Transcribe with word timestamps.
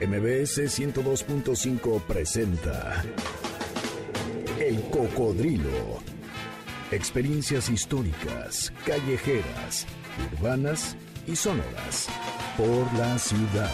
MBS 0.00 0.64
102.5 0.80 2.00
presenta 2.00 3.04
El 4.58 4.80
Cocodrilo. 4.88 5.98
Experiencias 6.90 7.68
históricas, 7.68 8.72
callejeras, 8.86 9.86
urbanas 10.32 10.96
y 11.26 11.36
sonoras 11.36 12.08
por 12.56 12.98
la 12.98 13.18
ciudad. 13.18 13.68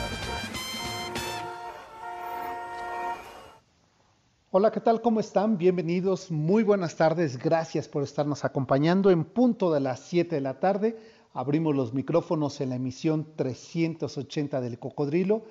Hola, 4.50 4.72
¿qué 4.72 4.80
tal? 4.80 5.00
¿Cómo 5.02 5.20
están? 5.20 5.56
Bienvenidos, 5.56 6.32
muy 6.32 6.64
buenas 6.64 6.96
tardes, 6.96 7.38
gracias 7.38 7.86
por 7.86 8.02
estarnos 8.02 8.45
acompañando 8.45 9.12
en 9.12 9.24
punto 9.24 9.72
de 9.72 9.79
las 9.79 10.00
7 10.00 10.34
de 10.34 10.40
la 10.40 10.58
tarde. 10.58 10.98
Abrimos 11.34 11.77
los 11.77 11.95
micrófonos 11.95 12.61
en 12.61 12.70
la 12.70 12.77
emisión 12.77 13.29
380 13.36 14.61
del 14.61 14.80
Cocodrilo 14.80 15.45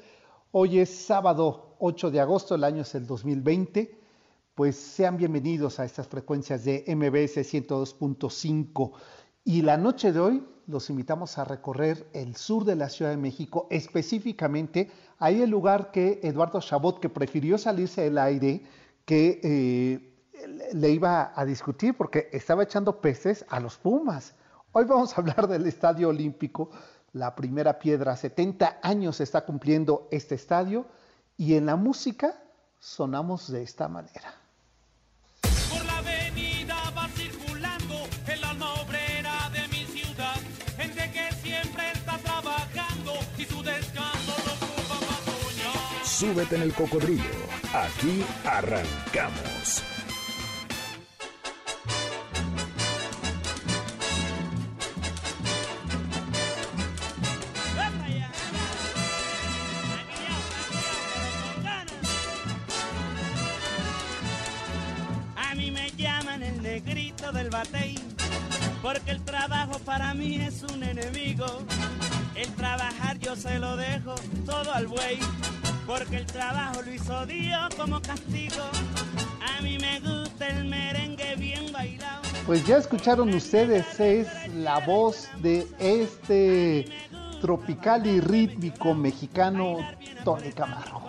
Hoy 0.58 0.80
es 0.80 0.90
sábado 0.90 1.76
8 1.80 2.12
de 2.12 2.22
agosto, 2.22 2.56
el 2.56 2.64
año 2.64 2.84
es 2.84 2.96
el 2.96 3.06
2020. 3.06 4.00
Pues 4.56 4.78
sean 4.78 5.18
bienvenidos 5.18 5.82
a 5.82 5.84
estas 5.84 6.08
frecuencias 6.08 6.64
de 6.64 6.86
MBS 6.88 7.44
102.5. 7.44 8.94
Y 9.44 9.64
la 9.64 9.76
noche 9.76 10.14
de 10.14 10.22
hoy 10.22 10.48
los 10.68 10.90
invitamos 10.90 11.38
a 11.38 11.44
recorrer 11.44 12.08
el 12.14 12.38
sur 12.38 12.64
de 12.64 12.78
la 12.78 12.88
Ciudad 12.88 13.12
de 13.12 13.18
México, 13.18 13.68
específicamente 13.70 14.90
ahí 15.20 15.42
el 15.42 15.50
lugar 15.50 15.92
que 15.92 16.22
Eduardo 16.24 16.62
Chabot, 16.62 17.02
que 17.02 17.10
prefirió 17.10 17.58
salirse 17.58 18.04
del 18.04 18.18
aire, 18.18 18.64
que 19.04 19.42
eh, 19.44 20.72
le 20.72 20.90
iba 20.90 21.34
a 21.36 21.44
discutir 21.44 21.98
porque 21.98 22.30
estaba 22.32 22.64
echando 22.64 23.02
peces 23.02 23.46
a 23.50 23.60
los 23.60 23.76
Pumas. 23.78 24.36
Hoy 24.72 24.86
vamos 24.86 25.18
a 25.18 25.22
hablar 25.22 25.50
del 25.50 25.66
Estadio 25.68 26.08
Olímpico, 26.08 26.70
la 27.16 27.34
primera 27.34 27.80
piedra. 27.80 28.16
70 28.16 28.80
años 28.82 29.22
está 29.22 29.46
cumpliendo 29.46 30.08
este 30.12 30.36
estadio 30.36 30.86
y 31.38 31.56
en 31.56 31.66
la 31.66 31.76
música 31.76 32.36
sonamos 32.80 33.52
de 33.52 33.64
esta 33.64 33.88
manera. 33.88 34.36
Por 35.42 35.86
la 35.86 35.98
avenida 35.98 36.76
va 36.96 37.08
circulando 37.10 37.96
el 38.28 38.44
alma 38.44 38.74
obrera 38.74 39.50
de 39.54 39.68
mi 39.70 39.86
ciudad, 39.86 40.36
gente 40.78 41.12
que 41.12 41.36
siempre 41.36 41.92
está 41.94 42.18
trabajando 42.18 43.14
y 43.38 43.46
su 43.46 43.64
descanso 43.64 44.34
lo 44.46 44.54
ocupa 44.54 45.00
para 45.00 46.06
Súbete 46.06 46.56
en 46.58 46.62
el 46.64 46.74
cocodrilo, 46.74 47.24
aquí 47.74 48.26
arrancamos. 48.46 49.95
Porque 68.86 69.10
el 69.10 69.22
trabajo 69.22 69.80
para 69.80 70.14
mí 70.14 70.36
es 70.36 70.62
un 70.62 70.84
enemigo. 70.84 71.48
El 72.36 72.48
trabajar 72.54 73.18
yo 73.18 73.36
se 73.36 73.58
lo 73.58 73.76
dejo 73.76 74.14
todo 74.46 74.72
al 74.74 74.86
buey, 74.86 75.18
porque 75.88 76.18
el 76.18 76.28
trabajo 76.28 76.84
lo 76.84 76.94
hizo 76.94 77.26
Dios 77.26 77.74
como 77.76 78.00
castigo. 78.00 78.62
A 79.58 79.60
mí 79.64 79.80
me 79.80 80.00
gusta 80.02 80.50
el 80.50 80.66
merengue 80.66 81.36
bien 81.36 81.72
bailado. 81.72 82.22
Pues 82.46 82.64
ya 82.68 82.78
escucharon 82.78 83.34
ustedes, 83.34 84.00
es 84.00 84.28
la 84.54 84.78
voz 84.82 85.30
de 85.42 85.66
este 85.80 86.86
tropical 87.42 88.06
y 88.06 88.20
rítmico 88.20 88.94
mexicano 88.94 89.78
Tony 90.24 90.52
Camargo. 90.52 91.02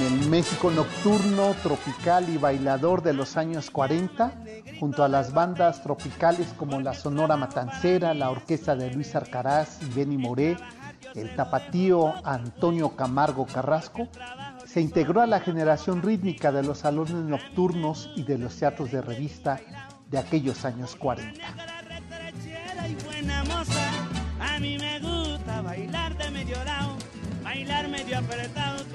En 0.00 0.06
el 0.06 0.30
México 0.30 0.70
nocturno, 0.70 1.54
tropical 1.62 2.28
y 2.30 2.38
bailador 2.38 3.02
de 3.02 3.12
los 3.12 3.36
años 3.36 3.70
40, 3.70 4.32
junto 4.78 5.04
a 5.04 5.08
las 5.08 5.32
bandas 5.34 5.82
tropicales 5.82 6.48
como 6.56 6.80
la 6.80 6.94
Sonora 6.94 7.36
Matancera, 7.36 8.14
la 8.14 8.30
orquesta 8.30 8.74
de 8.74 8.90
Luis 8.90 9.14
Arcaraz 9.14 9.82
y 9.82 9.92
Benny 9.92 10.16
Moré, 10.16 10.56
el 11.14 11.34
tapatío 11.34 12.14
Antonio 12.24 12.96
Camargo 12.96 13.46
Carrasco, 13.46 14.08
se 14.64 14.80
integró 14.80 15.20
a 15.20 15.26
la 15.26 15.40
generación 15.40 16.00
rítmica 16.00 16.50
de 16.50 16.62
los 16.62 16.78
salones 16.78 17.14
nocturnos 17.14 18.10
y 18.16 18.22
de 18.22 18.38
los 18.38 18.56
teatros 18.56 18.90
de 18.90 19.02
revista 19.02 19.60
de 20.08 20.18
aquellos 20.18 20.64
años 20.64 20.96
40. 20.96 21.42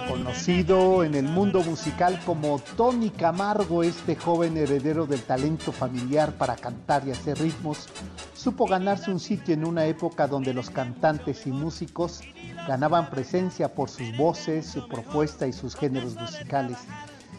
Conocido 0.07 1.03
en 1.03 1.15
el 1.15 1.25
mundo 1.25 1.61
musical 1.63 2.19
como 2.25 2.59
Tony 2.77 3.09
Camargo, 3.09 3.83
este 3.83 4.15
joven 4.15 4.55
heredero 4.57 5.05
del 5.05 5.21
talento 5.23 5.71
familiar 5.71 6.33
para 6.33 6.55
cantar 6.55 7.07
y 7.07 7.11
hacer 7.11 7.39
ritmos, 7.39 7.89
supo 8.33 8.65
ganarse 8.65 9.11
un 9.11 9.19
sitio 9.19 9.53
en 9.53 9.65
una 9.65 9.85
época 9.85 10.27
donde 10.27 10.53
los 10.53 10.69
cantantes 10.69 11.47
y 11.47 11.51
músicos 11.51 12.21
ganaban 12.67 13.09
presencia 13.09 13.73
por 13.73 13.89
sus 13.89 14.15
voces, 14.15 14.67
su 14.67 14.87
propuesta 14.87 15.47
y 15.47 15.53
sus 15.53 15.75
géneros 15.75 16.15
musicales. 16.15 16.77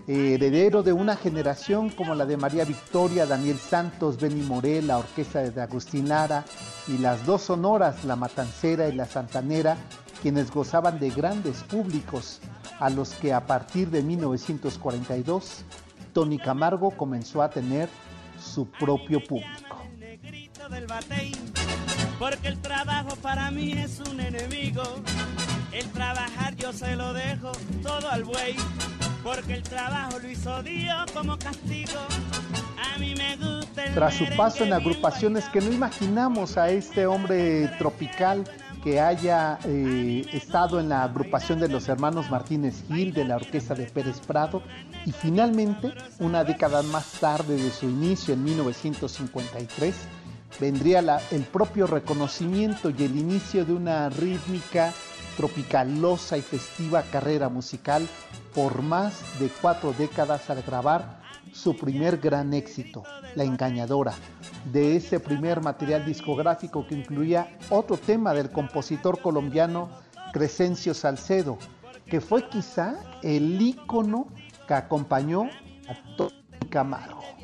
Heredero 0.09 0.83
de 0.83 0.93
una 0.93 1.17
generación 1.17 1.91
como 1.91 2.15
la 2.15 2.27
de 2.27 2.37
María 2.37 2.65
Victoria, 2.65 3.27
Daniel 3.27 3.59
Santos, 3.59 4.21
Benny 4.21 4.43
Morel, 4.43 4.87
la 4.87 4.99
orquesta 4.99 5.41
de 5.43 5.61
Agustín 5.61 6.09
Lara 6.09 6.45
y 6.87 6.99
las 6.99 7.27
dos 7.27 7.43
sonoras, 7.43 8.05
la 8.05 8.17
Matancera 8.17 8.89
y 8.89 8.93
la 8.93 9.07
Santanera, 9.07 9.77
quienes 10.23 10.51
gozaban 10.51 10.99
de 10.99 11.11
grandes 11.11 11.63
públicos, 11.65 12.41
a 12.79 12.91
los 12.91 13.11
que 13.15 13.33
a 13.33 13.47
partir 13.47 13.91
de 13.91 14.03
1942 14.03 15.65
Tony 16.13 16.39
Camargo 16.39 16.91
comenzó 16.91 17.43
a 17.43 17.51
tener 17.51 17.89
su 18.41 18.67
propio 18.67 19.23
público. 19.23 19.77
Porque 22.19 22.49
el 22.49 22.59
trabajo 22.59 23.15
para 23.17 23.51
mí 23.51 23.73
es 23.73 24.01
un 24.01 24.21
enemigo. 24.21 24.83
El 25.73 25.87
trabajar 25.91 26.57
yo 26.57 26.73
se 26.73 26.97
lo 26.97 27.13
dejo 27.13 27.53
todo 27.83 28.11
al 28.11 28.25
buey. 28.25 28.57
Porque 29.23 29.55
el 29.55 29.63
trabajo 29.63 30.19
lo 30.19 30.31
hizo 30.31 30.63
Dios 30.63 31.11
como 31.13 31.39
castigo. 31.39 32.01
A 32.95 32.99
mí 32.99 33.15
me 33.15 33.37
gusta 33.37 33.85
Tras 33.93 34.15
su 34.15 34.25
paso 34.37 34.65
en 34.65 34.73
agrupaciones 34.73 35.45
que 35.51 35.61
no 35.61 35.71
imaginamos 35.71 36.57
a 36.57 36.71
este 36.71 37.07
hombre 37.07 37.69
tropical 37.79 38.45
que 38.87 39.01
haya 39.01 39.59
eh, 39.65 40.25
estado 40.33 40.79
en 40.79 40.91
la 40.91 41.03
agrupación 41.03 41.59
de 41.59 41.67
los 41.67 41.89
hermanos 41.89 42.31
Martínez 42.31 42.85
Gil, 42.87 43.13
de 43.13 43.25
la 43.25 43.35
orquesta 43.35 43.75
de 43.75 43.87
Pérez 43.87 44.21
Prado, 44.21 44.63
y 45.05 45.11
finalmente, 45.11 45.93
una 46.21 46.45
década 46.45 46.85
más 46.85 47.19
tarde 47.19 47.57
de 47.57 47.73
su 47.73 47.87
inicio, 47.91 48.35
en 48.35 48.45
1953, 48.45 49.93
vendría 50.61 51.01
el 51.33 51.43
propio 51.43 51.89
reconocimiento 51.89 52.91
y 52.91 53.03
el 53.03 53.17
inicio 53.19 53.65
de 53.65 53.73
una 53.73 54.09
rítmica, 54.09 54.93
tropicalosa 55.37 56.39
y 56.39 56.43
festiva 56.43 57.03
carrera 57.11 57.49
musical 57.49 58.07
por 58.55 58.83
más 58.83 59.21
de 59.41 59.49
cuatro 59.49 59.95
décadas 59.99 60.49
al 60.49 60.63
grabar 60.63 61.26
su 61.57 61.75
primer 61.75 62.19
gran 62.19 62.53
éxito, 62.53 63.03
La 63.35 63.45
Engañadora, 63.45 64.13
de 64.71 64.97
ese 64.97 65.19
primer 65.19 65.63
material 65.63 66.05
discográfico 66.05 66.87
que 66.87 66.95
incluía 66.95 67.57
otro 67.71 67.97
tema 67.97 68.35
del 68.35 68.51
compositor 68.51 69.21
colombiano 69.23 69.89
Crescencio 70.33 70.93
Salcedo, 70.93 71.57
que 72.05 72.21
fue 72.21 72.49
quizá 72.49 72.97
el 73.23 73.61
ícono 73.61 74.29
que 74.69 74.75
acompañó 74.75 75.45
a 75.89 76.17
Tony 76.17 76.35
Camargo. 76.69 77.36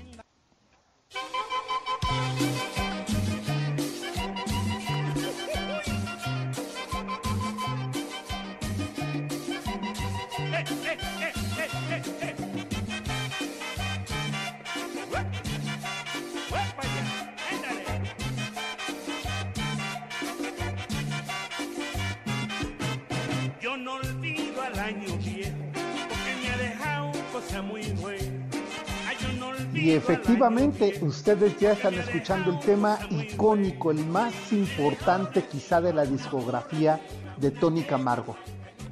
Y 29.83 29.91
efectivamente, 29.91 31.01
ustedes 31.03 31.59
ya 31.59 31.73
están 31.73 31.95
escuchando 31.95 32.53
el 32.53 32.61
tema 32.61 33.01
icónico, 33.11 33.91
el 33.91 34.07
más 34.07 34.33
importante 34.53 35.43
quizá 35.43 35.81
de 35.81 35.93
la 35.93 36.05
discografía 36.05 37.01
de 37.39 37.51
Tony 37.51 37.83
Camargo, 37.83 38.37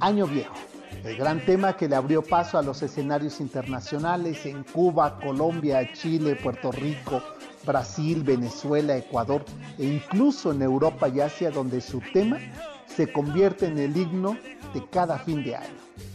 Año 0.01 0.27
Viejo. 0.27 0.53
El 1.05 1.15
gran 1.15 1.45
tema 1.45 1.77
que 1.77 1.87
le 1.87 1.95
abrió 1.95 2.21
paso 2.21 2.57
a 2.57 2.61
los 2.61 2.83
escenarios 2.83 3.39
internacionales 3.39 4.45
en 4.45 4.65
Cuba, 4.65 5.17
Colombia, 5.17 5.93
Chile, 5.93 6.35
Puerto 6.35 6.73
Rico, 6.73 7.23
Brasil, 7.65 8.21
Venezuela, 8.21 8.97
Ecuador 8.97 9.45
e 9.77 9.85
incluso 9.85 10.51
en 10.51 10.61
Europa 10.61 11.07
y 11.07 11.21
Asia 11.21 11.51
donde 11.51 11.79
su 11.79 12.01
tema 12.11 12.37
se 12.85 13.09
convierte 13.09 13.67
en 13.67 13.79
el 13.79 13.95
himno 13.95 14.37
de 14.73 14.85
cada 14.91 15.17
fin 15.19 15.41
de 15.41 15.55
año. 15.55 16.10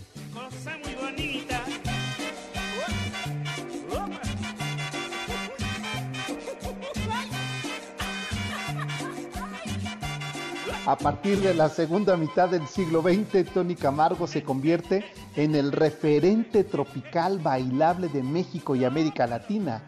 A 10.86 10.96
partir 10.96 11.40
de 11.40 11.52
la 11.52 11.68
segunda 11.68 12.16
mitad 12.16 12.48
del 12.48 12.64
siglo 12.68 13.02
XX, 13.02 13.52
Tony 13.52 13.74
Camargo 13.74 14.28
se 14.28 14.44
convierte 14.44 15.04
en 15.34 15.56
el 15.56 15.72
referente 15.72 16.62
tropical 16.62 17.40
bailable 17.40 18.08
de 18.08 18.22
México 18.22 18.76
y 18.76 18.84
América 18.84 19.26
Latina. 19.26 19.82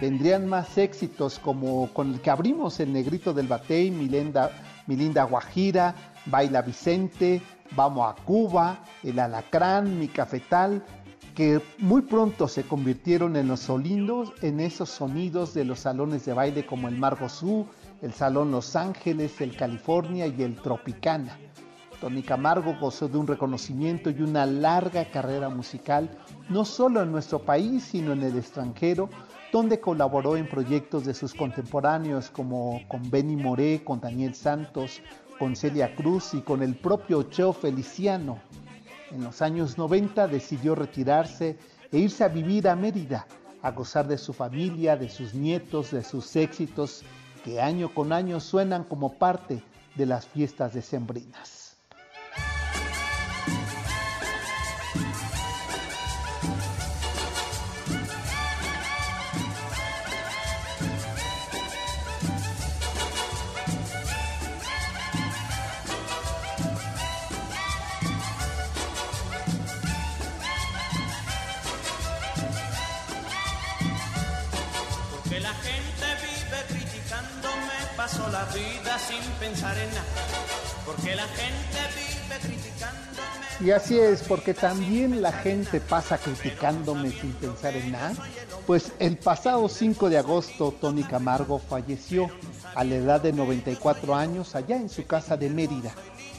Vendrían 0.00 0.46
más 0.46 0.78
éxitos 0.78 1.40
como 1.40 1.92
con 1.92 2.14
el 2.14 2.20
que 2.20 2.30
abrimos 2.30 2.78
El 2.78 2.92
Negrito 2.92 3.34
del 3.34 3.48
Batey, 3.48 3.90
Milinda, 3.90 4.52
Milinda 4.86 5.24
Guajira, 5.24 5.96
Baila 6.26 6.62
Vicente, 6.62 7.42
Vamos 7.74 8.08
a 8.08 8.22
Cuba, 8.22 8.84
El 9.02 9.18
Alacrán, 9.18 9.98
Mi 9.98 10.06
Cafetal, 10.06 10.84
que 11.34 11.60
muy 11.78 12.02
pronto 12.02 12.46
se 12.46 12.62
convirtieron 12.62 13.34
en 13.34 13.48
los 13.48 13.58
sonidos, 13.58 14.32
en 14.40 14.60
esos 14.60 14.88
sonidos 14.88 15.52
de 15.52 15.64
los 15.64 15.80
salones 15.80 16.24
de 16.24 16.32
baile 16.32 16.64
como 16.64 16.86
el 16.86 16.96
Margo 16.96 17.28
Su, 17.28 17.66
el 18.04 18.12
Salón 18.12 18.50
Los 18.50 18.76
Ángeles, 18.76 19.40
el 19.40 19.56
California 19.56 20.26
y 20.26 20.42
el 20.42 20.56
Tropicana. 20.56 21.38
Tony 22.02 22.22
Camargo 22.22 22.76
gozó 22.78 23.08
de 23.08 23.16
un 23.16 23.26
reconocimiento 23.26 24.10
y 24.10 24.20
una 24.20 24.44
larga 24.44 25.10
carrera 25.10 25.48
musical, 25.48 26.10
no 26.50 26.66
solo 26.66 27.00
en 27.02 27.10
nuestro 27.10 27.38
país, 27.38 27.82
sino 27.82 28.12
en 28.12 28.22
el 28.22 28.36
extranjero, 28.36 29.08
donde 29.50 29.80
colaboró 29.80 30.36
en 30.36 30.46
proyectos 30.46 31.06
de 31.06 31.14
sus 31.14 31.32
contemporáneos 31.32 32.28
como 32.28 32.82
con 32.88 33.10
Benny 33.10 33.36
Moré, 33.36 33.82
con 33.82 34.02
Daniel 34.02 34.34
Santos, 34.34 35.00
con 35.38 35.56
Celia 35.56 35.96
Cruz 35.96 36.34
y 36.34 36.42
con 36.42 36.62
el 36.62 36.76
propio 36.76 37.22
Cheo 37.22 37.54
Feliciano. 37.54 38.38
En 39.12 39.24
los 39.24 39.40
años 39.40 39.78
90 39.78 40.28
decidió 40.28 40.74
retirarse 40.74 41.56
e 41.90 42.00
irse 42.00 42.22
a 42.22 42.28
vivir 42.28 42.68
a 42.68 42.76
Mérida, 42.76 43.26
a 43.62 43.70
gozar 43.70 44.06
de 44.06 44.18
su 44.18 44.34
familia, 44.34 44.94
de 44.94 45.08
sus 45.08 45.32
nietos, 45.32 45.90
de 45.90 46.04
sus 46.04 46.36
éxitos 46.36 47.02
que 47.44 47.60
año 47.60 47.92
con 47.94 48.12
año 48.12 48.40
suenan 48.40 48.84
como 48.84 49.12
parte 49.12 49.62
de 49.94 50.06
las 50.06 50.26
fiestas 50.26 50.72
decembrinas. 50.72 51.63
La 78.30 78.44
vida 78.46 78.98
sin 78.98 79.22
pensar 79.38 79.76
en 79.76 79.88
nada, 79.90 80.04
porque 80.86 81.14
la 81.14 81.26
gente 81.28 81.78
vive 81.94 82.38
criticándome. 82.40 83.04
Y 83.60 83.70
así 83.70 83.98
es, 83.98 84.22
porque 84.22 84.54
también 84.54 85.22
la 85.22 85.32
gente 85.32 85.80
pasa 85.80 86.18
criticándome 86.18 87.10
sin 87.10 87.32
pensar 87.32 87.76
en 87.76 87.92
nada. 87.92 88.14
Pues 88.66 88.92
el 88.98 89.16
pasado 89.16 89.68
5 89.68 90.10
de 90.10 90.18
agosto 90.18 90.74
Tony 90.80 91.02
Camargo 91.04 91.58
falleció 91.58 92.30
a 92.74 92.82
la 92.84 92.96
edad 92.96 93.20
de 93.20 93.32
94 93.32 94.14
años 94.14 94.54
allá 94.54 94.76
en 94.76 94.88
su 94.88 95.06
casa 95.06 95.36
de 95.36 95.50
Mérida, 95.50 95.92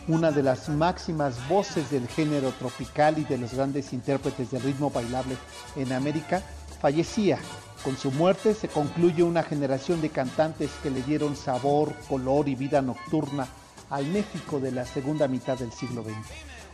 una 0.07 0.31
de 0.31 0.43
las 0.43 0.69
máximas 0.69 1.35
voces 1.47 1.89
del 1.91 2.07
género 2.07 2.51
tropical 2.51 3.17
y 3.17 3.23
de 3.23 3.37
los 3.37 3.53
grandes 3.53 3.93
intérpretes 3.93 4.51
de 4.51 4.59
ritmo 4.59 4.89
bailable 4.89 5.37
en 5.75 5.93
América, 5.93 6.41
fallecía 6.81 7.39
con 7.85 7.95
su 7.97 8.11
muerte 8.11 8.55
se 8.55 8.67
concluye 8.67 9.21
una 9.21 9.43
generación 9.43 10.01
de 10.01 10.09
cantantes 10.09 10.71
que 10.81 10.89
le 10.89 11.03
dieron 11.03 11.35
sabor, 11.35 11.93
color 12.09 12.49
y 12.49 12.55
vida 12.55 12.81
nocturna 12.81 13.47
al 13.91 14.07
México 14.07 14.59
de 14.59 14.71
la 14.71 14.87
segunda 14.87 15.27
mitad 15.27 15.55
del 15.55 15.71
siglo 15.71 16.03
XX. 16.03 16.15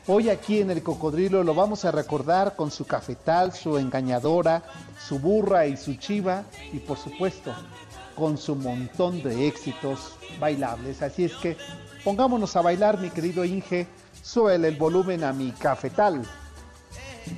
Hoy 0.08 0.30
aquí 0.30 0.62
en 0.62 0.72
el 0.72 0.82
Cocodrilo 0.82 1.44
lo 1.44 1.54
vamos 1.54 1.84
a 1.84 1.92
recordar 1.92 2.56
con 2.56 2.72
su 2.72 2.86
cafetal, 2.86 3.52
su 3.52 3.78
engañadora, 3.78 4.64
su 5.06 5.20
burra 5.20 5.68
y 5.68 5.76
su 5.76 5.96
chiva 5.96 6.46
y 6.72 6.80
por 6.80 6.98
supuesto 6.98 7.54
con 8.16 8.38
su 8.38 8.56
montón 8.56 9.22
de 9.22 9.50
éxitos 9.50 10.16
bailables. 10.40 11.02
Así 11.02 11.26
es 11.26 11.34
que 11.34 11.58
pongámonos 12.06 12.56
a 12.56 12.62
bailar 12.62 13.02
mi 13.02 13.10
querido 13.10 13.44
Inge, 13.44 13.86
suele 14.24 14.70
el 14.70 14.78
volumen 14.78 15.26
a 15.26 15.34
mi 15.34 15.52
cafetal. 15.52 16.22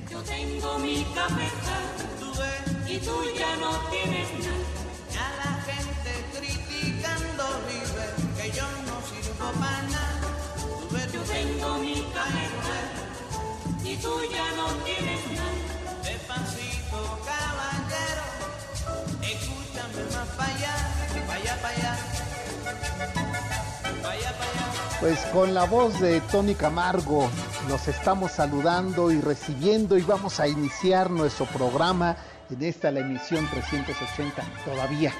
Yo 0.08 0.22
tengo 0.22 0.78
mi 0.78 1.04
cafetal 1.12 1.93
y 2.94 2.98
tú 2.98 3.16
ya 3.36 3.56
no 3.56 3.70
tienes 3.90 4.28
nada. 4.46 4.70
A 5.18 5.28
la 5.42 5.52
gente 5.68 6.10
criticando 6.32 7.44
vive 7.66 8.06
que 8.36 8.56
yo 8.56 8.66
no 8.86 8.96
sirvo 9.08 9.50
para 9.60 9.82
nada. 9.82 10.28
Yo 11.12 11.20
tengo 11.22 11.78
mi 11.78 11.94
cabeza 12.14 12.78
y 13.84 13.96
tú 13.96 14.12
ya 14.30 14.46
no 14.56 14.66
tienes 14.84 15.22
nada. 15.38 16.02
Despacito, 16.04 17.18
caballero, 17.26 18.26
escúchame 19.22 20.02
más 20.14 20.28
para 20.36 20.54
allá, 20.54 20.74
vaya 21.26 21.54
para 21.62 21.74
allá. 21.74 21.96
Vaya 24.02 24.32
para 24.38 24.50
allá. 24.50 25.00
Pues 25.00 25.18
con 25.32 25.52
la 25.52 25.64
voz 25.64 25.98
de 26.00 26.20
Tony 26.20 26.54
Camargo 26.54 27.28
los 27.68 27.88
estamos 27.88 28.32
saludando 28.32 29.10
y 29.10 29.20
recibiendo 29.20 29.98
y 29.98 30.02
vamos 30.02 30.38
a 30.38 30.46
iniciar 30.46 31.10
nuestro 31.10 31.46
programa 31.46 32.16
en 32.50 32.62
esta 32.62 32.90
la 32.90 33.00
emisión 33.00 33.46
380 33.50 34.42
todavía. 34.64 35.12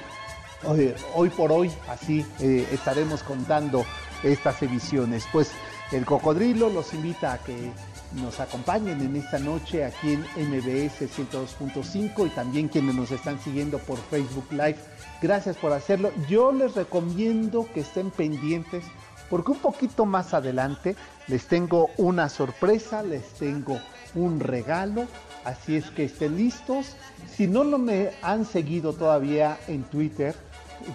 Hoy, 1.13 1.29
por 1.29 1.51
hoy 1.51 1.71
así 1.89 2.25
eh, 2.39 2.67
estaremos 2.71 3.21
contando 3.21 3.85
estas 4.23 4.63
emisiones. 4.63 5.25
Pues 5.31 5.51
el 5.91 6.05
cocodrilo 6.05 6.69
los 6.69 6.93
invita 6.93 7.33
a 7.33 7.37
que 7.37 7.71
nos 8.13 8.39
acompañen 8.39 8.99
en 9.01 9.15
esta 9.15 9.37
noche 9.37 9.85
aquí 9.85 10.13
en 10.13 10.21
MBS 10.49 11.01
102.5 11.01 12.27
y 12.27 12.29
también 12.29 12.67
quienes 12.67 12.95
nos 12.95 13.11
están 13.11 13.39
siguiendo 13.39 13.77
por 13.79 13.97
Facebook 13.97 14.47
Live. 14.51 14.77
Gracias 15.21 15.55
por 15.57 15.71
hacerlo. 15.71 16.11
Yo 16.27 16.51
les 16.51 16.73
recomiendo 16.73 17.67
que 17.73 17.81
estén 17.81 18.09
pendientes 18.09 18.83
porque 19.29 19.51
un 19.51 19.59
poquito 19.59 20.05
más 20.05 20.33
adelante 20.33 20.95
les 21.27 21.47
tengo 21.47 21.89
una 21.97 22.29
sorpresa, 22.29 23.03
les 23.03 23.23
tengo 23.33 23.79
un 24.15 24.39
regalo 24.39 25.07
Así 25.45 25.75
es 25.75 25.85
que 25.91 26.05
estén 26.05 26.35
listos. 26.35 26.97
Si 27.35 27.47
no, 27.47 27.65
no 27.65 27.77
me 27.77 28.11
han 28.21 28.45
seguido 28.45 28.93
todavía 28.93 29.57
en 29.67 29.83
Twitter, 29.83 30.33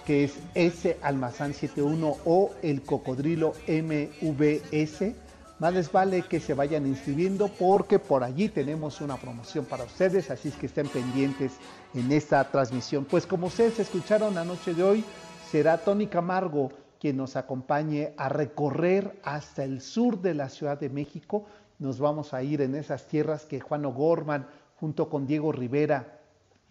que 0.06 0.25
es 0.25 0.38
S 0.54 0.97
Almazán 1.02 1.52
71 1.52 2.16
o 2.25 2.50
el 2.62 2.80
Cocodrilo 2.80 3.52
MVS, 3.68 5.12
más 5.59 5.75
les 5.75 5.92
vale 5.92 6.23
que 6.23 6.40
se 6.40 6.54
vayan 6.54 6.87
inscribiendo 6.87 7.49
porque 7.49 7.99
por 7.99 8.25
allí 8.25 8.49
tenemos 8.49 9.02
una 9.02 9.18
promoción 9.18 9.66
para 9.66 9.85
ustedes, 9.85 10.30
así 10.30 10.49
es 10.49 10.54
que 10.54 10.64
estén 10.64 10.88
pendientes 10.88 11.52
en 11.92 12.11
esta 12.11 12.42
transmisión. 12.50 13.04
Pues 13.04 13.26
como 13.26 13.49
ustedes 13.49 13.78
escucharon 13.78 14.35
la 14.35 14.44
noche 14.47 14.73
de 14.73 14.82
hoy, 14.82 15.04
será 15.50 15.76
Tony 15.76 16.06
Camargo 16.06 16.70
quien 16.99 17.18
nos 17.18 17.37
acompañe 17.37 18.14
a 18.16 18.30
recorrer 18.30 19.20
hasta 19.25 19.64
el 19.64 19.82
sur 19.82 20.23
de 20.23 20.32
la 20.32 20.49
Ciudad 20.49 20.80
de 20.80 20.88
México 20.88 21.44
nos 21.80 21.99
vamos 21.99 22.35
a 22.35 22.42
ir 22.42 22.61
en 22.61 22.75
esas 22.75 23.09
tierras 23.09 23.47
que 23.47 23.59
Juan 23.59 23.87
O'Gorman, 23.87 24.47
junto 24.76 25.09
con 25.09 25.26
Diego 25.26 25.50
Rivera 25.50 26.20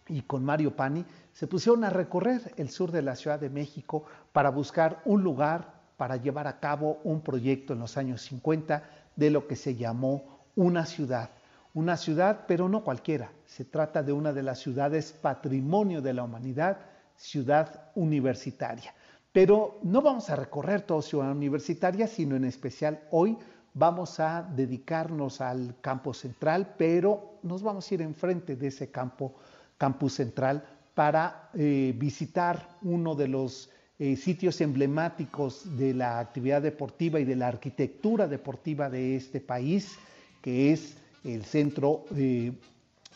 y 0.10 0.24
con 0.24 0.44
Mario 0.44 0.76
Pani, 0.76 1.06
se 1.32 1.48
pusieron 1.48 1.84
a 1.84 1.90
recorrer 1.90 2.54
el 2.58 2.70
sur 2.70 2.92
de 2.92 3.02
la 3.02 3.16
Ciudad 3.16 3.40
de 3.40 3.50
México 3.50 4.04
para 4.34 4.50
buscar 4.50 5.02
un 5.06 5.24
lugar 5.24 5.80
para 6.00 6.16
llevar 6.16 6.48
a 6.48 6.60
cabo 6.60 7.00
un 7.04 7.22
proyecto 7.22 7.74
en 7.74 7.80
los 7.80 7.98
años 7.98 8.22
50 8.22 8.84
de 9.18 9.30
lo 9.30 9.48
que 9.48 9.58
se 9.58 9.76
llamó 9.76 10.40
una 10.56 10.86
ciudad. 10.86 11.30
Una 11.74 11.98
ciudad, 11.98 12.46
pero 12.48 12.70
no 12.70 12.86
cualquiera. 12.86 13.32
Se 13.46 13.66
trata 13.66 14.02
de 14.02 14.14
una 14.14 14.32
de 14.32 14.42
las 14.42 14.60
ciudades 14.60 15.12
patrimonio 15.12 16.02
de 16.02 16.14
la 16.14 16.24
humanidad, 16.24 16.78
ciudad 17.18 17.92
universitaria. 17.96 18.94
Pero 19.34 19.80
no 19.84 20.02
vamos 20.02 20.30
a 20.30 20.38
recorrer 20.38 20.84
toda 20.84 21.02
ciudad 21.02 21.32
universitaria, 21.32 22.08
sino 22.08 22.38
en 22.38 22.46
especial 22.46 23.02
hoy 23.12 23.38
vamos 23.74 24.20
a 24.20 24.42
dedicarnos 24.42 25.42
al 25.42 25.76
campo 25.82 26.14
central, 26.14 26.76
pero 26.78 27.40
nos 27.44 27.62
vamos 27.62 27.90
a 27.90 27.94
ir 27.94 28.02
enfrente 28.02 28.56
de 28.56 28.68
ese 28.68 28.90
campo, 28.90 29.36
campus 29.80 30.14
central, 30.14 30.64
para 30.94 31.50
eh, 31.54 31.96
visitar 31.98 32.78
uno 32.82 33.16
de 33.16 33.30
los 33.30 33.70
eh, 33.98 34.18
sitios 34.18 34.60
emblemáticos 34.60 35.78
de 35.78 35.94
la 35.94 36.20
actividad 36.20 36.62
deportiva 36.62 37.22
y 37.22 37.26
de 37.26 37.38
la 37.38 37.48
arquitectura 37.48 38.28
deportiva 38.28 38.90
de 38.90 39.16
este 39.16 39.40
país, 39.40 39.98
que 40.42 40.74
es 40.74 40.96
el 41.24 41.46
centro, 41.46 42.04
eh, 42.16 42.52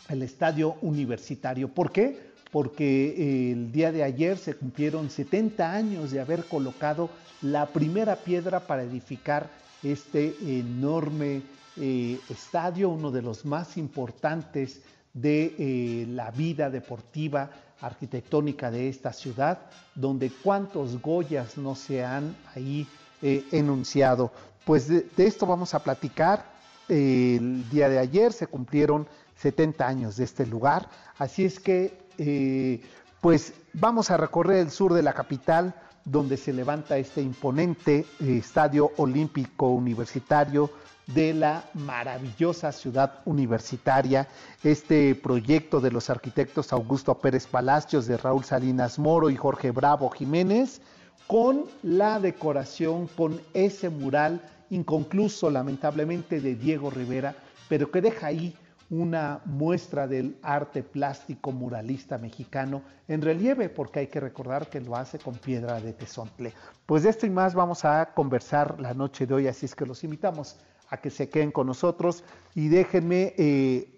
el 0.08 0.24
estadio 0.24 0.78
universitario. 0.82 1.68
¿Por 1.68 1.92
qué? 1.92 2.18
Porque 2.54 3.52
el 3.52 3.72
día 3.74 3.92
de 3.92 4.04
ayer 4.04 4.38
se 4.38 4.54
cumplieron 4.56 5.10
70 5.10 5.74
años 5.74 6.12
de 6.12 6.22
haber 6.22 6.46
colocado 6.46 7.10
la 7.42 7.66
primera 7.66 8.16
piedra 8.16 8.62
para 8.62 8.84
edificar 8.84 9.50
este 9.82 10.36
enorme 10.60 11.42
estadio, 11.76 12.90
uno 12.90 13.10
de 13.10 13.24
los 13.24 13.44
más 13.44 13.76
importantes 13.78 14.82
de 15.14 16.06
la 16.10 16.32
vida 16.32 16.70
deportiva 16.70 17.50
arquitectónica 17.82 18.72
de 18.72 18.90
esta 18.90 19.14
ciudad, 19.14 19.60
donde 19.94 20.32
cuántos 20.32 21.02
Goyas 21.02 21.58
no 21.58 21.76
se 21.76 22.04
han 22.04 22.36
ahí 22.56 22.88
enunciado. 23.22 24.32
Pues 24.66 24.88
de, 24.88 25.08
esto 25.18 25.46
vamos 25.46 25.74
a 25.74 25.84
platicar. 25.84 26.46
el 26.90 27.70
día 27.70 27.90
de 27.90 28.00
ayer 28.00 28.34
se 28.34 28.48
cumplieron 28.48 29.08
70 29.38 29.88
años 29.88 30.18
de 30.18 30.24
este 30.24 30.46
lugar, 30.46 30.90
así 31.18 31.46
es 31.46 31.60
que 31.60 32.04
eh, 32.18 32.82
pues 33.22 33.54
vamos 33.74 34.12
a 34.12 34.18
recorrer 34.18 34.58
el 34.58 34.72
sur 34.72 34.94
de 34.94 35.02
la 35.02 35.14
capital 35.14 35.74
donde 36.06 36.38
se 36.38 36.54
levanta 36.54 36.98
este 36.98 37.22
imponente 37.22 38.06
eh, 38.20 38.38
estadio 38.38 38.92
olímpico 38.98 39.70
universitario 39.70 40.70
de 41.08 41.34
la 41.34 41.66
maravillosa 41.74 42.72
ciudad 42.72 43.20
universitaria, 43.26 44.28
este 44.64 45.16
proyecto 45.16 45.82
de 45.82 45.92
los 45.92 46.10
arquitectos 46.10 46.72
Augusto 46.72 47.18
Pérez 47.20 47.48
Palacios, 47.48 48.08
de 48.08 48.18
Raúl 48.18 48.44
Salinas 48.44 48.98
Moro 49.00 49.30
y 49.30 49.36
Jorge 49.36 49.72
Bravo 49.72 50.10
Jiménez, 50.10 50.82
con 51.28 51.66
la 51.82 52.20
decoración, 52.20 53.08
con 53.08 53.42
ese 53.54 53.90
mural 53.90 54.42
inconcluso 54.70 55.50
lamentablemente 55.50 56.40
de 56.40 56.56
Diego 56.56 56.90
Rivera, 56.90 57.36
pero 57.70 57.92
que 57.92 58.02
deja 58.02 58.28
ahí 58.28 58.56
una 58.90 59.42
muestra 59.46 60.08
del 60.08 60.38
arte 60.44 60.84
plástico 60.84 61.52
muralista 61.52 62.18
mexicano 62.18 62.84
en 63.08 63.22
relieve, 63.22 63.70
porque 63.70 64.02
hay 64.02 64.08
que 64.08 64.20
recordar 64.20 64.68
que 64.68 64.82
lo 64.82 64.96
hace 64.96 65.18
con 65.20 65.36
piedra 65.36 65.80
de 65.80 65.94
tesontle. 65.94 66.54
Pues 66.86 67.04
de 67.04 67.10
esto 67.10 67.26
y 67.26 67.30
más 67.30 67.56
vamos 67.56 67.86
a 67.86 68.14
conversar 68.14 68.80
la 68.80 68.94
noche 68.94 69.26
de 69.26 69.34
hoy, 69.34 69.48
así 69.48 69.66
es 69.66 69.76
que 69.76 69.86
los 69.86 70.04
invitamos 70.04 70.58
a 70.94 71.02
que 71.02 71.10
se 71.10 71.28
queden 71.28 71.52
con 71.52 71.66
nosotros 71.66 72.24
y 72.54 72.68
déjenme 72.68 73.34
eh, 73.38 73.98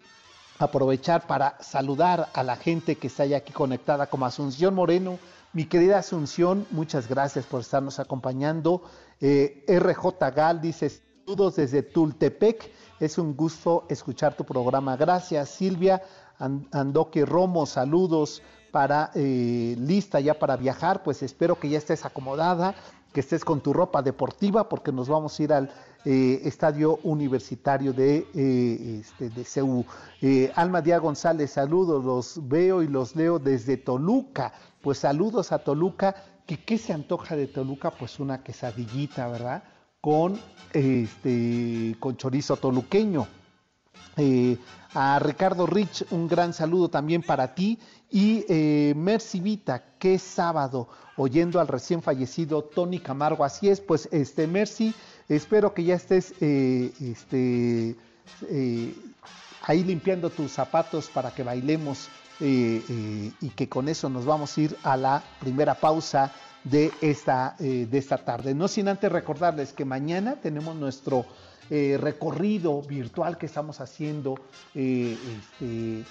aprovechar 0.59 1.27
para 1.27 1.57
saludar 1.61 2.29
a 2.33 2.41
la 2.41 2.55
gente 2.55 2.95
que 2.95 3.07
está 3.07 3.23
aquí 3.35 3.51
conectada, 3.51 4.07
como 4.07 4.25
Asunción 4.25 4.73
Moreno, 4.73 5.19
mi 5.51 5.65
querida 5.65 5.99
Asunción, 5.99 6.65
muchas 6.71 7.09
gracias 7.09 7.45
por 7.45 7.61
estarnos 7.61 7.99
acompañando. 7.99 8.81
Eh, 9.19 9.65
RJ 9.67 10.31
Gal 10.33 10.61
dice 10.61 10.89
saludos 10.89 11.55
desde 11.55 11.83
Tultepec. 11.83 12.71
Es 12.99 13.17
un 13.17 13.35
gusto 13.35 13.85
escuchar 13.89 14.35
tu 14.35 14.45
programa. 14.45 14.95
Gracias, 14.95 15.49
Silvia. 15.49 16.01
Andoque 16.39 17.25
Romo, 17.25 17.65
saludos 17.65 18.41
para 18.71 19.11
eh, 19.15 19.75
lista 19.79 20.19
ya 20.19 20.37
para 20.37 20.57
viajar. 20.57 21.03
Pues 21.03 21.23
espero 21.23 21.57
que 21.57 21.69
ya 21.69 21.77
estés 21.77 22.05
acomodada, 22.05 22.75
que 23.15 23.21
estés 23.21 23.45
con 23.45 23.61
tu 23.61 23.71
ropa 23.71 24.01
deportiva, 24.01 24.67
porque 24.67 24.91
nos 24.91 25.07
vamos 25.07 25.39
a 25.39 25.43
ir 25.43 25.53
al 25.53 25.71
eh, 26.03 26.41
estadio 26.43 26.99
universitario 27.03 27.93
de, 27.93 28.27
eh, 28.35 28.99
este, 28.99 29.29
de 29.29 29.45
CEU. 29.45 29.85
Alma 30.53 30.81
Díaz 30.81 30.99
González, 30.99 31.51
saludos, 31.51 32.03
los 32.03 32.45
veo 32.45 32.83
y 32.83 32.89
los 32.89 33.15
leo 33.15 33.39
desde 33.39 33.77
Toluca. 33.77 34.51
Pues 34.81 34.97
saludos 34.97 35.53
a 35.53 35.59
Toluca. 35.59 36.13
¿Qué, 36.45 36.61
¿Qué 36.61 36.77
se 36.77 36.91
antoja 36.91 37.37
de 37.37 37.47
Toluca? 37.47 37.89
Pues 37.91 38.19
una 38.19 38.43
quesadillita, 38.43 39.29
¿verdad? 39.29 39.63
Con, 40.01 40.37
este, 40.73 41.95
con 42.01 42.17
chorizo 42.17 42.57
toluqueño. 42.57 43.27
Eh, 44.17 44.57
a 44.93 45.19
Ricardo 45.19 45.65
Rich, 45.65 46.05
un 46.11 46.27
gran 46.27 46.53
saludo 46.53 46.89
también 46.89 47.21
para 47.21 47.53
ti. 47.53 47.79
Y 48.09 48.45
eh, 48.47 48.93
Mercy 48.95 49.39
Vita, 49.39 49.83
qué 49.99 50.19
sábado, 50.19 50.87
oyendo 51.17 51.59
al 51.59 51.67
recién 51.67 52.01
fallecido 52.01 52.63
Tony 52.63 52.99
Camargo. 52.99 53.43
Así 53.43 53.69
es, 53.69 53.81
pues, 53.81 54.07
este, 54.11 54.47
Mercy, 54.47 54.93
espero 55.27 55.73
que 55.73 55.83
ya 55.83 55.95
estés 55.95 56.33
eh, 56.39 56.91
este, 57.01 57.95
ahí 59.63 59.83
limpiando 59.83 60.29
tus 60.29 60.51
zapatos 60.51 61.09
para 61.09 61.31
que 61.31 61.43
bailemos 61.43 62.09
eh, 62.41 62.83
eh, 62.89 63.31
y 63.39 63.49
que 63.49 63.69
con 63.69 63.87
eso 63.87 64.09
nos 64.09 64.25
vamos 64.25 64.57
a 64.57 64.61
ir 64.61 64.77
a 64.83 64.97
la 64.97 65.23
primera 65.39 65.73
pausa 65.75 66.33
de 66.65 66.91
esta, 66.99 67.55
eh, 67.59 67.87
de 67.89 67.97
esta 67.97 68.17
tarde. 68.17 68.53
No 68.53 68.67
sin 68.67 68.87
antes 68.89 69.09
recordarles 69.11 69.71
que 69.71 69.85
mañana 69.85 70.35
tenemos 70.41 70.75
nuestro 70.75 71.25
recorrido 71.69 72.81
virtual 72.81 73.37
que 73.37 73.45
estamos 73.45 73.81
haciendo. 73.81 74.35
Este, 74.73 76.03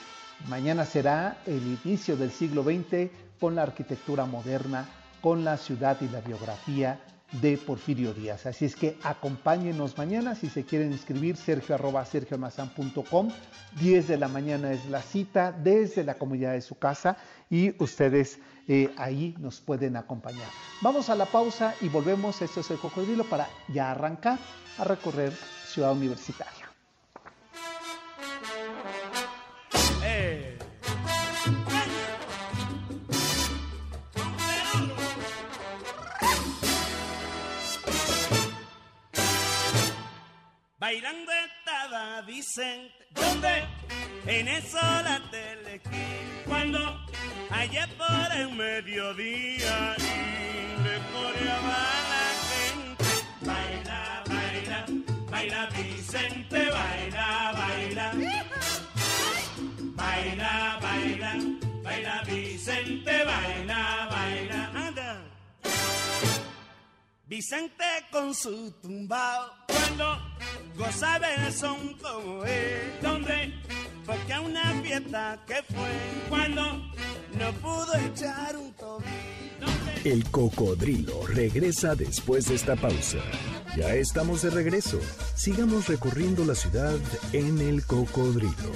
mañana 0.48 0.84
será 0.84 1.38
el 1.46 1.78
inicio 1.84 2.16
del 2.16 2.30
siglo 2.30 2.62
XX 2.62 3.10
con 3.40 3.54
la 3.54 3.62
arquitectura 3.62 4.24
moderna, 4.24 4.88
con 5.20 5.44
la 5.44 5.56
ciudad 5.56 5.96
y 6.00 6.08
la 6.08 6.20
biografía 6.20 7.00
de 7.40 7.58
Porfirio 7.58 8.14
Díaz. 8.14 8.46
Así 8.46 8.64
es 8.64 8.76
que 8.76 8.96
acompáñenos 9.02 9.98
mañana 9.98 10.34
si 10.34 10.48
se 10.48 10.64
quieren 10.64 10.92
inscribir, 10.92 11.36
sergio 11.36 11.74
arroba 11.74 12.06
10 13.80 14.08
de 14.08 14.16
la 14.16 14.28
mañana 14.28 14.72
es 14.72 14.86
la 14.86 15.02
cita 15.02 15.52
desde 15.52 16.04
la 16.04 16.14
comunidad 16.14 16.52
de 16.52 16.60
su 16.60 16.78
casa 16.78 17.16
y 17.50 17.74
ustedes 17.82 18.38
eh, 18.68 18.92
ahí 18.96 19.34
nos 19.38 19.60
pueden 19.60 19.96
acompañar. 19.96 20.48
Vamos 20.80 21.10
a 21.10 21.14
la 21.14 21.26
pausa 21.26 21.74
y 21.80 21.88
volvemos, 21.88 22.40
esto 22.42 22.60
es 22.60 22.70
el 22.70 22.78
cocodrilo, 22.78 23.24
para 23.24 23.48
ya 23.68 23.90
arrancar 23.90 24.38
a 24.78 24.84
recorrer 24.84 25.32
Ciudad 25.66 25.92
Universitaria. 25.92 26.64
Bailando 40.78 41.32
estaba 41.32 42.20
Vicente, 42.22 42.92
¿dónde? 43.14 43.64
En 44.26 44.48
eso 44.48 44.76
la 44.76 45.18
tele 45.30 45.80
cuando 46.46 47.03
allá 47.54 47.88
por 47.96 48.36
el 48.36 48.50
mediodía 48.54 49.96
y 49.98 50.82
le 50.84 50.96
coreaba 51.12 51.82
la 52.12 52.26
gente. 52.50 53.04
Baila, 53.40 54.22
baila, 54.28 54.86
baila 55.30 55.66
Vicente, 55.76 56.70
baila, 56.70 57.52
baila. 57.58 58.12
Baila, 60.00 60.78
baila, 60.82 61.32
baila 61.82 62.22
Vicente, 62.26 63.24
baila, 63.24 64.08
baila. 64.10 64.70
Anda. 64.74 65.22
Vicente 67.26 67.84
con 68.10 68.34
su 68.34 68.72
tumbao 68.82 69.50
cuando 69.66 70.20
gozaba 70.76 71.28
el 71.34 71.52
son 71.52 71.94
como 71.94 72.44
él. 72.44 72.98
¿Dónde? 73.00 73.54
Porque 74.04 74.32
a 74.32 74.40
una 74.40 74.74
fiesta 74.82 75.42
que 75.46 75.62
fue 75.62 75.92
cuando 76.28 76.93
no 77.38 77.52
pudo 77.54 77.94
echar 77.96 78.56
un 78.56 78.72
tobillo. 78.74 79.04
El 80.04 80.24
cocodrilo 80.30 81.26
regresa 81.26 81.94
después 81.94 82.48
de 82.48 82.54
esta 82.54 82.76
pausa. 82.76 83.18
Ya 83.76 83.94
estamos 83.94 84.42
de 84.42 84.50
regreso. 84.50 85.00
Sigamos 85.34 85.88
recorriendo 85.88 86.44
la 86.44 86.54
ciudad 86.54 86.96
en 87.32 87.58
el 87.60 87.84
cocodrilo. 87.86 88.72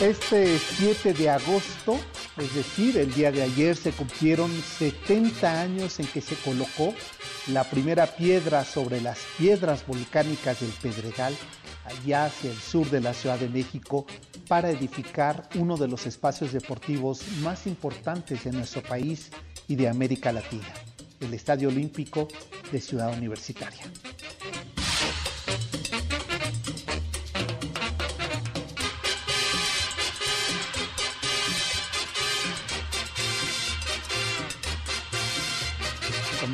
Este 0.00 0.56
7 0.60 1.12
de 1.12 1.28
agosto, 1.28 1.98
es 2.36 2.54
decir, 2.54 2.96
el 2.98 3.12
día 3.12 3.32
de 3.32 3.42
ayer, 3.42 3.74
se 3.74 3.90
cumplieron 3.90 4.48
70 4.52 5.60
años 5.60 5.98
en 5.98 6.06
que 6.06 6.20
se 6.20 6.36
colocó 6.36 6.94
la 7.48 7.64
primera 7.64 8.06
piedra 8.06 8.64
sobre 8.64 9.00
las 9.00 9.18
piedras 9.36 9.84
volcánicas 9.84 10.60
del 10.60 10.70
Pedregal, 10.70 11.36
allá 11.84 12.26
hacia 12.26 12.52
el 12.52 12.56
sur 12.56 12.88
de 12.90 13.00
la 13.00 13.12
Ciudad 13.12 13.40
de 13.40 13.48
México, 13.48 14.06
para 14.46 14.70
edificar 14.70 15.48
uno 15.56 15.76
de 15.76 15.88
los 15.88 16.06
espacios 16.06 16.52
deportivos 16.52 17.22
más 17.42 17.66
importantes 17.66 18.44
de 18.44 18.52
nuestro 18.52 18.84
país 18.84 19.30
y 19.66 19.74
de 19.74 19.88
América 19.88 20.30
Latina, 20.30 20.72
el 21.18 21.34
Estadio 21.34 21.70
Olímpico 21.70 22.28
de 22.70 22.80
Ciudad 22.80 23.12
Universitaria. 23.18 23.82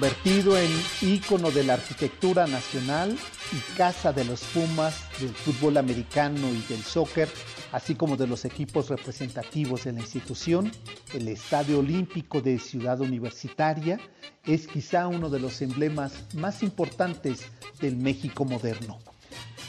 Convertido 0.05 0.59
en 0.59 0.71
ícono 1.01 1.51
de 1.51 1.65
la 1.65 1.75
arquitectura 1.75 2.47
nacional 2.47 3.17
y 3.53 3.75
casa 3.75 4.13
de 4.13 4.27
los 4.27 4.43
Pumas 4.45 5.09
del 5.19 5.31
fútbol 5.31 5.79
americano 5.79 6.47
y 6.49 6.61
del 6.71 6.83
soccer, 6.83 7.27
así 7.73 7.95
como 7.95 8.15
de 8.15 8.27
los 8.27 8.45
equipos 8.45 8.91
representativos 8.91 9.85
de 9.85 9.93
la 9.93 10.01
institución, 10.01 10.71
el 11.15 11.29
Estadio 11.29 11.79
Olímpico 11.79 12.43
de 12.43 12.59
Ciudad 12.59 13.01
Universitaria 13.01 13.99
es 14.45 14.67
quizá 14.67 15.07
uno 15.07 15.31
de 15.31 15.41
los 15.41 15.63
emblemas 15.63 16.13
más 16.35 16.63
importantes 16.63 17.47
del 17.81 17.97
México 17.97 18.45
moderno. 18.45 18.99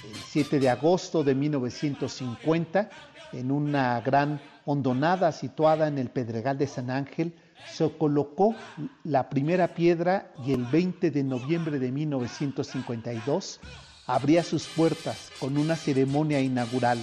El 0.04 0.18
7 0.18 0.60
de 0.60 0.70
agosto 0.70 1.24
de 1.24 1.34
1950, 1.34 2.90
en 3.32 3.52
una 3.52 4.02
gran 4.02 4.42
hondonada 4.66 5.32
situada 5.32 5.88
en 5.88 5.98
el 5.98 6.10
Pedregal 6.10 6.58
de 6.58 6.68
San 6.68 6.90
Ángel, 6.90 7.34
se 7.72 7.90
colocó 7.98 8.56
la 9.04 9.30
primera 9.30 9.74
piedra 9.74 10.32
y 10.46 10.54
el 10.54 10.66
20 10.66 11.12
de 11.12 11.24
noviembre 11.24 11.80
de 11.80 11.92
1952 11.92 13.60
abría 14.08 14.44
sus 14.44 14.68
puertas 14.68 15.32
con 15.40 15.58
una 15.58 15.76
ceremonia 15.76 16.40
inaugural. 16.40 17.00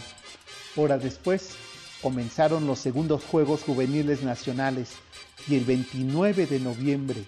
Horas 0.77 1.03
después 1.03 1.57
comenzaron 2.01 2.67
los 2.67 2.79
segundos 2.79 3.25
Juegos 3.25 3.63
Juveniles 3.63 4.23
Nacionales 4.23 4.95
y 5.49 5.57
el 5.57 5.65
29 5.65 6.47
de 6.47 6.61
noviembre 6.61 7.25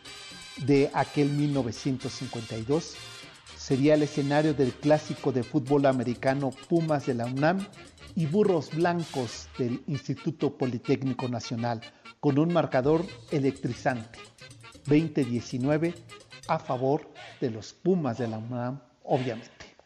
de 0.66 0.90
aquel 0.94 1.30
1952 1.30 2.94
sería 3.56 3.94
el 3.94 4.02
escenario 4.02 4.54
del 4.54 4.72
clásico 4.72 5.32
de 5.32 5.42
fútbol 5.42 5.86
americano 5.86 6.50
Pumas 6.68 7.06
de 7.06 7.14
la 7.14 7.26
UNAM 7.26 7.66
y 8.14 8.26
Burros 8.26 8.70
Blancos 8.70 9.48
del 9.58 9.82
Instituto 9.86 10.56
Politécnico 10.56 11.28
Nacional 11.28 11.80
con 12.24 12.38
un 12.38 12.50
marcador 12.50 13.04
electrizante, 13.30 14.18
2019 14.86 15.94
a 16.48 16.58
favor 16.58 17.12
de 17.38 17.50
los 17.50 17.74
Pumas 17.74 18.16
de 18.16 18.26
la 18.26 18.38
UNAM, 18.38 18.80
obviamente. 19.02 19.76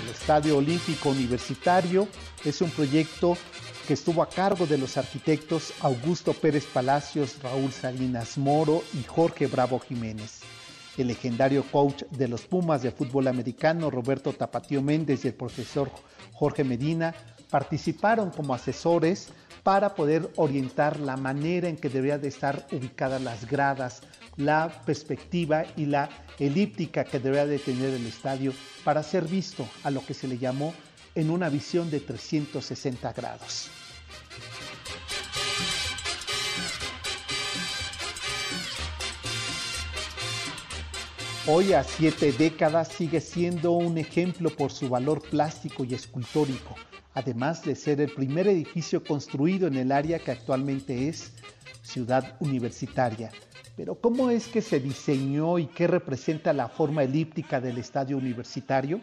El 0.00 0.08
Estadio 0.10 0.58
Olímpico 0.58 1.08
Universitario 1.08 2.06
es 2.44 2.62
un 2.62 2.70
proyecto 2.70 3.36
que 3.88 3.94
estuvo 3.94 4.22
a 4.22 4.28
cargo 4.28 4.68
de 4.68 4.78
los 4.78 4.96
arquitectos 4.96 5.72
Augusto 5.80 6.32
Pérez 6.32 6.64
Palacios, 6.66 7.42
Raúl 7.42 7.72
Salinas 7.72 8.38
Moro 8.38 8.84
y 8.94 9.02
Jorge 9.02 9.48
Bravo 9.48 9.80
Jiménez 9.80 10.44
el 10.98 11.08
legendario 11.08 11.62
coach 11.62 12.02
de 12.10 12.28
los 12.28 12.42
Pumas 12.42 12.82
de 12.82 12.90
fútbol 12.90 13.28
americano, 13.28 13.90
Roberto 13.90 14.32
Tapatío 14.32 14.82
Méndez 14.82 15.24
y 15.24 15.28
el 15.28 15.34
profesor 15.34 15.90
Jorge 16.32 16.64
Medina, 16.64 17.14
participaron 17.50 18.30
como 18.30 18.54
asesores 18.54 19.28
para 19.62 19.94
poder 19.94 20.30
orientar 20.36 21.00
la 21.00 21.16
manera 21.16 21.68
en 21.68 21.76
que 21.76 21.88
deberían 21.88 22.20
de 22.20 22.28
estar 22.28 22.66
ubicadas 22.72 23.20
las 23.22 23.46
gradas, 23.46 24.02
la 24.36 24.70
perspectiva 24.86 25.64
y 25.76 25.86
la 25.86 26.08
elíptica 26.38 27.04
que 27.04 27.18
debería 27.18 27.46
de 27.46 27.58
tener 27.58 27.92
el 27.94 28.06
estadio 28.06 28.52
para 28.84 29.02
ser 29.02 29.26
visto 29.26 29.68
a 29.82 29.90
lo 29.90 30.04
que 30.04 30.14
se 30.14 30.28
le 30.28 30.38
llamó 30.38 30.74
en 31.14 31.30
una 31.30 31.48
visión 31.48 31.90
de 31.90 32.00
360 32.00 33.12
grados. 33.12 33.70
Hoy 41.50 41.72
a 41.72 41.82
siete 41.82 42.30
décadas 42.32 42.88
sigue 42.88 43.22
siendo 43.22 43.72
un 43.72 43.96
ejemplo 43.96 44.50
por 44.50 44.70
su 44.70 44.90
valor 44.90 45.22
plástico 45.22 45.82
y 45.82 45.94
escultórico, 45.94 46.74
además 47.14 47.64
de 47.64 47.74
ser 47.74 48.02
el 48.02 48.12
primer 48.12 48.46
edificio 48.48 49.02
construido 49.02 49.66
en 49.66 49.78
el 49.78 49.90
área 49.90 50.18
que 50.18 50.30
actualmente 50.30 51.08
es 51.08 51.32
ciudad 51.80 52.36
universitaria. 52.40 53.30
Pero 53.78 53.94
¿cómo 53.94 54.28
es 54.28 54.46
que 54.48 54.60
se 54.60 54.78
diseñó 54.78 55.58
y 55.58 55.68
qué 55.68 55.86
representa 55.86 56.52
la 56.52 56.68
forma 56.68 57.02
elíptica 57.02 57.62
del 57.62 57.78
estadio 57.78 58.18
universitario? 58.18 59.00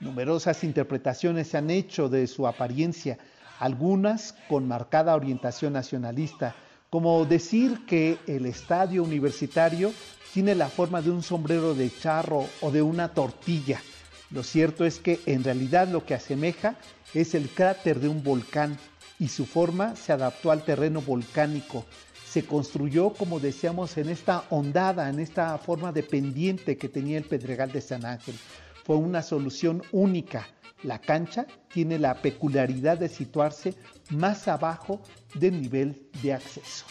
Numerosas 0.00 0.64
interpretaciones 0.64 1.46
se 1.46 1.58
han 1.58 1.70
hecho 1.70 2.08
de 2.08 2.26
su 2.26 2.48
apariencia, 2.48 3.16
algunas 3.60 4.34
con 4.48 4.66
marcada 4.66 5.14
orientación 5.14 5.74
nacionalista, 5.74 6.56
como 6.96 7.26
decir 7.26 7.84
que 7.84 8.16
el 8.26 8.46
estadio 8.46 9.02
universitario 9.02 9.92
tiene 10.32 10.54
la 10.54 10.70
forma 10.70 11.02
de 11.02 11.10
un 11.10 11.22
sombrero 11.22 11.74
de 11.74 11.90
charro 11.94 12.48
o 12.62 12.70
de 12.70 12.80
una 12.80 13.12
tortilla. 13.12 13.82
Lo 14.30 14.42
cierto 14.42 14.82
es 14.86 14.98
que 14.98 15.20
en 15.26 15.44
realidad 15.44 15.88
lo 15.88 16.06
que 16.06 16.14
asemeja 16.14 16.76
es 17.12 17.34
el 17.34 17.50
cráter 17.50 18.00
de 18.00 18.08
un 18.08 18.22
volcán 18.22 18.78
y 19.18 19.28
su 19.28 19.44
forma 19.44 19.94
se 19.94 20.14
adaptó 20.14 20.50
al 20.50 20.64
terreno 20.64 21.02
volcánico. 21.02 21.84
Se 22.26 22.46
construyó, 22.46 23.10
como 23.10 23.40
decíamos, 23.40 23.98
en 23.98 24.08
esta 24.08 24.44
ondada, 24.48 25.10
en 25.10 25.20
esta 25.20 25.58
forma 25.58 25.92
de 25.92 26.02
pendiente 26.02 26.78
que 26.78 26.88
tenía 26.88 27.18
el 27.18 27.24
Pedregal 27.24 27.72
de 27.72 27.82
San 27.82 28.06
Ángel. 28.06 28.36
Fue 28.84 28.96
una 28.96 29.20
solución 29.20 29.82
única. 29.92 30.46
La 30.86 31.00
cancha 31.00 31.48
tiene 31.68 31.98
la 31.98 32.14
peculiaridad 32.14 32.96
de 32.96 33.08
situarse 33.08 33.74
más 34.10 34.46
abajo 34.46 35.00
del 35.34 35.60
nivel 35.60 36.08
de 36.22 36.32
acceso. 36.32 36.86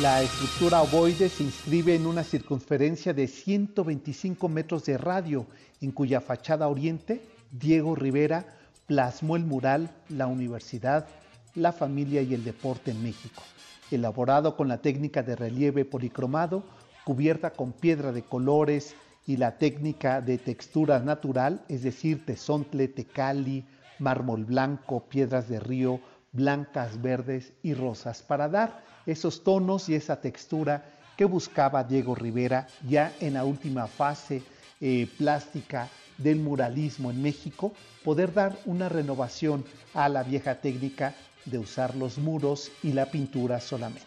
La 0.00 0.22
estructura 0.22 0.82
ovoide 0.82 1.28
se 1.28 1.42
inscribe 1.42 1.96
en 1.96 2.06
una 2.06 2.22
circunferencia 2.22 3.12
de 3.12 3.26
125 3.26 4.48
metros 4.48 4.84
de 4.84 4.96
radio, 4.96 5.48
en 5.80 5.90
cuya 5.90 6.20
fachada 6.20 6.68
oriente 6.68 7.20
Diego 7.50 7.96
Rivera 7.96 8.58
plasmó 8.88 9.36
el 9.36 9.44
mural 9.44 9.90
La 10.08 10.26
Universidad, 10.26 11.06
la 11.54 11.72
Familia 11.72 12.22
y 12.22 12.34
el 12.34 12.42
Deporte 12.42 12.90
en 12.90 13.02
México, 13.02 13.42
elaborado 13.90 14.56
con 14.56 14.66
la 14.66 14.78
técnica 14.78 15.22
de 15.22 15.36
relieve 15.36 15.84
policromado, 15.84 16.64
cubierta 17.04 17.50
con 17.50 17.72
piedra 17.72 18.12
de 18.12 18.22
colores 18.22 18.96
y 19.26 19.36
la 19.36 19.58
técnica 19.58 20.22
de 20.22 20.38
textura 20.38 20.98
natural, 21.00 21.62
es 21.68 21.82
decir, 21.82 22.24
tesontle, 22.24 22.88
tecali, 22.88 23.64
mármol 23.98 24.46
blanco, 24.46 25.04
piedras 25.04 25.48
de 25.48 25.60
río, 25.60 26.00
blancas, 26.32 27.02
verdes 27.02 27.52
y 27.62 27.74
rosas, 27.74 28.22
para 28.22 28.48
dar 28.48 28.82
esos 29.04 29.44
tonos 29.44 29.88
y 29.90 29.96
esa 29.96 30.20
textura 30.20 30.86
que 31.14 31.26
buscaba 31.26 31.84
Diego 31.84 32.14
Rivera 32.14 32.66
ya 32.88 33.12
en 33.20 33.34
la 33.34 33.44
última 33.44 33.86
fase 33.86 34.42
eh, 34.80 35.08
plástica 35.18 35.88
del 36.18 36.40
muralismo 36.40 37.10
en 37.10 37.22
México, 37.22 37.72
poder 38.04 38.34
dar 38.34 38.58
una 38.66 38.88
renovación 38.88 39.64
a 39.94 40.08
la 40.08 40.22
vieja 40.22 40.56
técnica 40.56 41.14
de 41.44 41.58
usar 41.58 41.94
los 41.94 42.18
muros 42.18 42.70
y 42.82 42.92
la 42.92 43.06
pintura 43.06 43.60
solamente. 43.60 44.04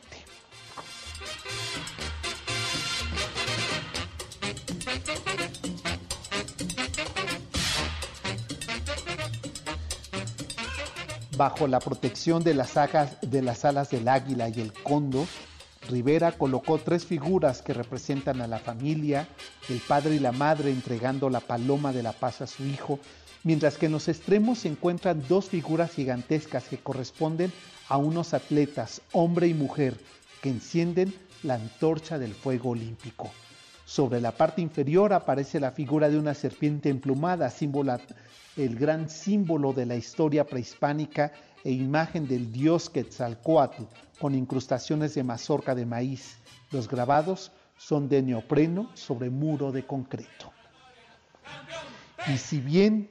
Bajo 11.37 11.67
la 11.67 11.79
protección 11.79 12.43
de 12.43 12.53
las, 12.53 12.77
alas 12.77 13.89
del 13.89 14.07
águila 14.07 14.49
y 14.49 14.61
el 14.61 14.73
cóndor, 14.73 15.25
Rivera 15.91 16.31
colocó 16.31 16.77
tres 16.77 17.05
figuras 17.05 17.61
que 17.61 17.73
representan 17.73 18.41
a 18.41 18.47
la 18.47 18.59
familia, 18.59 19.27
el 19.69 19.79
padre 19.79 20.15
y 20.15 20.19
la 20.19 20.31
madre 20.31 20.71
entregando 20.71 21.29
la 21.29 21.41
paloma 21.41 21.91
de 21.91 22.01
la 22.01 22.13
paz 22.13 22.41
a 22.41 22.47
su 22.47 22.63
hijo, 22.65 22.97
mientras 23.43 23.77
que 23.77 23.87
en 23.87 23.91
los 23.91 24.07
extremos 24.07 24.59
se 24.59 24.69
encuentran 24.69 25.21
dos 25.27 25.49
figuras 25.49 25.91
gigantescas 25.91 26.63
que 26.69 26.77
corresponden 26.77 27.51
a 27.89 27.97
unos 27.97 28.33
atletas, 28.33 29.01
hombre 29.11 29.47
y 29.47 29.53
mujer, 29.53 29.99
que 30.41 30.49
encienden 30.49 31.13
la 31.43 31.55
antorcha 31.55 32.17
del 32.17 32.33
fuego 32.33 32.69
olímpico. 32.69 33.29
Sobre 33.85 34.21
la 34.21 34.31
parte 34.31 34.61
inferior 34.61 35.11
aparece 35.11 35.59
la 35.59 35.71
figura 35.71 36.09
de 36.09 36.17
una 36.17 36.33
serpiente 36.33 36.89
emplumada, 36.89 37.49
símbolo 37.49 37.97
el 38.55 38.75
gran 38.77 39.09
símbolo 39.09 39.73
de 39.73 39.85
la 39.85 39.95
historia 39.95 40.45
prehispánica 40.45 41.33
e 41.63 41.71
imagen 41.71 42.27
del 42.27 42.51
dios 42.51 42.89
Quetzalcoatl 42.89 43.83
con 44.19 44.35
incrustaciones 44.35 45.15
de 45.15 45.23
mazorca 45.23 45.75
de 45.75 45.85
maíz. 45.85 46.37
Los 46.71 46.87
grabados 46.87 47.51
son 47.77 48.07
de 48.09 48.21
neopreno 48.21 48.89
sobre 48.93 49.29
muro 49.29 49.71
de 49.71 49.85
concreto. 49.85 50.51
Y 52.27 52.37
si 52.37 52.59
bien 52.59 53.09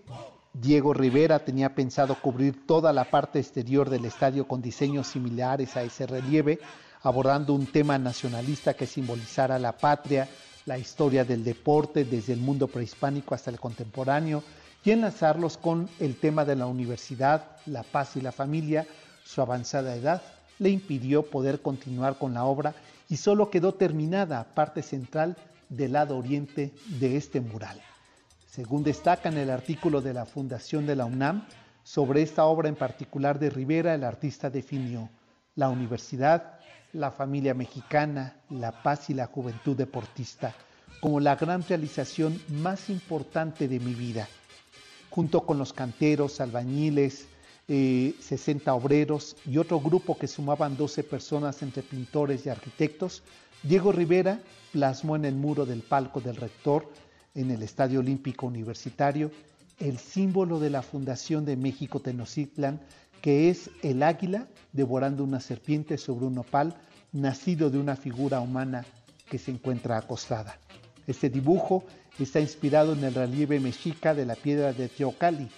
Diego 0.53 0.95
Rivera 0.95 1.45
tenía 1.45 1.75
pensado 1.75 2.17
cubrir 2.21 2.67
toda 2.67 2.93
la 2.93 3.05
parte 3.05 3.39
exterior 3.39 3.91
del 3.91 4.05
estadio 4.05 4.47
con 4.47 4.63
diseños 4.63 5.09
similares 5.09 5.77
a 5.77 5.83
ese 5.83 6.07
relieve, 6.07 6.61
abordando 7.03 7.55
un 7.55 7.67
tema 7.67 7.99
nacionalista 7.99 8.75
que 8.75 8.87
simbolizara 8.87 9.59
la 9.59 9.77
patria, 9.77 10.29
la 10.67 10.79
historia 10.79 11.25
del 11.25 11.43
deporte 11.43 12.05
desde 12.05 12.33
el 12.33 12.41
mundo 12.41 12.69
prehispánico 12.69 13.35
hasta 13.35 13.51
el 13.51 13.59
contemporáneo 13.59 14.43
y 14.85 14.91
enlazarlos 14.91 15.57
con 15.57 15.89
el 15.99 16.17
tema 16.17 16.45
de 16.45 16.57
la 16.57 16.67
universidad, 16.67 17.57
la 17.67 17.83
paz 17.83 18.17
y 18.17 18.21
la 18.21 18.33
familia, 18.33 18.87
su 19.25 19.41
avanzada 19.41 19.95
edad 19.95 20.23
le 20.59 20.71
impidió 20.71 21.23
poder 21.23 21.61
continuar 21.61 22.19
con 22.19 22.35
la 22.35 22.45
obra 22.45 22.75
y 23.09 23.17
solo 23.17 23.51
quedó 23.51 23.75
terminada 23.75 24.45
parte 24.55 24.83
central 24.83 25.37
del 25.69 25.93
lado 25.93 26.17
oriente 26.17 26.73
de 26.99 27.17
este 27.17 27.41
mural. 27.41 27.81
Según 28.51 28.83
destaca 28.83 29.29
en 29.29 29.39
el 29.39 29.51
artículo 29.51 30.01
de 30.01 30.15
la 30.15 30.27
Fundación 30.27 30.87
de 30.87 30.97
la 30.97 31.05
UNAM, 31.05 31.47
sobre 31.83 32.23
esta 32.23 32.45
obra 32.45 32.69
en 32.69 32.77
particular 32.77 33.39
de 33.39 33.51
Rivera, 33.51 33.95
el 33.95 34.05
artista 34.05 34.51
definió 34.51 35.09
la 35.55 35.69
universidad, 35.69 36.59
la 36.93 37.11
familia 37.11 37.55
mexicana, 37.55 38.35
la 38.51 38.83
paz 38.83 39.11
y 39.11 39.15
la 39.15 39.27
juventud 39.27 39.77
deportista 39.77 40.55
como 41.01 41.19
la 41.19 41.37
gran 41.37 41.63
realización 41.67 42.41
más 42.49 42.91
importante 42.91 43.67
de 43.67 43.81
mi 43.81 43.95
vida. 43.95 44.29
Junto 45.11 45.43
con 45.43 45.59
los 45.59 45.73
canteros, 45.73 46.41
albañiles, 46.41 47.27
60 47.67 48.71
eh, 48.71 48.75
obreros 48.75 49.37
y 49.47 49.59
otro 49.59 49.81
grupo 49.81 50.17
que 50.19 50.27
sumaban 50.27 50.77
12 50.77 51.05
personas 51.05 51.63
entre 51.63 51.83
pintores 51.83 52.47
y 52.47 52.49
arquitectos, 52.49 53.23
Diego 53.63 53.93
Rivera 53.93 54.41
plasmó 54.73 55.17
en 55.17 55.25
el 55.25 55.35
muro 55.35 55.67
del 55.67 55.83
palco 55.83 56.21
del 56.21 56.37
rector 56.37 56.91
en 57.35 57.51
el 57.51 57.63
Estadio 57.63 58.01
Olímpico 58.01 58.47
Universitario 58.47 59.31
el 59.81 59.99
símbolo 59.99 60.61
de 60.61 60.71
la 60.71 60.83
Fundación 60.83 61.45
de 61.45 61.57
México 61.57 62.01
Tenochtitlan, 62.01 62.81
que 63.23 63.49
es 63.49 63.71
el 63.83 64.03
águila 64.03 64.47
devorando 64.73 65.25
una 65.25 65.41
serpiente 65.41 65.99
sobre 65.99 66.27
un 66.27 66.39
opal 66.39 66.77
nacido 67.13 67.71
de 67.71 67.79
una 67.79 67.97
figura 67.97 68.41
humana 68.41 68.85
que 69.29 69.39
se 69.39 69.51
encuentra 69.51 69.97
acostada. 69.97 70.59
Este 71.07 71.31
dibujo 71.31 71.85
está 72.19 72.41
inspirado 72.41 72.93
en 72.93 73.05
el 73.05 73.15
relieve 73.15 73.61
mexica 73.61 74.15
de 74.15 74.27
la 74.27 74.35
piedra 74.35 74.73
de 74.73 74.89
Teocalli. 74.89 75.49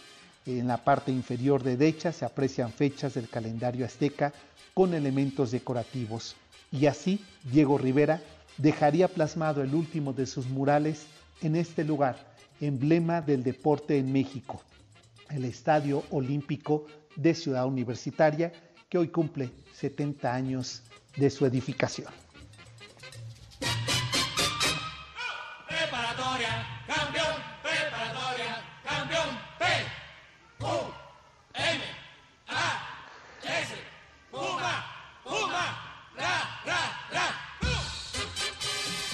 En 0.47 0.67
la 0.67 0.79
parte 0.79 1.13
inferior 1.13 1.63
derecha 1.63 2.13
se 2.13 2.25
aprecian 2.25 2.73
fechas 2.73 3.15
del 3.15 3.29
calendario 3.29 3.85
azteca 3.85 4.33
con 4.75 4.95
elementos 4.95 5.51
decorativos. 5.51 6.37
Y 6.71 6.87
así 6.87 7.21
Diego 7.45 7.79
Rivera 7.79 8.23
dejaría 8.59 9.09
plasmado 9.09 9.63
el 9.63 9.75
último 9.75 10.13
de 10.13 10.27
sus 10.27 10.47
murales 10.47 11.07
en 11.43 11.57
este 11.57 11.85
lugar, 11.85 12.35
emblema 12.61 13.21
del 13.21 13.43
deporte 13.43 13.99
en 13.99 14.13
México, 14.13 14.63
el 15.31 15.45
Estadio 15.45 16.05
Olímpico 16.11 16.87
de 17.17 17.35
Ciudad 17.35 17.67
Universitaria, 17.67 18.53
que 18.89 18.99
hoy 18.99 19.09
cumple 19.09 19.51
70 19.75 20.33
años 20.33 20.83
de 21.17 21.31
su 21.31 21.45
edificación. 21.47 22.13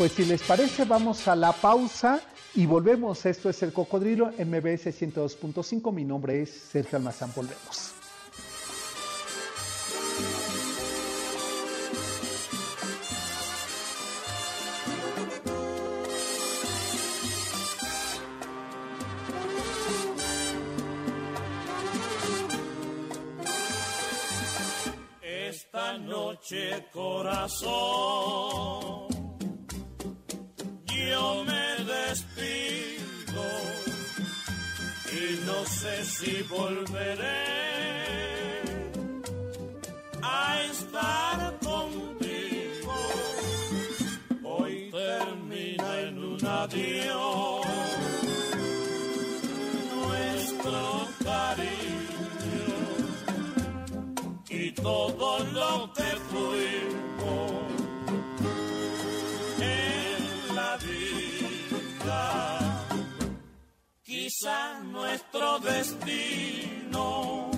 Pues 0.08 0.16
si 0.16 0.24
les 0.24 0.40
parece, 0.40 0.86
vamos 0.86 1.28
a 1.28 1.36
la 1.36 1.52
pausa 1.52 2.22
y 2.54 2.64
volvemos. 2.64 3.26
Esto 3.26 3.50
es 3.50 3.62
el 3.62 3.74
Cocodrilo 3.74 4.28
MBS 4.28 4.86
102.5. 4.86 5.92
Mi 5.92 6.02
nombre 6.02 6.40
es 6.40 6.48
Sergio 6.50 6.96
Almazán. 6.96 7.30
Volvemos. 7.36 7.92
Esta 25.20 25.98
noche, 25.98 26.86
corazón 26.94 28.38
si 36.18 36.42
volveré 36.50 37.44
a 40.20 40.62
estar 40.72 41.58
contigo. 41.60 42.96
Hoy 44.42 44.90
termina 44.90 46.00
en 46.00 46.18
un 46.18 46.44
adiós 46.44 47.66
nuestro 49.94 50.82
cariño 51.24 52.70
y 54.50 54.72
todo 54.72 55.38
lo 55.58 55.92
que 55.96 56.10
fuimos 56.30 57.17
Quizá 64.40 64.78
nuestro 64.84 65.58
destino 65.58 67.50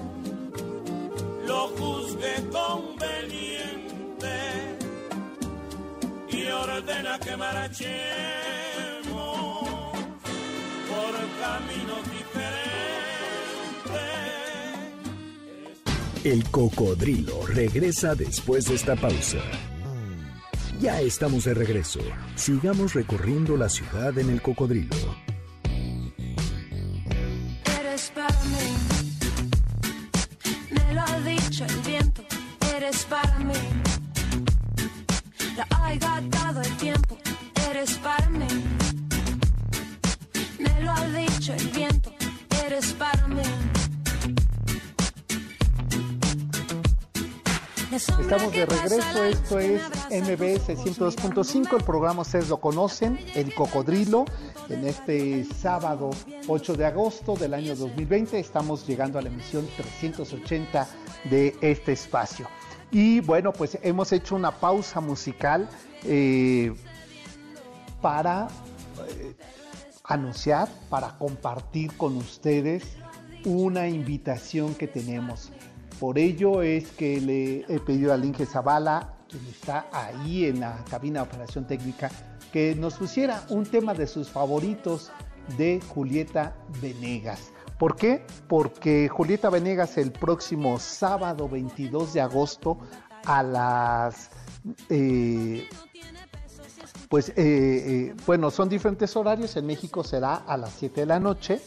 lo 1.46 1.68
juzgue 1.76 2.36
conveniente 2.50 3.98
y 6.30 6.46
ordena 6.46 7.18
que 7.18 7.36
marchemos 7.36 7.90
por 10.88 11.12
caminos 11.38 12.02
diferentes. 12.16 12.64
El 16.24 16.50
cocodrilo 16.50 17.46
regresa 17.46 18.14
después 18.14 18.64
de 18.64 18.76
esta 18.76 18.96
pausa. 18.96 19.36
Ya 20.80 21.02
estamos 21.02 21.44
de 21.44 21.52
regreso. 21.52 22.00
Sigamos 22.36 22.94
recorriendo 22.94 23.58
la 23.58 23.68
ciudad 23.68 24.16
en 24.16 24.30
el 24.30 24.40
cocodrilo. 24.40 24.96
De 48.60 48.66
regreso, 48.66 49.24
esto 49.24 49.58
es 49.58 49.80
MBS 50.10 50.68
102.5, 50.76 51.78
el 51.78 51.82
programa 51.84 52.20
ustedes 52.20 52.50
lo 52.50 52.58
conocen, 52.58 53.18
El 53.34 53.54
Cocodrilo, 53.54 54.26
en 54.68 54.86
este 54.86 55.44
sábado 55.44 56.10
8 56.46 56.74
de 56.74 56.84
agosto 56.84 57.36
del 57.36 57.54
año 57.54 57.74
2020, 57.74 58.38
estamos 58.38 58.86
llegando 58.86 59.18
a 59.18 59.22
la 59.22 59.28
emisión 59.28 59.66
380 59.78 60.86
de 61.30 61.56
este 61.62 61.92
espacio. 61.92 62.48
Y 62.90 63.20
bueno, 63.20 63.50
pues 63.54 63.78
hemos 63.82 64.12
hecho 64.12 64.36
una 64.36 64.50
pausa 64.50 65.00
musical 65.00 65.66
eh, 66.04 66.74
para 68.02 68.48
eh, 69.08 69.34
anunciar, 70.04 70.68
para 70.90 71.16
compartir 71.16 71.96
con 71.96 72.14
ustedes 72.18 72.84
una 73.46 73.88
invitación 73.88 74.74
que 74.74 74.86
tenemos. 74.86 75.50
Por 76.00 76.18
ello 76.18 76.62
es 76.62 76.88
que 76.92 77.20
le 77.20 77.58
he 77.68 77.78
pedido 77.78 78.14
al 78.14 78.24
Inge 78.24 78.46
Zavala, 78.46 79.18
quien 79.28 79.46
está 79.46 79.86
ahí 79.92 80.46
en 80.46 80.60
la 80.60 80.82
cabina 80.88 81.20
de 81.20 81.28
operación 81.28 81.66
técnica, 81.66 82.10
que 82.50 82.74
nos 82.74 82.94
pusiera 82.94 83.44
un 83.50 83.66
tema 83.66 83.92
de 83.92 84.06
sus 84.06 84.30
favoritos 84.30 85.12
de 85.58 85.78
Julieta 85.88 86.56
Venegas. 86.80 87.52
¿Por 87.78 87.96
qué? 87.96 88.24
Porque 88.48 89.08
Julieta 89.08 89.50
Venegas 89.50 89.98
el 89.98 90.10
próximo 90.10 90.78
sábado 90.78 91.50
22 91.50 92.14
de 92.14 92.22
agosto 92.22 92.78
a 93.26 93.42
las... 93.42 94.30
Eh, 94.88 95.68
pues 97.10 97.28
eh, 97.30 97.34
eh, 97.36 98.14
bueno, 98.24 98.50
son 98.50 98.70
diferentes 98.70 99.14
horarios, 99.16 99.54
en 99.56 99.66
México 99.66 100.02
será 100.02 100.36
a 100.36 100.56
las 100.56 100.72
7 100.78 101.00
de 101.00 101.06
la 101.06 101.20
noche, 101.20 101.60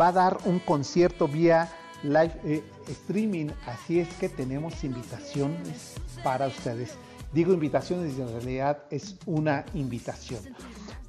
va 0.00 0.08
a 0.08 0.12
dar 0.12 0.38
un 0.44 0.60
concierto 0.60 1.26
vía 1.26 1.68
live 2.02 2.32
eh, 2.44 2.62
streaming. 2.88 3.48
Así 3.66 4.00
es 4.00 4.08
que 4.14 4.28
tenemos 4.28 4.84
invitaciones 4.84 5.94
para 6.22 6.46
ustedes. 6.46 6.94
Digo 7.32 7.52
invitaciones 7.52 8.16
y 8.16 8.22
en 8.22 8.28
realidad 8.28 8.78
es 8.90 9.16
una 9.26 9.64
invitación. 9.74 10.40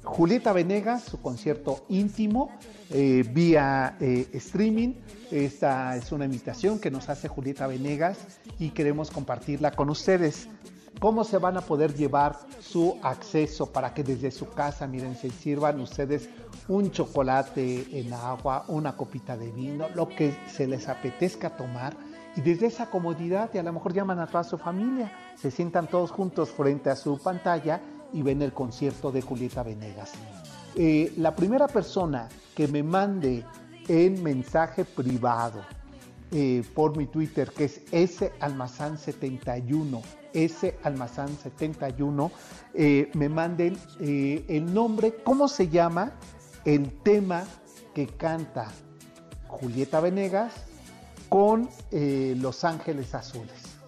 Julieta 0.04 0.52
Venegas, 0.52 1.04
su 1.04 1.20
concierto 1.20 1.84
íntimo 1.88 2.50
eh, 2.90 3.24
vía 3.30 3.96
eh, 4.00 4.28
streaming. 4.32 4.94
Esta 5.30 5.96
es 5.96 6.10
una 6.12 6.24
invitación 6.24 6.78
que 6.78 6.90
nos 6.90 7.08
hace 7.08 7.28
Julieta 7.28 7.66
Venegas 7.66 8.18
y 8.58 8.70
queremos 8.70 9.10
compartirla 9.10 9.72
con 9.72 9.90
ustedes. 9.90 10.48
¿Cómo 11.00 11.22
se 11.22 11.38
van 11.38 11.56
a 11.56 11.60
poder 11.60 11.94
llevar 11.94 12.36
su 12.60 12.98
acceso 13.02 13.66
para 13.66 13.94
que 13.94 14.02
desde 14.02 14.30
su 14.30 14.48
casa, 14.50 14.86
miren, 14.86 15.14
se 15.14 15.30
sirvan 15.30 15.80
ustedes 15.80 16.28
un 16.66 16.90
chocolate 16.90 17.86
en 18.00 18.12
agua, 18.12 18.64
una 18.68 18.96
copita 18.96 19.36
de 19.36 19.52
vino, 19.52 19.88
lo 19.94 20.08
que 20.08 20.36
se 20.48 20.66
les 20.66 20.88
apetezca 20.88 21.56
tomar? 21.56 21.96
Y 22.36 22.40
desde 22.40 22.66
esa 22.66 22.90
comodidad, 22.90 23.50
y 23.54 23.58
a 23.58 23.62
lo 23.62 23.72
mejor 23.72 23.92
llaman 23.92 24.18
a 24.18 24.26
toda 24.26 24.44
su 24.44 24.58
familia, 24.58 25.12
se 25.36 25.50
sientan 25.50 25.86
todos 25.86 26.10
juntos 26.10 26.50
frente 26.50 26.90
a 26.90 26.96
su 26.96 27.18
pantalla 27.18 27.80
y 28.12 28.22
ven 28.22 28.42
el 28.42 28.52
concierto 28.52 29.12
de 29.12 29.22
Julieta 29.22 29.62
Venegas. 29.62 30.12
Eh, 30.74 31.12
la 31.16 31.34
primera 31.34 31.68
persona 31.68 32.28
que 32.54 32.68
me 32.68 32.82
mande 32.82 33.44
en 33.88 34.22
mensaje 34.22 34.84
privado 34.84 35.62
eh, 36.30 36.62
por 36.74 36.94
mi 36.94 37.06
Twitter, 37.06 37.50
que 37.50 37.64
es 37.64 37.80
salmazán71, 37.90 40.02
salmazán71, 40.34 42.30
eh, 42.74 43.10
me 43.14 43.30
manden 43.30 43.78
eh, 43.98 44.44
el 44.48 44.74
nombre, 44.74 45.14
cómo 45.24 45.48
se 45.48 45.68
llama 45.68 46.12
el 46.66 46.92
tema 47.02 47.44
que 47.94 48.06
canta 48.06 48.70
Julieta 49.46 50.00
Venegas 50.00 50.52
con 51.30 51.70
Los 51.90 52.62
Ángeles 52.64 53.14
Azules. 53.14 53.78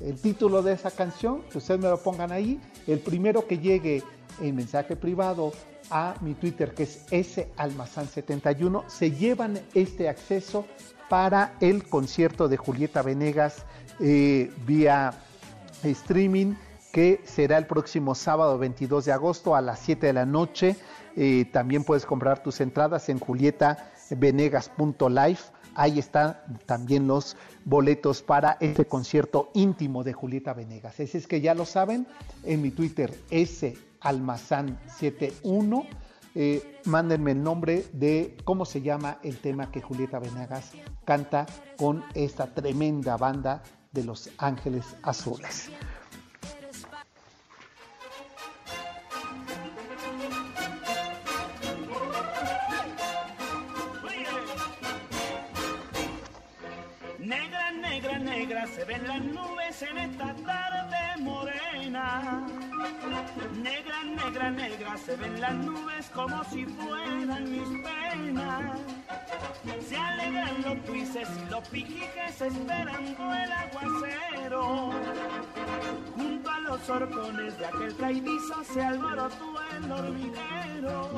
El 0.00 0.20
título 0.20 0.62
de 0.62 0.74
esa 0.74 0.92
canción, 0.92 1.42
que 1.50 1.58
ustedes 1.58 1.80
me 1.80 1.88
lo 1.88 2.00
pongan 2.00 2.30
ahí, 2.30 2.60
el 2.86 3.00
primero 3.00 3.48
que 3.48 3.58
llegue 3.58 4.04
en 4.40 4.54
mensaje 4.54 4.94
privado 4.94 5.50
a 5.90 6.14
mi 6.20 6.34
Twitter, 6.34 6.74
que 6.74 6.84
es 6.84 7.08
salmazán71, 7.10 8.88
se 8.88 9.10
llevan 9.10 9.58
este 9.74 10.08
acceso 10.08 10.64
para 11.08 11.54
el 11.60 11.88
concierto 11.88 12.48
de 12.48 12.56
Julieta 12.56 13.02
Venegas 13.02 13.64
eh, 14.00 14.52
vía 14.66 15.12
streaming 15.82 16.54
que 16.92 17.20
será 17.24 17.58
el 17.58 17.66
próximo 17.66 18.14
sábado 18.14 18.56
22 18.58 19.04
de 19.04 19.12
agosto 19.12 19.54
a 19.54 19.60
las 19.60 19.80
7 19.80 20.06
de 20.06 20.12
la 20.12 20.24
noche. 20.26 20.76
Eh, 21.16 21.46
también 21.52 21.82
puedes 21.84 22.06
comprar 22.06 22.42
tus 22.42 22.60
entradas 22.60 23.08
en 23.08 23.18
julietavenegas.live. 23.18 25.38
Ahí 25.74 25.98
están 25.98 26.38
también 26.66 27.06
los 27.06 27.36
boletos 27.64 28.22
para 28.22 28.56
este 28.60 28.86
concierto 28.86 29.50
íntimo 29.54 30.02
de 30.02 30.12
Julieta 30.12 30.52
Venegas. 30.54 30.98
Ese 30.98 31.18
es 31.18 31.28
que 31.28 31.40
ya 31.40 31.54
lo 31.54 31.66
saben, 31.66 32.08
en 32.42 32.62
mi 32.62 32.70
Twitter, 32.70 33.14
salmazán71 33.30 35.86
eh, 36.40 36.80
mándenme 36.84 37.32
el 37.32 37.42
nombre 37.42 37.84
de 37.92 38.36
cómo 38.44 38.64
se 38.64 38.80
llama 38.80 39.18
el 39.24 39.38
tema 39.38 39.72
que 39.72 39.82
Julieta 39.82 40.20
Venegas 40.20 40.70
canta 41.04 41.46
con 41.76 42.04
esta 42.14 42.46
tremenda 42.54 43.16
banda 43.16 43.60
de 43.90 44.04
Los 44.04 44.30
Ángeles 44.38 44.84
Azules. 45.02 45.68
Negra, 57.18 57.72
negra, 57.72 58.18
negra, 58.20 58.66
se 58.68 58.84
ven 58.84 59.08
las 59.08 59.24
nubes 59.24 59.82
en 59.82 59.98
esta 59.98 60.36
tarde 60.36 61.20
morena. 61.20 61.67
Negra, 61.88 62.44
negra, 64.04 64.50
negra, 64.50 64.96
se 64.98 65.16
ven 65.16 65.40
las 65.40 65.54
nubes 65.54 66.10
como 66.14 66.44
si 66.44 66.66
fueran 66.66 67.50
mis 67.50 67.66
penas. 67.82 68.78
Se 69.88 69.96
alegran 69.96 70.62
los 70.66 70.84
tuices 70.84 71.26
y 71.46 71.50
los 71.50 71.66
pijiques 71.68 72.42
esperando 72.42 73.32
el 73.32 73.52
aguacero. 73.52 74.90
Junto 76.14 76.50
a 76.50 76.60
los 76.60 76.90
horcones 76.90 77.58
de 77.58 77.64
aquel 77.64 77.96
caidizo 77.96 78.64
se 78.64 78.82
alborotó 78.82 79.54
el 79.78 79.90
hormiguero. 79.90 81.10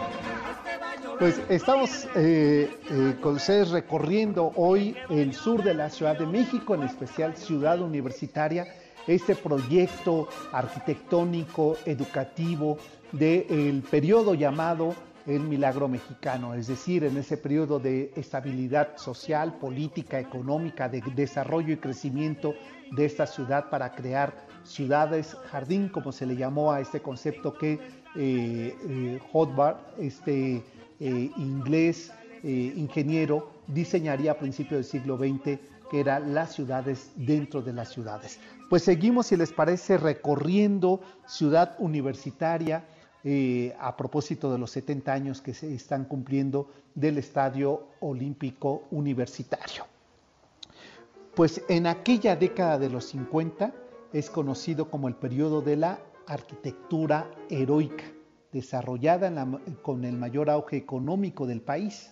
Pues 1.18 1.40
estamos 1.48 2.06
eh, 2.14 2.78
eh, 2.90 3.16
con 3.20 3.34
ustedes 3.34 3.70
recorriendo 3.70 4.52
hoy 4.54 4.96
el 5.08 5.34
sur 5.34 5.64
de 5.64 5.74
la 5.74 5.90
Ciudad 5.90 6.16
de 6.16 6.26
México, 6.26 6.76
en 6.76 6.84
especial 6.84 7.36
Ciudad 7.36 7.80
Universitaria 7.80 8.68
este 9.06 9.34
proyecto 9.34 10.28
arquitectónico, 10.52 11.76
educativo 11.84 12.78
del 13.12 13.82
periodo 13.90 14.34
llamado 14.34 14.94
el 15.26 15.40
milagro 15.40 15.88
mexicano, 15.88 16.54
es 16.54 16.66
decir, 16.66 17.04
en 17.04 17.16
ese 17.16 17.36
periodo 17.36 17.78
de 17.78 18.12
estabilidad 18.16 18.96
social, 18.96 19.58
política, 19.58 20.18
económica, 20.18 20.88
de 20.88 21.02
desarrollo 21.14 21.74
y 21.74 21.76
crecimiento 21.76 22.54
de 22.92 23.04
esta 23.04 23.26
ciudad 23.26 23.68
para 23.70 23.92
crear 23.92 24.34
ciudades 24.64 25.36
jardín, 25.50 25.88
como 25.88 26.12
se 26.12 26.26
le 26.26 26.36
llamó 26.36 26.72
a 26.72 26.80
este 26.80 27.00
concepto 27.00 27.54
que 27.54 27.78
eh, 28.16 28.74
eh 28.88 29.20
este 29.98 30.62
eh, 31.00 31.30
inglés 31.36 32.12
eh, 32.42 32.72
ingeniero, 32.76 33.50
diseñaría 33.66 34.32
a 34.32 34.38
principios 34.38 34.80
del 34.80 34.84
siglo 34.84 35.16
XX, 35.16 35.58
que 35.90 36.00
eran 36.00 36.32
las 36.32 36.54
ciudades 36.54 37.10
dentro 37.16 37.60
de 37.62 37.72
las 37.72 37.88
ciudades. 37.90 38.38
Pues 38.70 38.84
seguimos, 38.84 39.26
si 39.26 39.36
les 39.36 39.52
parece, 39.52 39.98
recorriendo 39.98 41.00
ciudad 41.26 41.74
universitaria 41.78 42.84
eh, 43.24 43.76
a 43.78 43.96
propósito 43.96 44.50
de 44.52 44.58
los 44.58 44.70
70 44.70 45.12
años 45.12 45.42
que 45.42 45.52
se 45.52 45.74
están 45.74 46.04
cumpliendo 46.04 46.70
del 46.94 47.18
Estadio 47.18 47.88
Olímpico 48.00 48.84
Universitario. 48.92 49.84
Pues 51.34 51.62
en 51.68 51.86
aquella 51.86 52.36
década 52.36 52.78
de 52.78 52.88
los 52.88 53.06
50 53.06 53.74
es 54.12 54.30
conocido 54.30 54.90
como 54.90 55.08
el 55.08 55.16
periodo 55.16 55.60
de 55.60 55.76
la 55.76 55.98
arquitectura 56.26 57.30
heroica, 57.48 58.04
desarrollada 58.52 59.32
con 59.82 60.04
el 60.04 60.16
mayor 60.16 60.48
auge 60.48 60.76
económico 60.76 61.46
del 61.46 61.60
país. 61.60 62.10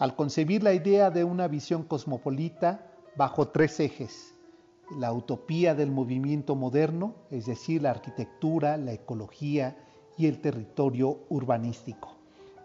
Al 0.00 0.16
concebir 0.16 0.62
la 0.62 0.72
idea 0.72 1.10
de 1.10 1.24
una 1.24 1.46
visión 1.46 1.82
cosmopolita 1.82 2.86
bajo 3.16 3.48
tres 3.48 3.78
ejes, 3.80 4.34
la 4.98 5.12
utopía 5.12 5.74
del 5.74 5.90
movimiento 5.90 6.56
moderno, 6.56 7.14
es 7.30 7.44
decir, 7.44 7.82
la 7.82 7.90
arquitectura, 7.90 8.78
la 8.78 8.94
ecología 8.94 9.76
y 10.16 10.26
el 10.26 10.40
territorio 10.40 11.18
urbanístico. 11.28 12.16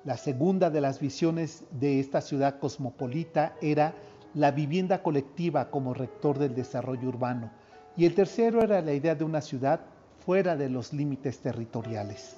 La 0.05 0.15
segunda 0.15 0.69
de 0.69 0.79
las 0.79 1.01
visiones 1.01 1.65
de 1.71 1.99
esta 1.99 2.21
ciudad 2.21 2.57
cosmopolita 2.57 3.57
era 3.61 3.93
la 4.33 4.51
vivienda 4.51 5.03
colectiva 5.03 5.69
como 5.69 5.93
rector 5.93 6.39
del 6.39 6.55
desarrollo 6.55 7.09
urbano. 7.09 7.51
Y 7.97 8.05
el 8.05 8.15
tercero 8.15 8.61
era 8.61 8.81
la 8.81 8.93
idea 8.93 9.13
de 9.13 9.25
una 9.25 9.41
ciudad 9.41 9.81
fuera 10.25 10.55
de 10.55 10.69
los 10.69 10.93
límites 10.93 11.39
territoriales. 11.39 12.37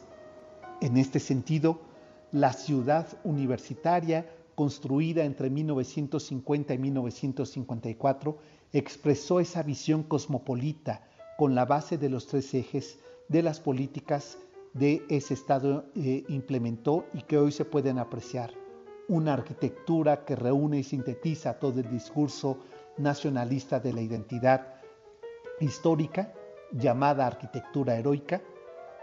En 0.81 0.97
este 0.97 1.19
sentido, 1.19 1.81
la 2.31 2.51
ciudad 2.51 3.07
universitaria 3.23 4.25
construida 4.57 5.23
entre 5.23 5.51
1950 5.51 6.73
y 6.73 6.77
1954, 6.79 8.39
expresó 8.73 9.39
esa 9.39 9.61
visión 9.61 10.01
cosmopolita 10.01 11.07
con 11.37 11.53
la 11.53 11.65
base 11.65 11.99
de 11.99 12.09
los 12.09 12.25
tres 12.25 12.51
ejes 12.55 12.97
de 13.27 13.43
las 13.43 13.59
políticas 13.59 14.39
de 14.73 15.05
ese 15.09 15.35
Estado 15.35 15.85
eh, 15.95 16.23
implementó 16.29 17.05
y 17.13 17.21
que 17.21 17.37
hoy 17.37 17.51
se 17.51 17.65
pueden 17.65 17.99
apreciar. 17.99 18.51
Una 19.07 19.33
arquitectura 19.33 20.25
que 20.25 20.35
reúne 20.35 20.79
y 20.79 20.83
sintetiza 20.83 21.59
todo 21.59 21.79
el 21.79 21.91
discurso 21.91 22.57
nacionalista 22.97 23.79
de 23.79 23.93
la 23.93 24.01
identidad 24.01 24.73
histórica, 25.59 26.33
llamada 26.71 27.27
arquitectura 27.27 27.95
heroica, 27.95 28.41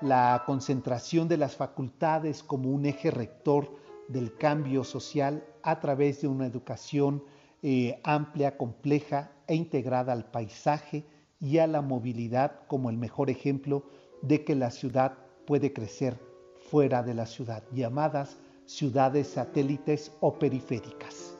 la 0.01 0.43
concentración 0.47 1.29
de 1.29 1.37
las 1.37 1.55
facultades 1.55 2.43
como 2.43 2.73
un 2.73 2.87
eje 2.87 3.13
rector 3.13 3.84
del 4.09 4.37
cambio 4.37 4.85
social 4.85 5.45
a 5.63 5.81
través 5.81 6.21
de 6.21 6.29
una 6.29 6.47
educación 6.47 7.25
eh, 7.63 8.01
amplia, 8.05 8.57
compleja 8.57 9.33
e 9.47 9.55
integrada 9.55 10.13
al 10.13 10.31
paisaje 10.31 11.05
y 11.41 11.59
a 11.59 11.67
la 11.67 11.83
movilidad 11.83 12.61
como 12.69 12.91
el 12.91 12.97
mejor 12.97 13.31
ejemplo 13.31 13.85
de 14.23 14.45
que 14.45 14.55
la 14.55 14.71
ciudad 14.71 15.19
puede 15.47 15.73
crecer 15.73 16.19
fuera 16.71 17.03
de 17.03 17.15
la 17.15 17.27
ciudad, 17.27 17.63
llamadas 17.73 18.37
ciudades 18.67 19.29
satélites 19.29 20.13
o 20.21 20.39
periféricas. 20.39 21.34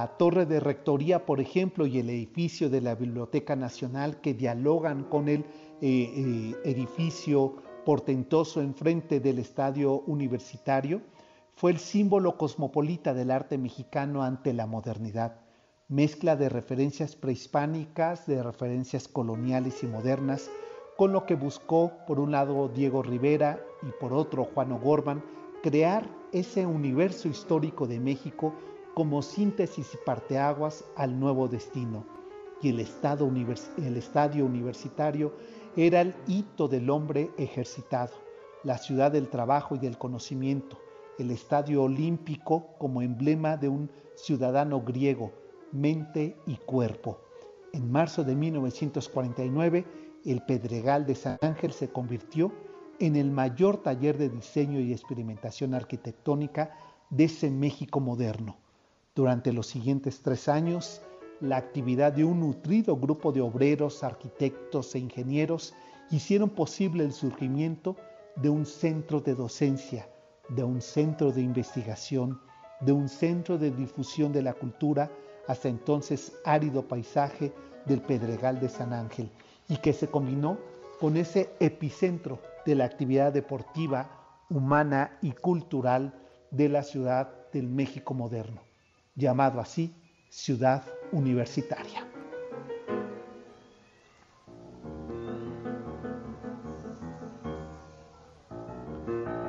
La 0.00 0.16
torre 0.16 0.46
de 0.46 0.60
rectoría, 0.60 1.26
por 1.26 1.42
ejemplo, 1.42 1.84
y 1.84 1.98
el 1.98 2.08
edificio 2.08 2.70
de 2.70 2.80
la 2.80 2.94
Biblioteca 2.94 3.54
Nacional 3.54 4.22
que 4.22 4.32
dialogan 4.32 5.04
con 5.04 5.28
el 5.28 5.40
eh, 5.40 5.44
eh, 5.82 6.54
edificio 6.64 7.56
portentoso 7.84 8.62
enfrente 8.62 9.20
del 9.20 9.38
estadio 9.38 10.00
universitario, 10.06 11.02
fue 11.54 11.72
el 11.72 11.78
símbolo 11.78 12.38
cosmopolita 12.38 13.12
del 13.12 13.30
arte 13.30 13.58
mexicano 13.58 14.22
ante 14.22 14.54
la 14.54 14.66
modernidad, 14.66 15.42
mezcla 15.88 16.34
de 16.34 16.48
referencias 16.48 17.14
prehispánicas, 17.14 18.26
de 18.26 18.42
referencias 18.42 19.06
coloniales 19.06 19.82
y 19.82 19.86
modernas, 19.86 20.50
con 20.96 21.12
lo 21.12 21.26
que 21.26 21.34
buscó, 21.34 21.92
por 22.06 22.20
un 22.20 22.30
lado, 22.30 22.70
Diego 22.70 23.02
Rivera 23.02 23.60
y 23.82 23.90
por 24.00 24.14
otro, 24.14 24.46
Juan 24.46 24.72
O'Gorman, 24.72 25.22
crear 25.62 26.08
ese 26.32 26.64
universo 26.64 27.28
histórico 27.28 27.86
de 27.86 28.00
México 28.00 28.54
como 29.00 29.22
síntesis 29.22 29.94
y 29.94 29.96
parteaguas 30.04 30.84
al 30.94 31.18
nuevo 31.18 31.48
destino. 31.48 32.04
Y 32.60 32.68
el, 32.68 32.86
el 33.78 33.96
estadio 33.96 34.44
universitario 34.44 35.32
era 35.74 36.02
el 36.02 36.14
hito 36.26 36.68
del 36.68 36.90
hombre 36.90 37.30
ejercitado, 37.38 38.12
la 38.62 38.76
ciudad 38.76 39.10
del 39.10 39.30
trabajo 39.30 39.74
y 39.74 39.78
del 39.78 39.96
conocimiento, 39.96 40.78
el 41.18 41.30
estadio 41.30 41.84
olímpico 41.84 42.76
como 42.76 43.00
emblema 43.00 43.56
de 43.56 43.70
un 43.70 43.90
ciudadano 44.16 44.82
griego, 44.82 45.32
mente 45.72 46.36
y 46.46 46.56
cuerpo. 46.56 47.20
En 47.72 47.90
marzo 47.90 48.22
de 48.22 48.36
1949, 48.36 49.86
el 50.26 50.42
Pedregal 50.42 51.06
de 51.06 51.14
San 51.14 51.38
Ángel 51.40 51.72
se 51.72 51.88
convirtió 51.88 52.52
en 52.98 53.16
el 53.16 53.30
mayor 53.30 53.78
taller 53.78 54.18
de 54.18 54.28
diseño 54.28 54.78
y 54.78 54.92
experimentación 54.92 55.72
arquitectónica 55.72 56.76
de 57.08 57.24
ese 57.24 57.50
México 57.50 57.98
moderno. 57.98 58.59
Durante 59.20 59.52
los 59.52 59.66
siguientes 59.66 60.22
tres 60.22 60.48
años, 60.48 61.02
la 61.42 61.58
actividad 61.58 62.10
de 62.10 62.24
un 62.24 62.40
nutrido 62.40 62.96
grupo 62.96 63.32
de 63.32 63.42
obreros, 63.42 64.02
arquitectos 64.02 64.94
e 64.94 64.98
ingenieros 64.98 65.74
hicieron 66.10 66.48
posible 66.48 67.04
el 67.04 67.12
surgimiento 67.12 67.96
de 68.36 68.48
un 68.48 68.64
centro 68.64 69.20
de 69.20 69.34
docencia, 69.34 70.08
de 70.48 70.64
un 70.64 70.80
centro 70.80 71.32
de 71.32 71.42
investigación, 71.42 72.40
de 72.80 72.92
un 72.92 73.10
centro 73.10 73.58
de 73.58 73.70
difusión 73.70 74.32
de 74.32 74.40
la 74.40 74.54
cultura, 74.54 75.10
hasta 75.46 75.68
entonces 75.68 76.32
árido 76.46 76.88
paisaje 76.88 77.52
del 77.84 78.00
Pedregal 78.00 78.58
de 78.58 78.70
San 78.70 78.94
Ángel, 78.94 79.30
y 79.68 79.76
que 79.76 79.92
se 79.92 80.08
combinó 80.08 80.56
con 80.98 81.18
ese 81.18 81.50
epicentro 81.60 82.38
de 82.64 82.74
la 82.74 82.86
actividad 82.86 83.34
deportiva, 83.34 84.08
humana 84.48 85.18
y 85.20 85.32
cultural 85.32 86.14
de 86.50 86.70
la 86.70 86.82
ciudad 86.82 87.50
del 87.52 87.68
México 87.68 88.14
moderno, 88.14 88.69
llamado 89.14 89.60
así 89.60 89.94
Ciudad 90.28 90.82
Universitaria. 91.12 92.06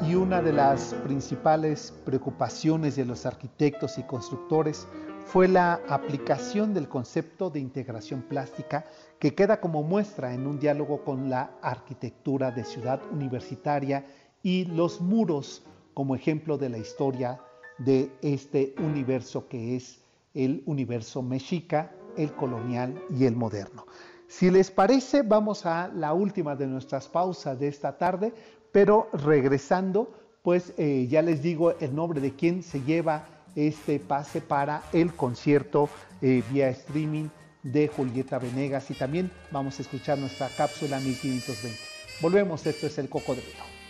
Y 0.07 0.15
una 0.15 0.41
de 0.41 0.51
las 0.51 0.95
principales 1.03 1.93
preocupaciones 2.03 2.95
de 2.95 3.05
los 3.05 3.25
arquitectos 3.25 3.97
y 3.97 4.03
constructores 4.03 4.87
fue 5.25 5.47
la 5.47 5.79
aplicación 5.87 6.73
del 6.73 6.89
concepto 6.89 7.49
de 7.49 7.59
integración 7.59 8.23
plástica 8.23 8.83
que 9.19 9.35
queda 9.35 9.61
como 9.61 9.83
muestra 9.83 10.33
en 10.33 10.47
un 10.47 10.59
diálogo 10.59 11.03
con 11.05 11.29
la 11.29 11.51
arquitectura 11.61 12.51
de 12.51 12.65
ciudad 12.65 12.99
universitaria 13.11 14.05
y 14.41 14.65
los 14.65 14.99
muros 14.99 15.63
como 15.93 16.15
ejemplo 16.15 16.57
de 16.57 16.69
la 16.69 16.79
historia 16.79 17.39
de 17.85 18.11
este 18.21 18.75
universo 18.79 19.47
que 19.47 19.75
es 19.75 19.99
el 20.33 20.63
universo 20.65 21.21
mexica, 21.21 21.91
el 22.17 22.33
colonial 22.33 23.01
y 23.17 23.25
el 23.25 23.35
moderno. 23.35 23.85
Si 24.27 24.49
les 24.49 24.71
parece, 24.71 25.23
vamos 25.23 25.65
a 25.65 25.89
la 25.89 26.13
última 26.13 26.55
de 26.55 26.67
nuestras 26.67 27.07
pausas 27.07 27.59
de 27.59 27.67
esta 27.67 27.97
tarde, 27.97 28.33
pero 28.71 29.09
regresando, 29.11 30.13
pues 30.41 30.73
eh, 30.77 31.07
ya 31.09 31.21
les 31.21 31.41
digo 31.41 31.71
el 31.79 31.93
nombre 31.93 32.21
de 32.21 32.33
quien 32.33 32.63
se 32.63 32.81
lleva 32.81 33.27
este 33.55 33.99
pase 33.99 34.39
para 34.39 34.83
el 34.93 35.13
concierto 35.13 35.89
eh, 36.21 36.43
vía 36.51 36.69
streaming 36.69 37.27
de 37.63 37.89
Julieta 37.89 38.39
Venegas 38.39 38.89
y 38.89 38.93
también 38.93 39.29
vamos 39.51 39.77
a 39.77 39.81
escuchar 39.81 40.17
nuestra 40.17 40.47
cápsula 40.49 40.99
1520. 40.99 41.77
Volvemos, 42.21 42.65
esto 42.65 42.87
es 42.87 42.97
el 42.97 43.09
cocodrilo. 43.09 43.80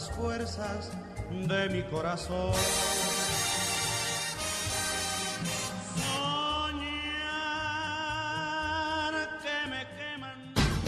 Las 0.00 0.10
fuerzas 0.12 0.90
de 1.30 1.68
mi 1.68 1.82
corazón. 1.82 2.54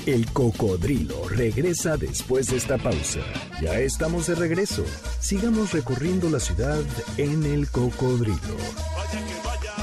El 0.05 0.33
cocodrilo 0.33 1.29
regresa 1.29 1.96
después 1.96 2.48
de 2.48 2.57
esta 2.57 2.77
pausa. 2.77 3.20
Ya 3.61 3.79
estamos 3.79 4.27
de 4.27 4.35
regreso. 4.35 4.85
Sigamos 5.20 5.72
recorriendo 5.72 6.29
la 6.29 6.40
ciudad 6.40 6.83
en 7.18 7.44
el 7.44 7.70
cocodrilo. 7.70 8.57
Vaya 8.96 9.20
que 9.27 9.37
vaya, 9.44 9.77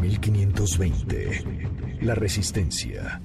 1520. 0.00 1.44
La 2.02 2.14
resistencia. 2.14 3.20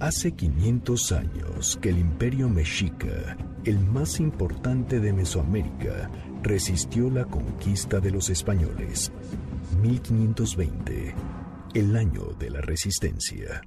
Hace 0.00 0.30
500 0.30 1.10
años 1.10 1.76
que 1.82 1.88
el 1.88 1.98
imperio 1.98 2.48
mexica, 2.48 3.36
el 3.64 3.80
más 3.80 4.20
importante 4.20 5.00
de 5.00 5.12
Mesoamérica, 5.12 6.08
resistió 6.40 7.10
la 7.10 7.24
conquista 7.24 7.98
de 7.98 8.12
los 8.12 8.30
españoles. 8.30 9.10
1520, 9.82 11.16
el 11.74 11.96
año 11.96 12.26
de 12.38 12.48
la 12.48 12.60
resistencia. 12.60 13.60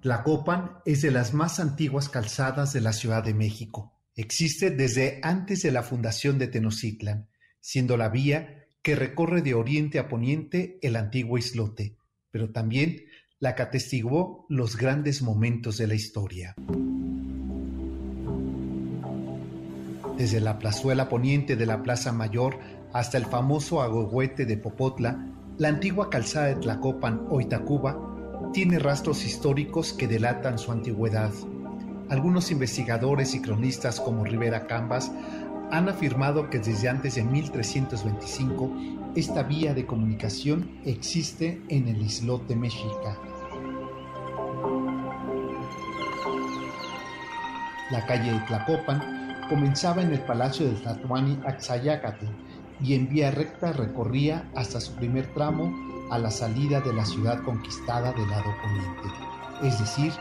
Tlacopan 0.00 0.78
es 0.86 1.02
de 1.02 1.10
las 1.10 1.34
más 1.34 1.60
antiguas 1.60 2.08
calzadas 2.08 2.72
de 2.72 2.80
la 2.80 2.94
Ciudad 2.94 3.22
de 3.22 3.34
México. 3.34 4.00
Existe 4.14 4.70
desde 4.70 5.20
antes 5.22 5.60
de 5.60 5.72
la 5.72 5.82
fundación 5.82 6.38
de 6.38 6.48
Tenochtitlan, 6.48 7.28
siendo 7.60 7.98
la 7.98 8.08
vía 8.08 8.64
que 8.80 8.96
recorre 8.96 9.42
de 9.42 9.52
oriente 9.52 9.98
a 9.98 10.08
poniente 10.08 10.78
el 10.80 10.96
antiguo 10.96 11.36
islote, 11.36 11.98
pero 12.30 12.50
también 12.50 13.04
la 13.38 13.54
que 13.54 13.62
atestiguó 13.62 14.46
los 14.48 14.76
grandes 14.76 15.20
momentos 15.20 15.76
de 15.76 15.86
la 15.86 15.94
historia. 15.94 16.54
Desde 20.16 20.40
la 20.40 20.58
plazuela 20.58 21.10
poniente 21.10 21.56
de 21.56 21.66
la 21.66 21.82
Plaza 21.82 22.12
Mayor 22.12 22.58
hasta 22.94 23.18
el 23.18 23.26
famoso 23.26 23.82
agogüete 23.82 24.46
de 24.46 24.56
Popotla, 24.56 25.26
la 25.58 25.68
antigua 25.68 26.08
calzada 26.08 26.46
de 26.46 26.56
Tlacopan 26.56 27.26
o 27.28 27.40
Itacuba 27.40 28.16
tiene 28.54 28.78
rastros 28.78 29.26
históricos 29.26 29.92
que 29.92 30.08
delatan 30.08 30.58
su 30.58 30.72
antigüedad. 30.72 31.32
Algunos 32.08 32.50
investigadores 32.50 33.34
y 33.34 33.42
cronistas 33.42 34.00
como 34.00 34.24
Rivera 34.24 34.66
Cambas 34.66 35.12
han 35.70 35.88
afirmado 35.88 36.48
que 36.50 36.58
desde 36.58 36.88
antes 36.88 37.16
de 37.16 37.24
1325 37.24 38.70
esta 39.14 39.42
vía 39.42 39.74
de 39.74 39.86
comunicación 39.86 40.70
existe 40.84 41.60
en 41.68 41.88
el 41.88 42.02
islote 42.02 42.54
mexica. 42.54 43.18
La 47.90 48.04
calle 48.06 48.32
de 48.32 48.40
Tlacopan 48.40 49.46
comenzaba 49.48 50.02
en 50.02 50.12
el 50.12 50.20
palacio 50.20 50.66
del 50.66 50.82
Tlatuani 50.82 51.38
Axayacatl 51.46 52.26
y 52.82 52.94
en 52.94 53.08
vía 53.08 53.30
recta 53.30 53.72
recorría 53.72 54.50
hasta 54.54 54.80
su 54.80 54.94
primer 54.96 55.26
tramo 55.34 55.72
a 56.10 56.18
la 56.18 56.30
salida 56.30 56.80
de 56.80 56.92
la 56.92 57.04
ciudad 57.04 57.42
conquistada 57.42 58.12
del 58.12 58.28
lado 58.28 58.54
poniente, 58.62 59.08
es 59.62 59.78
decir, 59.78 60.12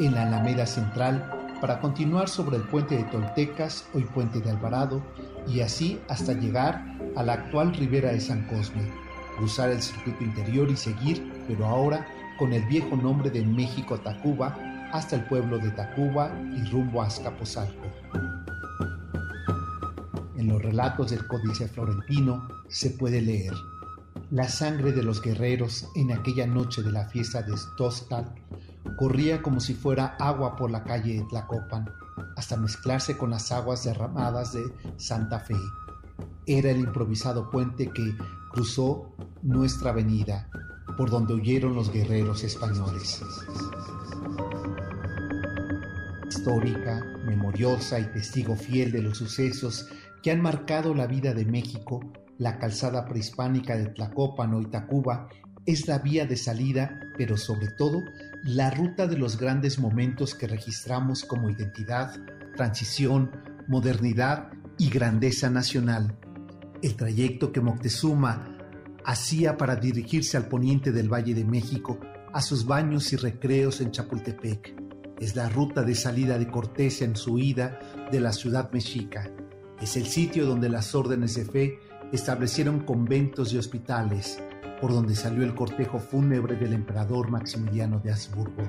en 0.00 0.14
la 0.14 0.22
Alameda 0.22 0.66
Central 0.66 1.41
para 1.62 1.78
continuar 1.78 2.28
sobre 2.28 2.56
el 2.56 2.64
puente 2.64 2.96
de 2.96 3.04
Toltecas, 3.04 3.86
hoy 3.94 4.02
puente 4.02 4.40
de 4.40 4.50
Alvarado, 4.50 5.00
y 5.46 5.60
así 5.60 6.00
hasta 6.08 6.32
llegar 6.32 6.84
a 7.14 7.22
la 7.22 7.34
actual 7.34 7.72
ribera 7.72 8.10
de 8.10 8.20
San 8.20 8.48
Cosme, 8.48 8.82
cruzar 9.36 9.70
el 9.70 9.80
circuito 9.80 10.24
interior 10.24 10.68
y 10.68 10.76
seguir, 10.76 11.22
pero 11.46 11.64
ahora 11.64 12.04
con 12.36 12.52
el 12.52 12.64
viejo 12.64 12.96
nombre 12.96 13.30
de 13.30 13.44
México 13.44 13.96
Tacuba, 13.96 14.58
hasta 14.92 15.14
el 15.14 15.24
pueblo 15.26 15.56
de 15.58 15.70
Tacuba 15.70 16.32
y 16.52 16.68
rumbo 16.68 17.00
a 17.00 17.06
Azcapotzalco. 17.06 17.86
En 20.36 20.48
los 20.48 20.60
relatos 20.60 21.12
del 21.12 21.24
Códice 21.28 21.68
Florentino 21.68 22.48
se 22.66 22.90
puede 22.90 23.22
leer 23.22 23.54
la 24.32 24.48
sangre 24.48 24.90
de 24.90 25.04
los 25.04 25.22
guerreros 25.22 25.86
en 25.94 26.10
aquella 26.10 26.48
noche 26.48 26.82
de 26.82 26.90
la 26.90 27.04
fiesta 27.04 27.40
de 27.42 27.56
Stostal 27.56 28.34
corría 28.96 29.42
como 29.42 29.60
si 29.60 29.74
fuera 29.74 30.16
agua 30.18 30.56
por 30.56 30.70
la 30.70 30.84
calle 30.84 31.14
de 31.14 31.24
Tlacopan, 31.24 31.88
hasta 32.36 32.56
mezclarse 32.56 33.16
con 33.16 33.30
las 33.30 33.52
aguas 33.52 33.84
derramadas 33.84 34.52
de 34.52 34.62
Santa 34.96 35.40
Fe. 35.40 35.56
Era 36.46 36.70
el 36.70 36.80
improvisado 36.80 37.50
puente 37.50 37.90
que 37.92 38.14
cruzó 38.52 39.14
nuestra 39.42 39.90
avenida, 39.90 40.48
por 40.96 41.10
donde 41.10 41.34
huyeron 41.34 41.74
los 41.74 41.92
guerreros 41.92 42.44
españoles. 42.44 43.22
Histórica, 46.28 47.02
memoriosa 47.24 48.00
y 48.00 48.04
testigo 48.12 48.56
fiel 48.56 48.92
de 48.92 49.02
los 49.02 49.18
sucesos 49.18 49.86
que 50.22 50.30
han 50.30 50.40
marcado 50.40 50.94
la 50.94 51.06
vida 51.06 51.34
de 51.34 51.44
México, 51.44 52.00
la 52.38 52.58
calzada 52.58 53.06
prehispánica 53.06 53.76
de 53.76 53.86
Tlacopan 53.86 54.54
o 54.54 54.60
Itacuba 54.60 55.28
es 55.66 55.86
la 55.86 55.98
vía 55.98 56.26
de 56.26 56.36
salida, 56.36 57.00
pero 57.16 57.36
sobre 57.36 57.68
todo 57.68 58.02
la 58.44 58.70
ruta 58.70 59.06
de 59.06 59.16
los 59.16 59.38
grandes 59.38 59.78
momentos 59.78 60.34
que 60.34 60.48
registramos 60.48 61.24
como 61.24 61.48
identidad, 61.48 62.12
transición, 62.56 63.30
modernidad 63.68 64.50
y 64.78 64.90
grandeza 64.90 65.48
nacional. 65.48 66.18
El 66.82 66.96
trayecto 66.96 67.52
que 67.52 67.60
Moctezuma 67.60 68.58
hacía 69.04 69.56
para 69.56 69.76
dirigirse 69.76 70.36
al 70.36 70.48
poniente 70.48 70.90
del 70.90 71.08
Valle 71.08 71.34
de 71.34 71.44
México, 71.44 72.00
a 72.32 72.42
sus 72.42 72.66
baños 72.66 73.12
y 73.12 73.16
recreos 73.16 73.80
en 73.80 73.92
Chapultepec. 73.92 74.74
Es 75.20 75.36
la 75.36 75.48
ruta 75.48 75.82
de 75.82 75.94
salida 75.94 76.36
de 76.36 76.48
Cortés 76.48 77.02
en 77.02 77.14
su 77.14 77.38
ida 77.38 77.78
de 78.10 78.18
la 78.18 78.32
ciudad 78.32 78.72
mexica. 78.72 79.30
Es 79.80 79.96
el 79.96 80.06
sitio 80.06 80.46
donde 80.46 80.68
las 80.68 80.96
órdenes 80.96 81.36
de 81.36 81.44
fe 81.44 81.78
establecieron 82.12 82.80
conventos 82.80 83.52
y 83.52 83.58
hospitales, 83.58 84.42
por 84.82 84.92
donde 84.92 85.14
salió 85.14 85.44
el 85.44 85.54
cortejo 85.54 86.00
fúnebre 86.00 86.56
del 86.56 86.72
emperador 86.72 87.30
Maximiliano 87.30 88.00
de 88.00 88.10
Habsburgo. 88.10 88.64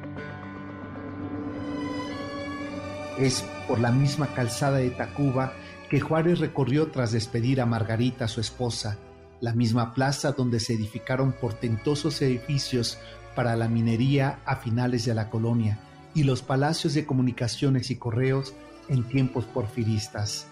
Es 3.18 3.44
por 3.68 3.80
la 3.80 3.92
misma 3.92 4.28
calzada 4.28 4.78
de 4.78 4.92
Tacuba 4.92 5.54
que 5.90 6.00
Juárez 6.00 6.38
recorrió 6.38 6.92
tras 6.92 7.12
despedir 7.14 7.60
a 7.62 7.66
Margarita, 7.66 8.28
su 8.28 8.42
esposa, 8.42 9.00
la 9.42 9.54
misma 9.54 9.96
plaza 9.96 10.34
donde 10.34 10.60
se 10.60 10.76
edificaron 10.76 11.32
portentosos 11.32 12.22
edificios 12.22 13.00
para 13.36 13.56
la 13.56 13.68
minería 13.68 14.40
a 14.46 14.58
finales 14.58 15.06
de 15.06 15.16
la 15.16 15.32
colonia 15.32 15.80
y 16.14 16.26
los 16.26 16.44
palacios 16.44 16.94
de 16.94 17.08
comunicaciones 17.08 17.90
y 17.90 17.96
correos 17.96 18.54
en 18.88 19.04
tiempos 19.04 19.46
porfiristas. 19.46 20.46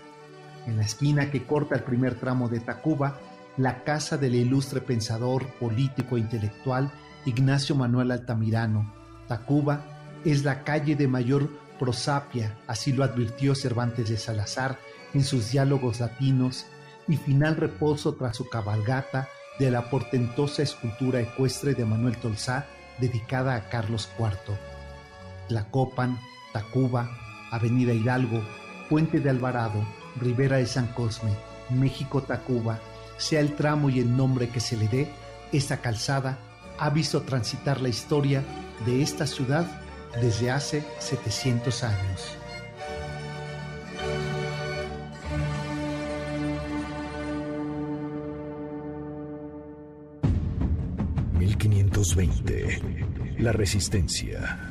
En 0.65 0.77
la 0.77 0.83
esquina 0.83 1.29
que 1.29 1.43
corta 1.43 1.75
el 1.75 1.83
primer 1.83 2.15
tramo 2.15 2.49
de 2.49 2.61
Tacuba 2.61 3.19
la 3.57 3.83
casa 3.83 4.17
del 4.17 4.35
ilustre 4.35 4.81
pensador 4.81 5.47
político 5.59 6.17
e 6.17 6.21
intelectual 6.21 6.91
Ignacio 7.25 7.75
Manuel 7.75 8.11
Altamirano. 8.11 8.93
Tacuba 9.27 9.85
es 10.25 10.43
la 10.43 10.63
calle 10.63 10.95
de 10.95 11.07
mayor 11.07 11.49
prosapia, 11.79 12.57
así 12.67 12.93
lo 12.93 13.03
advirtió 13.03 13.55
Cervantes 13.55 14.09
de 14.09 14.17
Salazar 14.17 14.77
en 15.13 15.23
sus 15.23 15.51
diálogos 15.51 15.99
latinos, 15.99 16.65
y 17.07 17.17
final 17.17 17.57
reposo 17.57 18.13
tras 18.13 18.37
su 18.37 18.47
cabalgata 18.47 19.27
de 19.59 19.71
la 19.71 19.89
portentosa 19.89 20.61
escultura 20.61 21.19
ecuestre 21.19 21.73
de 21.73 21.83
Manuel 21.83 22.17
Tolsá 22.17 22.67
dedicada 22.99 23.55
a 23.55 23.69
Carlos 23.69 24.09
IV. 24.17 24.55
Tlacopan, 25.47 26.19
Tacuba, 26.53 27.09
Avenida 27.51 27.93
Hidalgo, 27.93 28.41
Puente 28.89 29.19
de 29.19 29.29
Alvarado, 29.29 29.85
Ribera 30.19 30.57
de 30.57 30.65
San 30.65 30.87
Cosme, 30.87 31.31
México 31.69 32.21
Tacuba, 32.21 32.79
sea 33.21 33.39
el 33.39 33.55
tramo 33.55 33.89
y 33.89 33.99
el 33.99 34.17
nombre 34.17 34.49
que 34.49 34.59
se 34.59 34.75
le 34.75 34.87
dé, 34.87 35.07
esta 35.51 35.77
calzada 35.77 36.39
ha 36.79 36.89
visto 36.89 37.21
transitar 37.21 37.79
la 37.79 37.89
historia 37.89 38.43
de 38.85 39.03
esta 39.03 39.27
ciudad 39.27 39.65
desde 40.19 40.49
hace 40.49 40.83
700 40.99 41.83
años. 41.83 42.37
...1520... 51.39 53.37
La 53.39 53.51
Resistencia... 53.51 54.70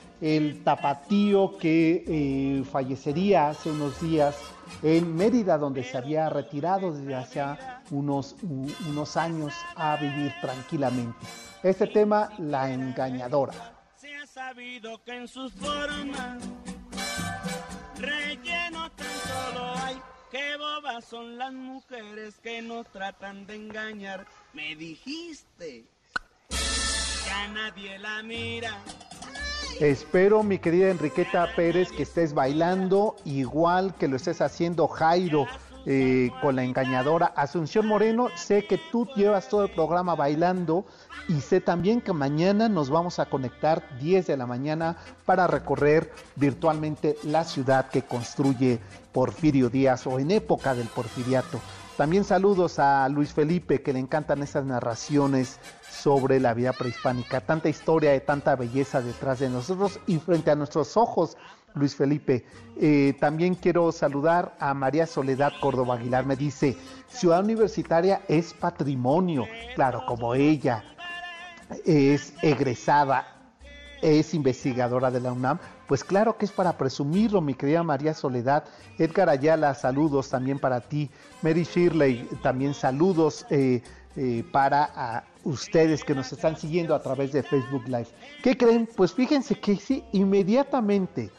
el 0.21 0.63
tapatío 0.63 1.57
que 1.57 2.05
eh, 2.07 2.63
fallecería 2.71 3.49
hace 3.49 3.71
unos 3.71 3.99
días 3.99 4.37
en 4.83 5.15
Mérida, 5.15 5.57
donde 5.57 5.83
se 5.83 5.97
había 5.97 6.29
retirado 6.29 6.93
desde 6.93 7.15
hace 7.15 7.43
unos, 7.89 8.35
unos 8.87 9.17
años 9.17 9.53
a 9.75 9.97
vivir 9.97 10.31
tranquilamente. 10.39 11.17
Este 11.63 11.87
tema, 11.87 12.29
La 12.37 12.71
Engañadora. 12.71 13.53
Se 13.97 14.15
ha 14.15 14.25
sabido 14.25 15.03
que 15.03 15.17
en 15.17 15.27
sus 15.27 15.51
formas 15.53 16.41
relleno 17.99 18.89
tan 18.91 19.07
solo 19.07 19.73
hay 19.75 20.01
Qué 20.31 20.55
bobas 20.55 21.03
son 21.03 21.37
las 21.37 21.51
mujeres 21.51 22.39
que 22.41 22.61
nos 22.61 22.87
tratan 22.87 23.45
de 23.45 23.55
engañar. 23.55 24.25
Me 24.53 24.77
dijiste, 24.77 25.83
ya 27.25 27.47
nadie 27.49 27.99
la 27.99 28.23
mira. 28.23 28.81
Espero, 29.79 30.43
mi 30.43 30.59
querida 30.59 30.89
Enriqueta 30.89 31.47
Pérez, 31.55 31.91
que 31.91 32.03
estés 32.03 32.33
bailando 32.33 33.15
igual 33.25 33.95
que 33.95 34.07
lo 34.07 34.15
estés 34.15 34.41
haciendo 34.41 34.87
Jairo 34.87 35.47
eh, 35.87 36.29
con 36.41 36.55
la 36.55 36.63
engañadora 36.63 37.33
Asunción 37.35 37.87
Moreno. 37.87 38.29
Sé 38.35 38.67
que 38.67 38.79
tú 38.91 39.07
llevas 39.15 39.49
todo 39.49 39.63
el 39.63 39.71
programa 39.71 40.13
bailando 40.13 40.85
y 41.27 41.41
sé 41.41 41.61
también 41.61 42.01
que 42.01 42.13
mañana 42.13 42.69
nos 42.69 42.91
vamos 42.91 43.17
a 43.17 43.25
conectar 43.25 43.97
10 43.99 44.27
de 44.27 44.37
la 44.37 44.45
mañana 44.45 44.97
para 45.25 45.47
recorrer 45.47 46.13
virtualmente 46.35 47.17
la 47.23 47.43
ciudad 47.43 47.89
que 47.89 48.03
construye 48.03 48.79
Porfirio 49.11 49.69
Díaz 49.69 50.05
o 50.05 50.19
en 50.19 50.29
época 50.29 50.75
del 50.75 50.87
porfiriato. 50.87 51.59
También 52.01 52.23
saludos 52.23 52.79
a 52.79 53.07
Luis 53.09 53.31
Felipe 53.31 53.83
que 53.83 53.93
le 53.93 53.99
encantan 53.99 54.41
esas 54.41 54.65
narraciones 54.65 55.59
sobre 55.87 56.39
la 56.39 56.55
vida 56.55 56.73
prehispánica, 56.73 57.41
tanta 57.41 57.69
historia 57.69 58.15
y 58.15 58.21
tanta 58.21 58.55
belleza 58.55 59.03
detrás 59.03 59.37
de 59.37 59.49
nosotros 59.51 59.99
y 60.07 60.17
frente 60.17 60.49
a 60.49 60.55
nuestros 60.55 60.97
ojos 60.97 61.37
Luis 61.75 61.95
Felipe. 61.95 62.43
Eh, 62.75 63.15
también 63.19 63.53
quiero 63.53 63.91
saludar 63.91 64.55
a 64.59 64.73
María 64.73 65.05
Soledad 65.05 65.53
Córdoba 65.61 65.93
Aguilar. 65.93 66.25
Me 66.25 66.35
dice, 66.35 66.75
Ciudad 67.07 67.43
Universitaria 67.43 68.23
es 68.27 68.51
patrimonio. 68.55 69.45
Claro, 69.75 70.03
como 70.07 70.33
ella 70.33 70.83
es 71.85 72.33
egresada, 72.41 73.40
es 74.01 74.33
investigadora 74.33 75.11
de 75.11 75.19
la 75.19 75.31
UNAM, 75.31 75.59
pues 75.87 76.03
claro 76.03 76.37
que 76.37 76.45
es 76.45 76.51
para 76.51 76.77
presumirlo, 76.77 77.41
mi 77.41 77.53
querida 77.53 77.83
María 77.83 78.13
Soledad. 78.13 78.63
Edgar 78.97 79.29
Ayala, 79.29 79.75
saludos 79.75 80.29
también 80.29 80.57
para 80.57 80.79
ti. 80.79 81.09
Mary 81.41 81.63
Shirley, 81.63 82.27
también 82.41 82.73
saludos 82.73 83.45
eh, 83.49 83.81
eh, 84.15 84.43
para 84.51 85.25
ustedes 85.43 86.03
que 86.03 86.15
nos 86.15 86.31
están 86.31 86.55
siguiendo 86.55 86.95
a 86.95 87.01
través 87.01 87.31
de 87.33 87.43
Facebook 87.43 87.83
Live. 87.87 88.07
¿Qué 88.41 88.55
creen? 88.57 88.87
Pues 88.95 89.13
fíjense 89.13 89.59
que 89.59 89.75
sí, 89.75 90.03
inmediatamente 90.13 91.29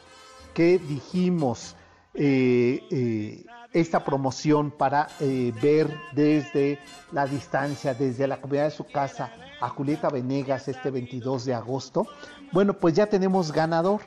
que 0.53 0.77
dijimos 0.77 1.75
eh, 2.13 3.43
esta 3.73 4.05
promoción 4.05 4.69
para 4.69 5.07
ver 5.19 5.91
desde 6.13 6.77
la 7.11 7.25
distancia, 7.25 7.95
desde 7.95 8.27
la 8.27 8.39
comunidad 8.39 8.65
de 8.65 8.71
su 8.71 8.85
casa 8.85 9.31
a 9.61 9.69
Julieta 9.69 10.09
Venegas 10.09 10.67
este 10.67 10.91
22 10.91 11.45
de 11.45 11.53
agosto. 11.55 12.05
Bueno, 12.53 12.73
pues 12.73 12.93
ya 12.93 13.07
tenemos 13.07 13.51
ganador. 13.51 14.01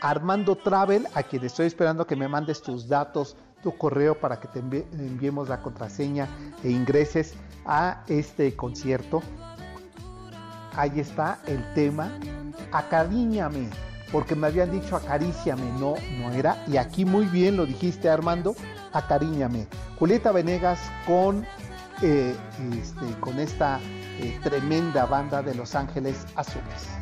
Armando 0.00 0.56
Travel, 0.56 1.06
a 1.14 1.22
quien 1.22 1.44
estoy 1.44 1.66
esperando 1.66 2.04
que 2.04 2.16
me 2.16 2.26
mandes 2.26 2.60
tus 2.60 2.88
datos, 2.88 3.36
tu 3.62 3.76
correo 3.78 4.18
para 4.18 4.40
que 4.40 4.48
te 4.48 4.58
enviemos 4.58 5.48
la 5.48 5.62
contraseña 5.62 6.26
e 6.64 6.70
ingreses 6.70 7.34
a 7.64 8.02
este 8.08 8.56
concierto. 8.56 9.22
Ahí 10.74 10.98
está 10.98 11.38
el 11.46 11.62
tema. 11.74 12.10
Acariñame, 12.72 13.68
porque 14.10 14.34
me 14.34 14.48
habían 14.48 14.72
dicho 14.72 14.96
acaríciame, 14.96 15.70
no, 15.78 15.94
no 16.18 16.32
era. 16.32 16.64
Y 16.66 16.78
aquí 16.78 17.04
muy 17.04 17.26
bien 17.26 17.56
lo 17.56 17.66
dijiste 17.66 18.10
Armando, 18.10 18.56
acariñame. 18.92 19.68
Julieta 20.00 20.32
Venegas 20.32 20.80
con, 21.06 21.46
eh, 22.02 22.34
este, 22.72 23.20
con 23.20 23.38
esta 23.38 23.78
eh, 24.18 24.40
tremenda 24.42 25.06
banda 25.06 25.40
de 25.40 25.54
Los 25.54 25.76
Ángeles 25.76 26.26
Azules. 26.34 27.01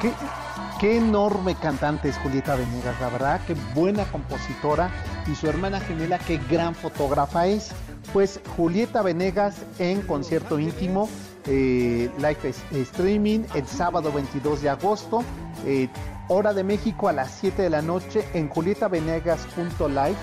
Qué, 0.00 0.96
enorme 0.96 1.54
cantante 1.56 2.08
es 2.08 2.16
Julieta 2.16 2.54
Venegas, 2.54 2.98
la 3.02 3.10
verdad, 3.10 3.40
qué 3.46 3.54
buena 3.74 4.04
compositora 4.04 4.90
y 5.30 5.34
su 5.34 5.46
hermana 5.46 5.78
gemela, 5.78 6.18
qué 6.18 6.40
gran 6.50 6.74
fotógrafa 6.74 7.46
es. 7.46 7.72
Pues 8.14 8.40
Julieta 8.56 9.02
Venegas 9.02 9.56
en 9.78 10.00
concierto 10.00 10.58
íntimo, 10.58 11.06
eh, 11.46 12.10
live 12.16 12.54
streaming 12.72 13.40
el 13.54 13.66
sábado 13.66 14.10
22 14.10 14.62
de 14.62 14.70
agosto, 14.70 15.22
eh, 15.66 15.90
hora 16.28 16.54
de 16.54 16.64
México 16.64 17.08
a 17.08 17.12
las 17.12 17.30
7 17.32 17.60
de 17.60 17.70
la 17.70 17.82
noche 17.82 18.26
en 18.32 18.48
julietavenegas.live. 18.48 20.16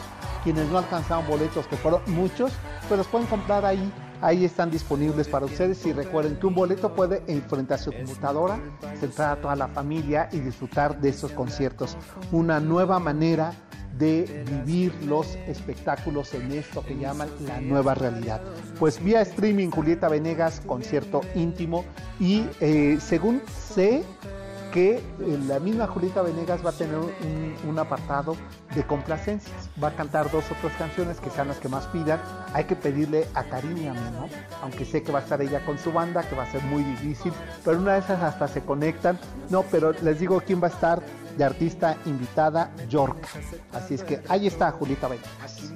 Quienes 0.44 0.68
no 0.70 0.80
alcanzaron 0.80 1.28
boletos, 1.28 1.68
que 1.68 1.78
fueron 1.78 2.02
muchos, 2.08 2.52
pues 2.88 2.98
los 2.98 3.08
pueden 3.08 3.28
comprar 3.28 3.64
ahí 3.64 3.92
Ahí 4.22 4.46
están 4.46 4.72
disponibles 4.72 5.28
para 5.28 5.46
ustedes 5.46 5.86
y 5.86 5.94
recuerden 5.94 6.38
que 6.38 6.48
un 6.48 6.56
boleto 6.56 6.94
puede 6.94 7.22
frente 7.48 7.74
a 7.74 7.78
su 7.78 7.92
computadora 7.92 8.60
sentar 9.00 9.38
a 9.38 9.42
toda 9.42 9.56
la 9.56 9.68
familia 9.68 10.28
y 10.32 10.40
disfrutar 10.40 11.00
de 11.00 11.10
esos 11.10 11.32
conciertos. 11.32 11.96
Una 12.32 12.60
nueva 12.60 13.00
manera 13.00 13.54
de 13.98 14.44
vivir 14.66 14.94
los 15.06 15.36
espectáculos 15.48 16.34
en 16.34 16.52
esto 16.52 16.84
que 16.84 16.98
llaman 16.98 17.30
la 17.48 17.60
nueva 17.62 17.96
realidad. 17.96 18.42
Pues 18.80 19.04
vía 19.04 19.22
streaming 19.22 19.70
Julieta 19.70 20.08
Venegas, 20.08 20.62
concierto 20.66 21.22
íntimo 21.36 21.84
y 22.20 22.46
eh, 22.60 22.98
según 23.00 23.42
sé 23.76 24.04
que 24.78 24.98
eh, 24.98 25.02
la 25.48 25.60
misma 25.60 25.88
Julieta 25.88 26.22
Venegas 26.22 26.64
va 26.64 26.70
a 26.70 26.74
tener 26.74 27.00
un, 27.00 27.80
apartado 27.80 28.38
de 28.76 28.86
complacencias. 28.86 29.72
Va 29.84 29.88
a 29.88 29.96
cantar 29.96 30.30
dos 30.30 30.44
o 30.52 30.56
tres 30.62 30.72
canciones 30.78 31.20
que 31.20 31.32
sean 31.32 31.48
las 31.48 31.58
que 31.58 31.68
más 31.68 31.88
pidan. 31.88 32.22
Hay 32.54 32.66
que 32.66 32.76
pedirle 32.76 33.26
a 33.34 33.44
Cariñame, 33.44 34.12
¿no? 34.12 34.30
Aunque 34.62 34.86
sé 34.86 35.02
que 35.02 35.12
va 35.12 35.18
a 35.18 35.22
estar 35.24 35.42
ella 35.42 35.66
con 35.66 35.80
su 35.80 35.92
banda, 35.92 36.22
que 36.30 36.36
va 36.36 36.44
a 36.44 36.52
ser 36.52 36.62
muy 36.62 36.84
difícil, 36.84 37.34
pero 37.66 37.80
una 37.80 37.94
de 37.94 38.00
esas 38.02 38.22
hasta 38.22 38.48
se 38.48 38.62
conectan. 38.62 39.18
No, 39.50 39.64
pero 39.64 39.94
les 39.94 40.20
digo 40.20 40.40
quién 40.46 40.62
va 40.62 40.68
a 40.68 40.72
estar 40.72 41.02
de 41.36 41.44
artista 41.44 41.98
invitada, 42.06 42.72
York. 42.88 43.18
Así 43.74 43.96
es 43.96 44.04
que 44.04 44.22
ahí 44.30 44.46
está 44.46 44.72
Julieta 44.72 45.08
Venegas. 45.08 45.72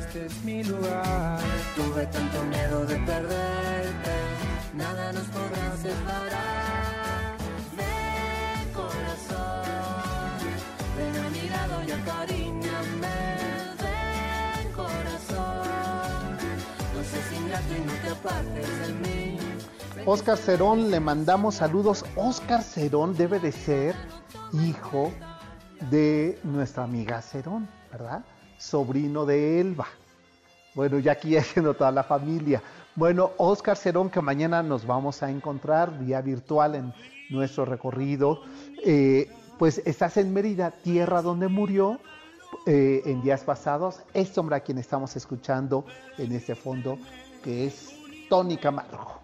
Este 0.00 0.26
es 0.26 0.44
mi 0.44 0.64
lugar. 0.64 1.38
Tuve 1.76 2.04
tanto 2.06 2.42
miedo 2.46 2.84
de 2.84 2.96
perderte, 2.96 4.12
nada 4.76 5.12
nos 5.12 5.24
podrá. 5.26 6.33
Oscar 20.06 20.36
Cerón, 20.36 20.90
le 20.90 21.00
mandamos 21.00 21.56
saludos. 21.56 22.04
Oscar 22.16 22.62
Cerón 22.62 23.16
debe 23.16 23.40
de 23.40 23.52
ser 23.52 23.94
hijo 24.52 25.12
de 25.90 26.38
nuestra 26.42 26.84
amiga 26.84 27.22
Cerón, 27.22 27.68
¿verdad? 27.90 28.24
Sobrino 28.58 29.24
de 29.24 29.60
Elba. 29.60 29.86
Bueno, 30.74 30.98
ya 30.98 31.12
aquí 31.12 31.30
ya 31.30 31.42
siendo 31.42 31.74
toda 31.74 31.90
la 31.90 32.02
familia. 32.02 32.62
Bueno, 32.96 33.30
Oscar 33.38 33.76
Cerón, 33.76 34.10
que 34.10 34.20
mañana 34.20 34.62
nos 34.62 34.86
vamos 34.86 35.22
a 35.22 35.30
encontrar 35.30 35.98
vía 35.98 36.20
virtual 36.20 36.74
en 36.74 36.94
nuestro 37.30 37.64
recorrido. 37.64 38.42
Eh, 38.84 39.30
pues 39.58 39.80
estás 39.84 40.16
en 40.16 40.32
Mérida, 40.32 40.70
tierra 40.70 41.22
donde 41.22 41.48
murió 41.48 41.98
eh, 42.66 43.02
en 43.06 43.22
días 43.22 43.42
pasados. 43.42 44.00
Este 44.12 44.38
hombre 44.38 44.56
a 44.56 44.60
quien 44.60 44.78
estamos 44.78 45.16
escuchando 45.16 45.84
en 46.18 46.32
este 46.32 46.54
fondo, 46.54 46.98
que 47.44 47.66
es 47.66 47.92
Tony 48.30 48.56
Camargo. 48.56 49.20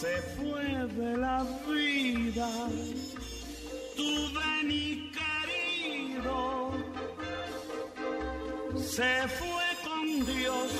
Se 0.00 0.20
fue 0.36 0.64
de 0.64 1.16
la 1.16 1.46
vida, 1.68 2.48
tu 3.96 4.32
Dani 4.34 5.12
querido, 5.18 6.72
se 8.76 9.28
fue 9.28 9.68
con 9.84 10.26
Dios, 10.26 10.72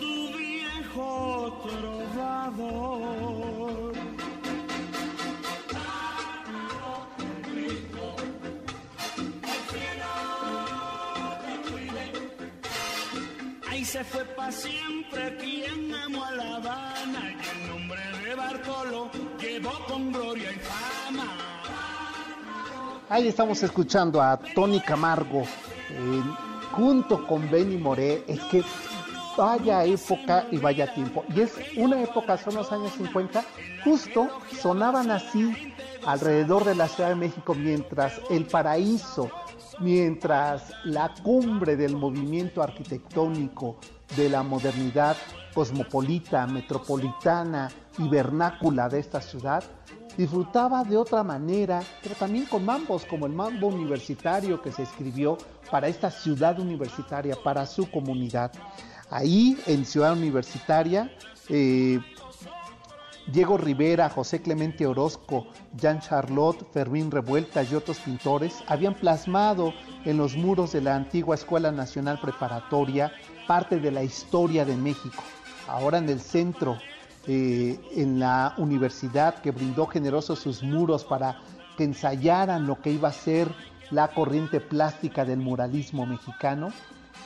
tu 0.00 0.38
viejo 0.38 1.62
trovador. 1.68 3.37
Se 13.88 14.04
fue 14.04 14.22
para 14.36 14.52
siempre 14.52 15.34
quien 15.38 15.94
amó 15.94 16.22
a 16.22 16.32
La 16.32 16.56
Habana 16.56 17.32
y 17.32 17.62
el 17.62 17.68
nombre 17.70 17.98
de 18.22 18.34
Bartolo 18.34 19.10
llevó 19.40 19.72
con 19.86 20.12
gloria 20.12 20.50
y 20.52 20.58
fama. 20.58 21.24
Ahí 23.08 23.28
estamos 23.28 23.62
escuchando 23.62 24.20
a 24.20 24.36
Tony 24.54 24.80
Camargo 24.80 25.40
eh, 25.40 26.22
junto 26.72 27.26
con 27.26 27.50
Benny 27.50 27.78
Moré. 27.78 28.24
Es 28.28 28.40
que 28.50 28.62
vaya 29.38 29.82
época 29.86 30.44
y 30.50 30.58
vaya 30.58 30.92
tiempo. 30.92 31.24
Y 31.34 31.40
es 31.40 31.54
una 31.78 32.02
época, 32.02 32.36
son 32.36 32.56
los 32.56 32.70
años 32.70 32.92
50, 32.92 33.42
justo 33.84 34.28
sonaban 34.60 35.10
así 35.10 35.72
alrededor 36.04 36.66
de 36.66 36.74
la 36.74 36.88
Ciudad 36.88 37.08
de 37.08 37.16
México 37.16 37.54
mientras 37.54 38.20
el 38.28 38.44
paraíso 38.44 39.30
mientras 39.80 40.72
la 40.84 41.12
cumbre 41.22 41.76
del 41.76 41.96
movimiento 41.96 42.62
arquitectónico 42.62 43.76
de 44.16 44.28
la 44.28 44.42
modernidad 44.42 45.16
cosmopolita, 45.54 46.46
metropolitana 46.46 47.70
y 47.98 48.08
vernácula 48.08 48.88
de 48.88 49.00
esta 49.00 49.20
ciudad, 49.20 49.62
disfrutaba 50.16 50.82
de 50.82 50.96
otra 50.96 51.22
manera, 51.22 51.80
pero 52.02 52.14
también 52.14 52.46
con 52.46 52.64
mambos 52.64 53.04
como 53.04 53.26
el 53.26 53.32
mambo 53.32 53.68
universitario 53.68 54.60
que 54.60 54.72
se 54.72 54.82
escribió 54.82 55.38
para 55.70 55.88
esta 55.88 56.10
ciudad 56.10 56.58
universitaria, 56.58 57.36
para 57.42 57.66
su 57.66 57.90
comunidad. 57.90 58.52
Ahí 59.10 59.56
en 59.66 59.84
Ciudad 59.84 60.12
Universitaria 60.12 61.10
eh, 61.48 61.98
Diego 63.30 63.58
Rivera, 63.58 64.08
José 64.08 64.40
Clemente 64.40 64.86
Orozco, 64.86 65.46
Jean 65.76 66.00
Charlotte, 66.00 66.66
Fermín 66.72 67.10
Revuelta 67.10 67.62
y 67.62 67.74
otros 67.74 67.98
pintores 67.98 68.64
habían 68.66 68.94
plasmado 68.94 69.74
en 70.06 70.16
los 70.16 70.34
muros 70.34 70.72
de 70.72 70.80
la 70.80 70.96
antigua 70.96 71.34
Escuela 71.34 71.70
Nacional 71.70 72.18
Preparatoria 72.20 73.12
parte 73.46 73.80
de 73.80 73.90
la 73.90 74.02
historia 74.02 74.64
de 74.64 74.76
México. 74.76 75.22
Ahora 75.66 75.98
en 75.98 76.08
el 76.08 76.20
centro, 76.20 76.78
eh, 77.26 77.78
en 77.94 78.18
la 78.18 78.54
universidad 78.56 79.42
que 79.42 79.50
brindó 79.50 79.86
generosos 79.86 80.38
sus 80.38 80.62
muros 80.62 81.04
para 81.04 81.38
que 81.76 81.84
ensayaran 81.84 82.66
lo 82.66 82.80
que 82.80 82.92
iba 82.92 83.10
a 83.10 83.12
ser 83.12 83.52
la 83.90 84.08
corriente 84.08 84.58
plástica 84.58 85.26
del 85.26 85.38
muralismo 85.38 86.06
mexicano, 86.06 86.72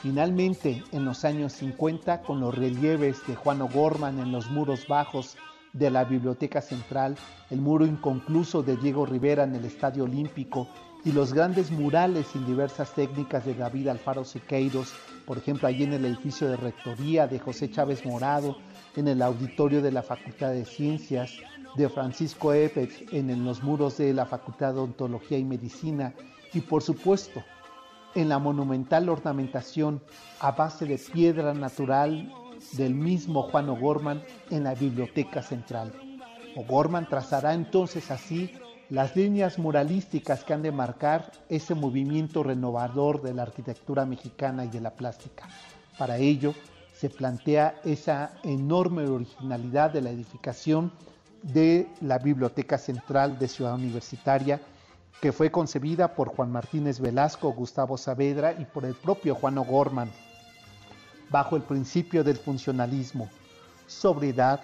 Finalmente, 0.01 0.83
en 0.91 1.05
los 1.05 1.23
años 1.23 1.53
50, 1.53 2.23
con 2.23 2.41
los 2.41 2.53
relieves 2.53 3.25
de 3.25 3.37
Juan 3.37 3.61
O'Gorman 3.61 4.19
en 4.19 4.33
los 4.33 4.49
muros 4.51 4.85
bajos 4.85 5.37
de 5.73 5.89
la 5.89 6.05
Biblioteca 6.05 6.61
Central, 6.61 7.17
el 7.49 7.59
muro 7.59 7.85
inconcluso 7.85 8.63
de 8.63 8.77
Diego 8.77 9.05
Rivera 9.05 9.43
en 9.43 9.55
el 9.55 9.65
Estadio 9.65 10.05
Olímpico 10.05 10.67
y 11.03 11.11
los 11.11 11.33
grandes 11.33 11.71
murales 11.71 12.27
y 12.35 12.39
diversas 12.39 12.93
técnicas 12.93 13.45
de 13.45 13.55
David 13.55 13.89
Alfaro 13.89 14.23
Siqueiros, 14.23 14.93
por 15.25 15.37
ejemplo, 15.37 15.67
allí 15.67 15.83
en 15.83 15.93
el 15.93 16.05
edificio 16.05 16.47
de 16.47 16.57
rectoría 16.57 17.27
de 17.27 17.39
José 17.39 17.69
Chávez 17.69 18.05
Morado, 18.05 18.55
en 18.95 19.07
el 19.07 19.21
auditorio 19.21 19.81
de 19.81 19.91
la 19.91 20.03
Facultad 20.03 20.51
de 20.51 20.65
Ciencias, 20.65 21.31
de 21.75 21.89
Francisco 21.89 22.53
Epet 22.53 23.11
en 23.11 23.43
los 23.43 23.63
muros 23.63 23.97
de 23.97 24.13
la 24.13 24.25
Facultad 24.25 24.73
de 24.73 24.81
Ontología 24.81 25.37
y 25.37 25.43
Medicina 25.43 26.13
y 26.53 26.61
por 26.61 26.83
supuesto 26.83 27.43
en 28.15 28.29
la 28.29 28.37
monumental 28.37 29.09
ornamentación 29.09 30.01
a 30.39 30.51
base 30.51 30.85
de 30.85 30.99
piedra 30.99 31.53
natural 31.53 32.31
del 32.71 32.95
mismo 32.95 33.43
Juan 33.43 33.69
O'Gorman 33.69 34.23
en 34.49 34.63
la 34.63 34.73
Biblioteca 34.73 35.41
Central. 35.41 35.93
O'Gorman 36.55 37.07
trazará 37.07 37.53
entonces 37.53 38.11
así 38.11 38.51
las 38.89 39.15
líneas 39.15 39.57
muralísticas 39.57 40.43
que 40.43 40.53
han 40.53 40.61
de 40.61 40.71
marcar 40.71 41.31
ese 41.49 41.75
movimiento 41.75 42.43
renovador 42.43 43.21
de 43.21 43.33
la 43.33 43.43
arquitectura 43.43 44.05
mexicana 44.05 44.65
y 44.65 44.69
de 44.69 44.81
la 44.81 44.91
plástica. 44.91 45.47
Para 45.97 46.17
ello, 46.17 46.53
se 46.93 47.09
plantea 47.09 47.75
esa 47.83 48.33
enorme 48.43 49.03
originalidad 49.03 49.91
de 49.91 50.01
la 50.01 50.11
edificación 50.11 50.91
de 51.41 51.87
la 52.01 52.19
Biblioteca 52.19 52.77
Central 52.77 53.37
de 53.37 53.47
Ciudad 53.47 53.75
Universitaria, 53.75 54.61
que 55.19 55.31
fue 55.31 55.51
concebida 55.51 56.15
por 56.15 56.29
Juan 56.29 56.51
Martínez 56.51 56.99
Velasco, 56.99 57.51
Gustavo 57.51 57.97
Saavedra 57.97 58.53
y 58.53 58.65
por 58.65 58.85
el 58.85 58.93
propio 58.93 59.35
Juan 59.35 59.57
O'Gorman, 59.57 60.09
bajo 61.29 61.55
el 61.55 61.63
principio 61.63 62.23
del 62.23 62.37
funcionalismo, 62.37 63.29
sobriedad, 63.87 64.61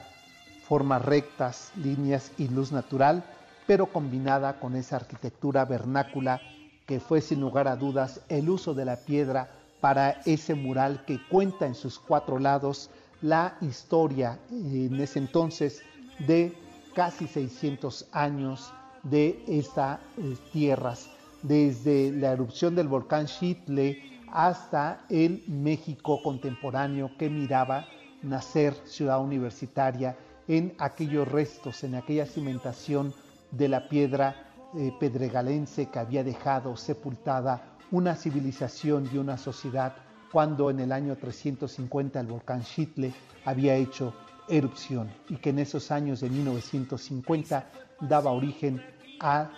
formas 0.68 1.04
rectas, 1.04 1.72
líneas 1.76 2.32
y 2.38 2.48
luz 2.48 2.72
natural, 2.72 3.24
pero 3.66 3.88
combinada 3.88 4.60
con 4.60 4.76
esa 4.76 4.98
arquitectura 4.98 5.66
vernácula 5.66 6.42
que 6.86 7.00
fue 7.00 7.22
sin 7.22 7.40
lugar 7.40 7.68
a 7.68 7.76
dudas 7.76 8.22
el 8.30 8.50
uso 8.50 8.74
de 8.74 8.86
la 8.86 8.98
piedra 8.98 9.50
para 9.80 10.22
ese 10.26 10.56
mural 10.56 11.04
que 11.06 11.20
cuenta 11.28 11.66
en 11.66 11.76
sus 11.76 12.00
cuatro 12.00 12.40
lados 12.40 12.90
la 13.22 13.58
historia 13.62 14.40
en 14.52 15.00
ese 15.00 15.20
entonces 15.20 15.82
de 16.20 16.56
casi 16.94 17.28
600 17.28 18.08
años 18.12 18.72
de 19.04 19.44
estas 19.48 20.00
eh, 20.18 20.36
tierras, 20.52 21.10
desde 21.44 22.12
la 22.12 22.32
erupción 22.32 22.76
del 22.76 22.88
volcán 22.88 23.28
Chitle 23.28 24.19
hasta 24.32 25.02
el 25.10 25.44
México 25.48 26.22
contemporáneo 26.22 27.12
que 27.18 27.30
miraba 27.30 27.88
nacer 28.22 28.74
ciudad 28.86 29.22
universitaria 29.22 30.18
en 30.48 30.74
aquellos 30.80 31.28
restos, 31.28 31.84
en 31.84 31.96
aquella 31.96 32.26
cimentación 32.26 33.14
de 33.52 33.68
la 33.68 33.88
piedra 33.88 34.50
eh, 34.76 34.92
pedregalense 35.00 35.88
que 35.88 36.00
había 36.00 36.24
dejado 36.24 36.76
sepultada 36.76 37.78
una 37.92 38.16
civilización 38.16 39.10
y 39.12 39.18
una 39.18 39.38
sociedad 39.38 39.96
cuando 40.32 40.70
en 40.70 40.80
el 40.80 40.92
año 40.92 41.16
350 41.16 42.20
el 42.20 42.28
volcán 42.28 42.64
Chitle 42.64 43.14
había 43.46 43.76
hecho 43.76 44.14
erupción 44.48 45.10
y 45.28 45.38
que 45.38 45.50
en 45.52 45.60
esos 45.60 45.92
años 45.92 46.22
de 46.22 46.30
1950 46.30 47.70
daba 48.02 48.32
origen 48.32 48.82
a 49.20 49.50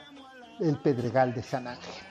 el 0.60 0.78
Pedregal 0.78 1.34
de 1.34 1.44
San 1.44 1.68
Ángel. 1.68 2.11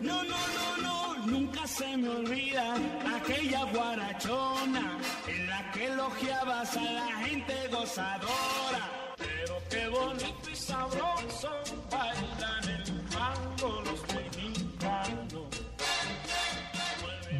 No, 0.00 0.22
no, 0.22 0.38
no, 0.56 0.76
no, 0.82 1.26
nunca 1.26 1.66
se 1.66 1.96
me 1.96 2.08
olvida 2.08 2.74
aquella 3.16 3.64
guarachona 3.64 4.98
en 5.26 5.46
la 5.46 5.70
que 5.72 5.86
elogiabas 5.86 6.76
a 6.76 6.82
la 6.82 7.06
gente 7.24 7.54
gozadora. 7.70 9.14
Pero 9.16 9.60
qué 9.68 9.88
bonito 9.88 10.50
y 10.50 10.56
sabroso 10.56 11.50
bailan 11.90 12.57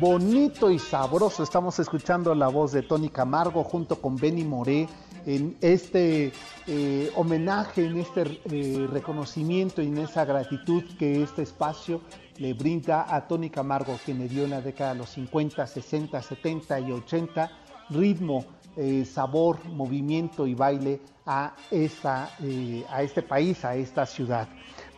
bonito 0.01 0.71
y 0.71 0.79
sabroso. 0.79 1.43
Estamos 1.43 1.79
escuchando 1.79 2.35
la 2.35 2.49
voz 2.49 2.73
de 2.73 2.83
Tony 2.83 3.09
Camargo 3.09 3.65
junto 3.65 4.01
con 4.01 4.17
Benny 4.17 4.45
Moré 4.45 4.89
en 5.27 5.57
este 5.61 6.33
eh, 6.67 7.11
homenaje, 7.17 7.87
en 7.87 7.99
este 7.99 8.41
eh, 8.51 8.87
reconocimiento 8.91 9.83
y 9.83 9.87
en 9.87 9.99
esa 9.99 10.25
gratitud 10.25 10.85
que 10.99 11.23
este 11.23 11.43
espacio 11.43 12.01
le 12.37 12.55
brinda 12.55 13.13
a 13.13 13.27
Tony 13.27 13.51
Camargo, 13.51 13.99
quien 14.05 14.19
le 14.19 14.29
dio 14.29 14.45
en 14.45 14.51
la 14.51 14.61
década 14.61 14.93
de 14.93 15.01
los 15.01 15.11
50, 15.11 15.67
60, 15.67 16.23
70 16.23 16.81
y 16.81 16.93
80 16.93 17.51
ritmo, 17.91 18.45
eh, 18.77 19.05
sabor, 19.05 19.65
movimiento 19.65 20.47
y 20.47 20.55
baile 20.55 21.01
a, 21.27 21.55
esta, 21.71 22.31
a 22.91 23.03
este 23.03 23.23
país, 23.23 23.65
a 23.65 23.75
esta 23.75 24.07
ciudad. 24.07 24.49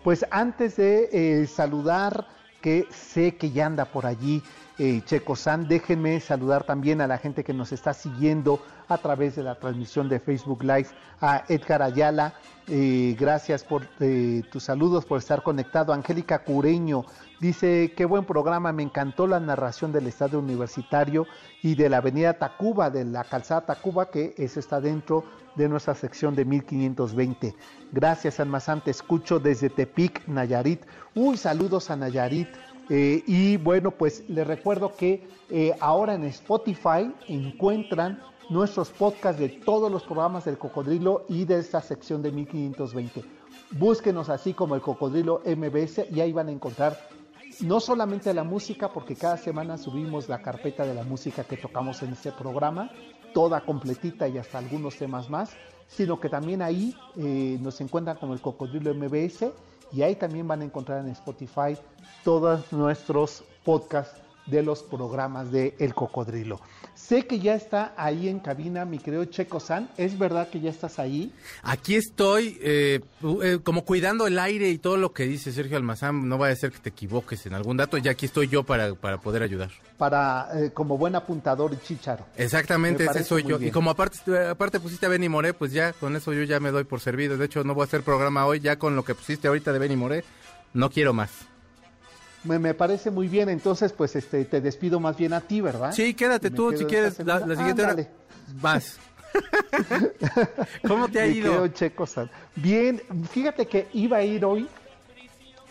Pues 0.05 0.25
antes 0.31 0.77
de 0.77 1.47
saludar, 1.47 2.27
que 2.61 2.87
sé 2.91 3.37
que 3.37 3.51
ya 3.51 3.67
anda 3.67 3.87
por 3.87 4.07
allí 4.07 4.43
eh, 4.83 5.03
Checo 5.05 5.37
San, 5.37 5.69
déjenme 5.69 6.19
saludar 6.21 6.65
también 6.65 7.03
a 7.03 7.07
la 7.07 7.19
gente 7.19 7.45
que 7.45 7.53
nos 7.53 7.71
está 7.71 7.93
siguiendo 7.93 8.61
a 8.89 8.97
través 8.97 9.37
de 9.37 9.43
la 9.43 9.57
transmisión 9.57 10.09
de 10.09 10.19
Facebook 10.19 10.63
Live, 10.63 10.87
a 11.21 11.45
Edgar 11.49 11.83
Ayala, 11.83 12.33
eh, 12.67 13.15
gracias 13.19 13.63
por 13.63 13.87
eh, 14.01 14.43
tus 14.51 14.63
saludos, 14.63 15.05
por 15.05 15.19
estar 15.19 15.43
conectado. 15.43 15.93
Angélica 15.93 16.45
Cureño 16.45 17.05
dice, 17.41 17.93
qué 17.95 18.07
buen 18.07 18.25
programa, 18.25 18.73
me 18.73 18.83
encantó 18.83 19.27
la 19.27 19.39
narración 19.39 19.93
del 19.93 20.07
estadio 20.07 20.39
universitario 20.39 21.27
y 21.63 21.75
de 21.75 21.91
la 21.91 21.99
avenida 21.99 22.39
Tacuba, 22.39 22.89
de 22.89 23.05
la 23.05 23.25
calzada 23.25 23.67
Tacuba, 23.67 24.11
que 24.11 24.35
eso 24.39 24.61
está 24.61 24.81
dentro 24.81 25.25
de 25.57 25.69
nuestra 25.69 25.95
sección 25.95 26.35
de 26.35 26.47
1520. 26.47 27.55
Gracias, 27.93 28.41
Almazán, 28.41 28.83
te 28.83 28.93
escucho 28.93 29.39
desde 29.39 29.69
Tepic, 29.69 30.27
Nayarit. 30.27 30.85
Uy, 31.15 31.37
saludos 31.37 31.91
a 31.91 31.97
Nayarit. 31.97 32.49
Eh, 32.93 33.23
y 33.25 33.57
bueno, 33.57 33.93
pues 33.93 34.29
les 34.29 34.45
recuerdo 34.45 34.97
que 34.97 35.23
eh, 35.49 35.73
ahora 35.79 36.15
en 36.15 36.25
Spotify 36.25 37.13
encuentran 37.29 38.21
nuestros 38.49 38.91
podcasts 38.91 39.41
de 39.41 39.49
todos 39.49 39.93
los 39.93 40.03
programas 40.03 40.45
del 40.45 40.59
Cocodrilo 40.59 41.25
y 41.29 41.45
de 41.45 41.61
esta 41.61 41.81
sección 41.81 42.21
de 42.21 42.33
1520. 42.33 43.25
Búsquenos 43.71 44.29
así 44.29 44.55
como 44.55 44.75
el 44.75 44.81
Cocodrilo 44.81 45.41
MBS 45.47 46.07
y 46.11 46.21
ahí 46.21 46.33
van 46.33 46.49
a 46.49 46.53
encontrar 46.53 46.99
no 47.61 47.79
solamente 47.79 48.35
la 48.35 48.43
música, 48.43 48.89
porque 48.89 49.15
cada 49.15 49.37
semana 49.37 49.79
subimos 49.79 50.29
la 50.29 50.43
carpeta 50.43 50.85
de 50.85 50.95
la 50.95 51.05
música 51.05 51.45
que 51.45 51.57
tocamos 51.57 52.03
en 52.03 52.13
este 52.13 52.33
programa, 52.33 52.91
toda 53.33 53.61
completita 53.61 54.27
y 54.27 54.39
hasta 54.39 54.59
algunos 54.59 54.97
temas 54.97 55.31
más, 55.31 55.53
sino 55.87 56.19
que 56.19 56.29
también 56.29 56.61
ahí 56.61 56.97
eh, 57.17 57.57
nos 57.61 57.81
encuentran 57.81 58.17
como 58.17 58.33
el 58.33 58.41
Cocodrilo 58.41 58.93
MBS 58.95 59.53
y 59.93 60.03
ahí 60.03 60.15
también 60.15 60.47
van 60.47 60.63
a 60.63 60.65
encontrar 60.65 61.01
en 61.01 61.11
Spotify 61.11 61.77
todos 62.25 62.73
nuestros 62.73 63.43
podcasts 63.65 64.20
de 64.47 64.63
los 64.63 64.83
programas 64.83 65.53
de 65.53 65.75
El 65.79 65.95
Cocodrilo. 65.95 66.61
Sé 66.95 67.27
que 67.27 67.39
ya 67.39 67.55
está 67.55 67.95
ahí 67.97 68.29
en 68.29 68.41
cabina 68.41 68.85
mi 68.85 68.99
querido 68.99 69.25
Checo 69.25 69.59
San. 69.59 69.89
¿Es 69.97 70.19
verdad 70.19 70.49
que 70.51 70.61
ya 70.61 70.71
estás 70.71 70.99
ahí? 70.99 71.33
Aquí 71.63 71.95
estoy, 71.97 72.59
eh, 72.61 73.01
eh, 73.43 73.59
como 73.63 73.85
cuidando 73.85 74.27
el 74.27 74.39
aire 74.39 74.69
y 74.71 74.79
todo 74.79 74.97
lo 74.97 75.13
que 75.13 75.25
dice 75.25 75.53
Sergio 75.53 75.77
Almazán. 75.77 76.29
No 76.29 76.37
vaya 76.37 76.53
a 76.53 76.57
ser 76.57 76.73
que 76.73 76.79
te 76.79 76.91
equivoques 76.91 77.47
en 77.47 77.55
algún 77.55 77.77
dato. 77.77 77.97
Ya 77.97 78.13
aquí 78.13 78.27
estoy 78.27 78.49
yo 78.49 78.65
para, 78.65 78.95
para 78.95 79.19
poder 79.19 79.43
ayudar. 79.43 79.71
Para, 79.97 80.49
eh, 80.55 80.71
como 80.73 80.99
buen 80.99 81.15
apuntador 81.17 81.73
y 81.73 81.79
chicharo. 81.87 82.27
Exactamente, 82.37 83.05
Me 83.05 83.11
ese 83.11 83.25
soy 83.25 83.43
yo. 83.45 83.59
bien. 83.59 83.69
Y 83.69 83.73
como 83.73 83.91
aparte, 83.91 84.49
aparte 84.49 84.79
pusiste 84.81 85.07
a 85.07 85.09
Benny 85.09 85.29
Moré, 85.29 85.55
pues 85.55 85.73
ya 85.73 85.93
con 85.95 86.17
eso 86.17 86.33
yo 86.33 86.43
ya 86.43 86.61
me 86.61 86.71
doy 86.71 86.85
por 86.85 87.01
servido. 87.01 87.37
De 87.37 87.47
hecho, 87.47 87.65
no 87.65 87.75
voy 87.75 87.83
a 87.83 87.85
hacer 87.87 88.03
programa 88.03 88.47
hoy. 88.47 88.61
Ya 88.61 88.79
con 88.79 88.95
lo 88.95 89.05
que 89.05 89.15
pusiste 89.15 89.49
ahorita 89.49 89.73
de 89.73 89.79
Benny 89.79 89.97
Moré, 89.97 90.25
no 90.75 90.91
quiero 90.91 91.13
más. 91.13 91.31
Me, 92.45 92.59
me 92.59 92.73
parece 92.75 93.11
muy 93.11 93.29
bien, 93.29 93.49
entonces 93.49 93.93
pues 93.93 94.17
este 94.17 94.45
te 94.47 94.61
despido 94.61 94.99
más 95.01 95.17
bien 95.17 95.33
a 95.35 95.41
ti, 95.43 95.61
¿verdad? 95.61 95.93
Sí, 95.93 96.15
quédate 96.15 96.51
Me 96.51 96.57
tú 96.57 96.73
si 96.77 96.85
quieres. 96.87 97.19
La, 97.25 97.41
siguiente 97.41 97.83
hora. 97.83 97.91
Ándale. 97.91 98.09
Vas. 98.61 98.99
¿Cómo 100.87 101.09
te 101.09 101.21
ha 101.23 101.27
Mi 101.27 101.35
ido? 101.35 101.67
Checo. 101.69 102.05
Bien, 102.57 103.01
fíjate 103.31 103.67
que 103.67 103.89
iba 103.93 104.17
a 104.19 104.23
ir 104.23 104.45
hoy 104.45 104.67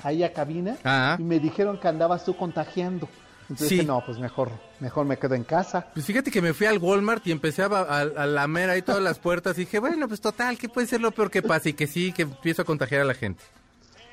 ahí 0.04 0.24
a 0.24 0.32
cabina 0.32 0.78
Ah. 0.84 1.18
y 1.20 1.24
me 1.24 1.40
dijeron 1.40 1.78
que 1.80 1.88
andabas 1.88 2.24
tú 2.26 2.36
contagiando. 2.38 3.10
Entonces 3.44 3.68
Sí. 3.70 3.76
dije, 3.76 3.88
no, 3.88 4.04
pues 4.06 4.20
mejor, 4.20 4.52
mejor 4.80 5.06
me 5.08 5.18
quedo 5.18 5.34
en 5.34 5.44
casa. 5.44 5.88
Pues 5.94 6.06
fíjate 6.06 6.30
que 6.30 6.40
me 6.42 6.54
fui 6.54 6.68
al 6.68 6.78
Walmart 6.78 7.26
y 7.26 7.32
empecé 7.32 7.64
a, 7.64 7.66
a, 7.66 8.00
a 8.02 8.26
lamer 8.28 8.70
ahí 8.70 8.82
todas 8.84 9.02
las 9.02 9.18
puertas 9.18 9.58
y 9.58 9.62
dije, 9.62 9.80
bueno, 9.80 10.08
pues 10.08 10.22
total, 10.22 10.56
¿qué 10.58 10.70
puede 10.70 10.86
ser 10.86 11.02
lo 11.02 11.10
peor 11.12 11.32
que 11.32 11.42
pase? 11.42 11.70
Y 11.70 11.74
que 11.74 11.88
sí, 11.88 12.12
que 12.14 12.22
empiezo 12.24 12.62
a 12.62 12.66
contagiar 12.66 13.02
a 13.02 13.06
la 13.06 13.16
gente. 13.16 13.44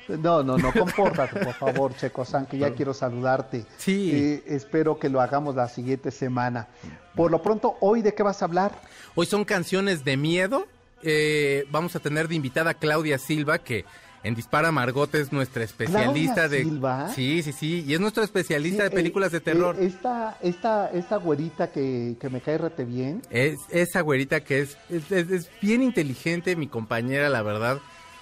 No, 0.07 0.43
no, 0.43 0.57
no, 0.57 0.71
compórtate, 0.71 1.39
por 1.43 1.53
favor, 1.53 1.95
Checo 1.95 2.23
San, 2.25 2.45
que 2.45 2.57
ya 2.57 2.71
quiero 2.73 2.93
saludarte. 2.93 3.65
Sí. 3.77 4.11
Eh, 4.13 4.43
espero 4.47 4.97
que 4.99 5.09
lo 5.09 5.21
hagamos 5.21 5.55
la 5.55 5.67
siguiente 5.67 6.11
semana. 6.11 6.67
Por 7.15 7.31
lo 7.31 7.41
pronto, 7.41 7.75
¿hoy 7.81 8.01
de 8.01 8.13
qué 8.13 8.23
vas 8.23 8.41
a 8.41 8.45
hablar? 8.45 8.71
Hoy 9.15 9.25
son 9.25 9.43
canciones 9.45 10.03
de 10.05 10.17
miedo. 10.17 10.65
Eh, 11.03 11.65
vamos 11.71 11.95
a 11.95 11.99
tener 11.99 12.27
de 12.27 12.35
invitada 12.35 12.71
a 12.71 12.73
Claudia 12.73 13.17
Silva, 13.17 13.59
que 13.59 13.85
en 14.23 14.33
Dispara 14.33 14.71
Margot 14.71 15.13
es 15.15 15.31
nuestra 15.31 15.63
especialista 15.63 16.47
de 16.49 16.63
Silva. 16.63 17.09
Sí, 17.13 17.43
sí, 17.43 17.51
sí, 17.53 17.83
y 17.87 17.93
es 17.93 17.99
nuestra 17.99 18.23
especialista 18.23 18.83
Sí, 18.83 18.89
de 18.89 18.95
películas 18.95 19.29
eh, 19.31 19.35
de 19.35 19.41
terror. 19.41 19.75
eh, 19.79 19.85
esta, 19.85 20.37
esta, 20.41 20.89
esta 20.91 21.17
güerita 21.17 21.71
que, 21.71 22.15
que 22.19 22.29
me 22.29 22.41
cae 22.41 22.57
rete 22.57 22.83
bien. 22.83 23.21
Es 23.29 23.59
esa 23.69 24.01
güerita 24.01 24.39
que 24.41 24.61
es, 24.61 24.77
es, 24.89 25.11
es- 25.11 25.29
es 25.31 25.49
bien 25.61 25.83
inteligente, 25.83 26.55
mi 26.55 26.67
compañera, 26.67 27.29
la 27.29 27.41
verdad. 27.43 27.79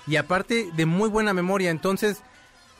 Y 0.08 0.18
aparte 0.18 0.70
de 0.76 0.86
muy 0.86 1.10
buena 1.10 1.34
memoria. 1.34 1.72
Entonces, 1.72 2.22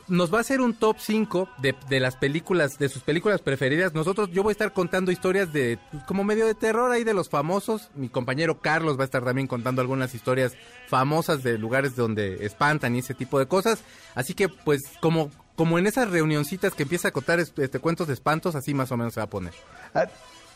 nos 0.08 0.32
va 0.32 0.38
a 0.38 0.40
hacer 0.42 0.60
un 0.60 0.74
top 0.74 0.96
5 1.00 1.48
de, 1.58 2.00
las 2.00 2.16
películas, 2.16 2.78
de 2.78 2.88
sus 2.88 3.02
películas 3.02 3.40
preferidas. 3.40 3.94
Nosotros, 3.94 4.30
yo 4.30 4.42
voy 4.42 4.50
a 4.50 4.52
estar 4.52 4.72
contando 4.72 5.10
historias 5.10 5.52
de, 5.52 5.78
pues, 5.90 6.04
como 6.04 6.24
medio 6.24 6.46
de 6.46 6.54
terror 6.54 6.90
ahí 6.92 7.04
de 7.04 7.14
los 7.14 7.28
famosos. 7.28 7.90
Mi 7.94 8.08
compañero 8.08 8.60
Carlos 8.60 8.98
va 8.98 9.02
a 9.02 9.06
estar 9.06 9.24
también 9.24 9.48
contando 9.48 9.80
algunas 9.80 10.14
historias 10.14 10.54
famosas 10.86 11.42
de 11.42 11.58
lugares 11.58 11.96
donde 11.96 12.44
espantan 12.46 12.94
y 12.94 13.00
ese 13.00 13.14
tipo 13.14 13.38
de 13.38 13.46
cosas. 13.46 13.82
Así 14.14 14.34
que, 14.34 14.48
pues, 14.48 14.82
como, 15.00 15.30
como 15.56 15.78
en 15.78 15.86
esas 15.86 16.10
reunioncitas 16.10 16.74
que 16.74 16.84
empieza 16.84 17.08
a 17.08 17.12
contar 17.12 17.40
este, 17.40 17.78
cuentos 17.80 18.06
de 18.06 18.14
espantos, 18.14 18.54
así 18.54 18.74
más 18.74 18.92
o 18.92 18.96
menos 18.96 19.14
se 19.14 19.20
va 19.20 19.24
a 19.24 19.30
poner. 19.30 19.54
¿A, 19.94 20.06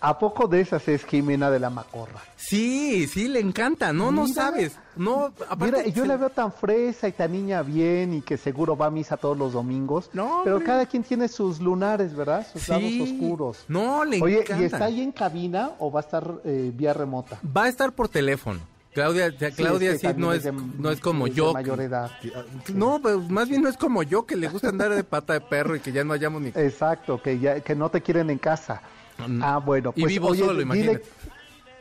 a 0.00 0.18
poco 0.18 0.46
de 0.48 0.60
esas 0.62 0.86
es 0.88 1.04
Jimena 1.04 1.50
de 1.50 1.58
la 1.60 1.70
Macorra? 1.70 2.20
Sí, 2.36 3.06
sí, 3.06 3.28
le 3.28 3.40
encanta, 3.40 3.92
no, 3.92 4.10
no 4.10 4.26
sabes. 4.28 4.76
No, 4.96 5.26
aparte, 5.48 5.64
Mira, 5.64 5.84
yo 5.86 6.02
se- 6.02 6.08
la 6.08 6.16
veo 6.16 6.30
tan 6.30 6.52
fresa 6.52 7.06
y 7.08 7.12
tan 7.12 7.32
niña 7.32 7.62
bien 7.62 8.14
y 8.14 8.22
que 8.22 8.36
seguro 8.36 8.76
va 8.76 8.86
a 8.86 8.90
misa 8.90 9.16
todos 9.16 9.36
los 9.38 9.52
domingos. 9.52 10.10
No, 10.12 10.40
pero 10.44 10.56
hombre. 10.56 10.66
cada 10.66 10.86
quien 10.86 11.02
tiene 11.02 11.28
sus 11.28 11.60
lunares, 11.60 12.14
¿verdad? 12.14 12.46
Sus 12.52 12.68
lados 12.68 12.84
Sí. 12.90 13.02
oscuros. 13.02 13.64
No, 13.68 14.04
le 14.04 14.20
Oye, 14.20 14.40
encanta. 14.40 14.62
¿y 14.62 14.64
está 14.66 14.84
ahí 14.86 15.00
en 15.00 15.12
cabina 15.12 15.72
o 15.78 15.90
va 15.92 16.00
a 16.00 16.02
estar 16.02 16.34
eh, 16.44 16.72
vía 16.74 16.92
remota? 16.92 17.38
Va 17.56 17.64
a 17.64 17.68
estar 17.68 17.92
por 17.92 18.08
teléfono. 18.08 18.60
Claudia, 18.92 19.30
Claudia 19.54 19.92
es 19.92 20.00
sí, 20.00 20.08
no, 20.16 20.32
es, 20.32 20.42
de- 20.42 20.50
no 20.52 20.90
es 20.90 20.98
como 21.00 21.26
es 21.28 21.32
de 21.34 21.36
yo. 21.38 21.52
mayor 21.52 21.80
edad. 21.80 22.10
No, 22.74 22.98
más 23.28 23.48
bien 23.48 23.62
no 23.62 23.68
es 23.68 23.76
como 23.76 24.02
yo, 24.02 24.26
que 24.26 24.34
le 24.34 24.48
gusta 24.48 24.68
andar 24.70 24.92
de 24.92 25.04
pata 25.04 25.34
de 25.34 25.40
perro 25.40 25.76
y 25.76 25.80
que 25.80 25.92
ya 25.92 26.02
no 26.02 26.12
hayamos 26.12 26.42
ni... 26.42 26.48
Exacto, 26.48 27.22
que 27.22 27.38
ya 27.38 27.60
que 27.60 27.76
no 27.76 27.88
te 27.90 28.00
quieren 28.00 28.30
en 28.30 28.38
casa. 28.38 28.82
Mm. 29.28 29.42
Ah, 29.42 29.58
bueno, 29.58 29.92
Y 29.96 30.02
pues 30.02 30.12
vivo 30.12 30.28
oye, 30.28 30.40
solo, 30.40 30.52
dile- 30.54 30.62
imagínate. 30.62 31.04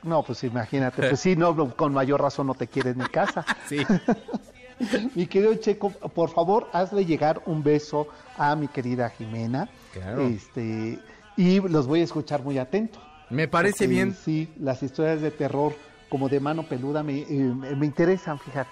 No, 0.03 0.23
pues 0.23 0.43
imagínate, 0.45 1.09
pues 1.09 1.19
sí, 1.19 1.35
no, 1.35 1.75
con 1.75 1.93
mayor 1.93 2.21
razón 2.21 2.47
no 2.47 2.53
te 2.55 2.67
quieren 2.67 3.01
en 3.01 3.07
casa. 3.07 3.45
Sí. 3.67 3.85
Mi 5.13 5.27
querido 5.27 5.53
Checo, 5.55 5.89
por 5.91 6.29
favor, 6.29 6.69
hazle 6.71 7.05
llegar 7.05 7.41
un 7.45 7.61
beso 7.63 8.07
a 8.37 8.55
mi 8.55 8.69
querida 8.69 9.09
Jimena. 9.09 9.69
Claro. 9.91 10.21
Este, 10.21 10.97
y 11.35 11.59
los 11.59 11.85
voy 11.85 11.99
a 11.99 12.03
escuchar 12.05 12.43
muy 12.43 12.57
atento. 12.57 12.97
Me 13.29 13.49
parece 13.49 13.79
porque 13.79 13.87
bien. 13.87 14.15
Sí, 14.15 14.49
las 14.57 14.81
historias 14.81 15.21
de 15.21 15.31
terror 15.31 15.73
como 16.09 16.29
de 16.29 16.39
mano 16.39 16.63
peluda 16.63 17.03
me, 17.03 17.19
eh, 17.19 17.27
me 17.29 17.75
me 17.75 17.85
interesan, 17.85 18.39
fíjate. 18.39 18.69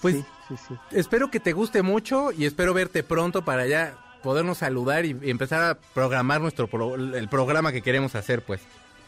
Pues- 0.00 0.14
sí, 0.16 0.24
sí, 0.48 0.54
sí. 0.68 0.74
Espero 0.92 1.28
que 1.28 1.40
te 1.40 1.52
guste 1.52 1.82
mucho 1.82 2.30
y 2.30 2.44
espero 2.46 2.72
verte 2.72 3.02
pronto 3.02 3.44
para 3.44 3.66
ya 3.66 3.94
podernos 4.22 4.58
saludar 4.58 5.04
y, 5.04 5.16
y 5.22 5.30
empezar 5.30 5.62
a 5.62 5.74
programar 5.94 6.40
nuestro 6.40 6.66
pro- 6.68 6.94
el 6.94 7.28
programa 7.28 7.72
que 7.72 7.82
queremos 7.82 8.14
hacer, 8.14 8.42
pues. 8.42 8.60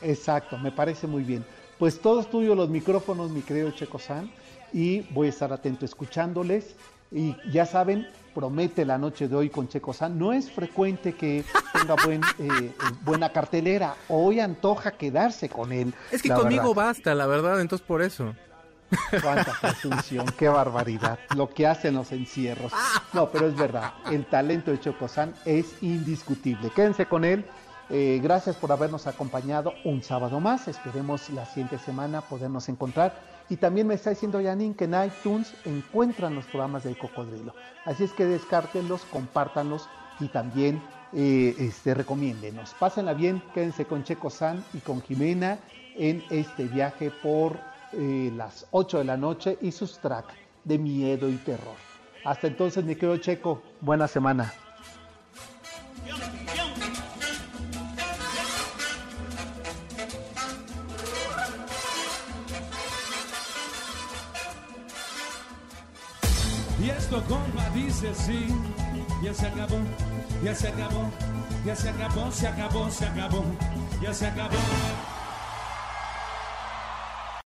Exacto, 0.02 0.58
me 0.58 0.70
parece 0.72 1.06
muy 1.06 1.22
bien. 1.22 1.44
Pues 1.78 2.00
todos 2.00 2.30
tuyos 2.30 2.56
los 2.56 2.68
micrófonos, 2.68 3.30
mi 3.30 3.42
querido 3.42 3.70
Checo 3.70 3.98
San, 3.98 4.30
y 4.72 5.00
voy 5.12 5.28
a 5.28 5.30
estar 5.30 5.52
atento 5.52 5.84
escuchándoles. 5.84 6.74
Y 7.12 7.36
ya 7.50 7.64
saben, 7.64 8.08
promete 8.34 8.84
la 8.84 8.98
noche 8.98 9.28
de 9.28 9.36
hoy 9.36 9.48
con 9.50 9.68
Checo 9.68 9.92
San. 9.92 10.18
No 10.18 10.32
es 10.32 10.50
frecuente 10.50 11.12
que 11.14 11.44
tenga 11.72 11.94
buen, 12.04 12.22
eh, 12.38 12.48
eh, 12.60 12.72
buena 13.02 13.30
cartelera. 13.32 13.94
Hoy 14.08 14.40
antoja 14.40 14.92
quedarse 14.92 15.48
con 15.48 15.72
él. 15.72 15.94
Es 16.10 16.22
que 16.22 16.30
conmigo 16.30 16.74
verdad. 16.74 16.86
basta, 16.88 17.14
la 17.14 17.26
verdad, 17.26 17.60
entonces 17.60 17.86
por 17.86 18.02
eso. 18.02 18.34
Cuánta 19.22 19.52
presunción, 19.60 20.26
qué 20.38 20.48
barbaridad. 20.48 21.18
Lo 21.36 21.48
que 21.48 21.66
hacen 21.66 21.94
los 21.94 22.12
encierros. 22.12 22.72
No, 23.12 23.28
pero 23.30 23.46
es 23.46 23.56
verdad. 23.56 23.92
El 24.10 24.26
talento 24.26 24.70
de 24.70 24.80
Chocosan 24.80 25.34
es 25.44 25.82
indiscutible. 25.82 26.70
Quédense 26.70 27.06
con 27.06 27.24
él. 27.24 27.44
Eh, 27.90 28.18
gracias 28.22 28.56
por 28.56 28.72
habernos 28.72 29.06
acompañado 29.06 29.74
un 29.84 30.02
sábado 30.02 30.40
más. 30.40 30.68
Esperemos 30.68 31.28
la 31.30 31.44
siguiente 31.46 31.78
semana 31.78 32.22
podernos 32.22 32.68
encontrar. 32.68 33.14
Y 33.48 33.56
también 33.56 33.86
me 33.86 33.94
está 33.94 34.10
diciendo 34.10 34.40
Janine 34.42 34.74
que 34.74 34.84
en 34.84 34.94
iTunes 35.04 35.54
encuentran 35.64 36.34
los 36.34 36.46
programas 36.46 36.84
del 36.84 36.96
cocodrilo. 36.96 37.54
Así 37.84 38.04
es 38.04 38.12
que 38.12 38.24
descártenlos, 38.24 39.02
compártanlos 39.10 39.88
y 40.18 40.28
también 40.28 40.82
eh, 41.12 41.54
este, 41.58 41.94
recomiéndenos. 41.94 42.74
Pásenla 42.78 43.12
bien, 43.12 43.42
quédense 43.52 43.84
con 43.84 44.02
Checo 44.02 44.30
San 44.30 44.64
y 44.72 44.78
con 44.78 45.02
Jimena 45.02 45.58
en 45.96 46.24
este 46.30 46.64
viaje 46.64 47.10
por 47.10 47.58
las 48.36 48.66
8 48.70 48.98
de 48.98 49.04
la 49.04 49.16
noche 49.16 49.58
y 49.60 49.72
sus 49.72 49.98
tracks 49.98 50.34
de 50.64 50.78
miedo 50.78 51.28
y 51.28 51.36
terror. 51.36 51.76
Hasta 52.24 52.46
entonces, 52.46 52.84
mi 52.84 52.94
querido 52.94 53.16
Checo, 53.18 53.62
buena 53.80 54.08
semana. 54.08 54.52
Y 66.82 66.90
esto, 66.90 67.22
compa, 67.28 67.70
dice 67.74 68.08
así. 68.08 68.46
Ya 69.22 69.32
se 69.32 69.46
acabó, 69.46 69.78
ya 70.42 70.54
se 70.54 70.68
acabó, 70.68 71.10
ya 71.64 71.74
se 71.74 71.88
acabó, 71.88 72.30
se 72.30 72.46
acabó, 72.46 72.90
se 72.90 73.06
acabó, 73.06 73.44
ya 74.02 74.12
se 74.12 74.26
acabó. 74.26 75.13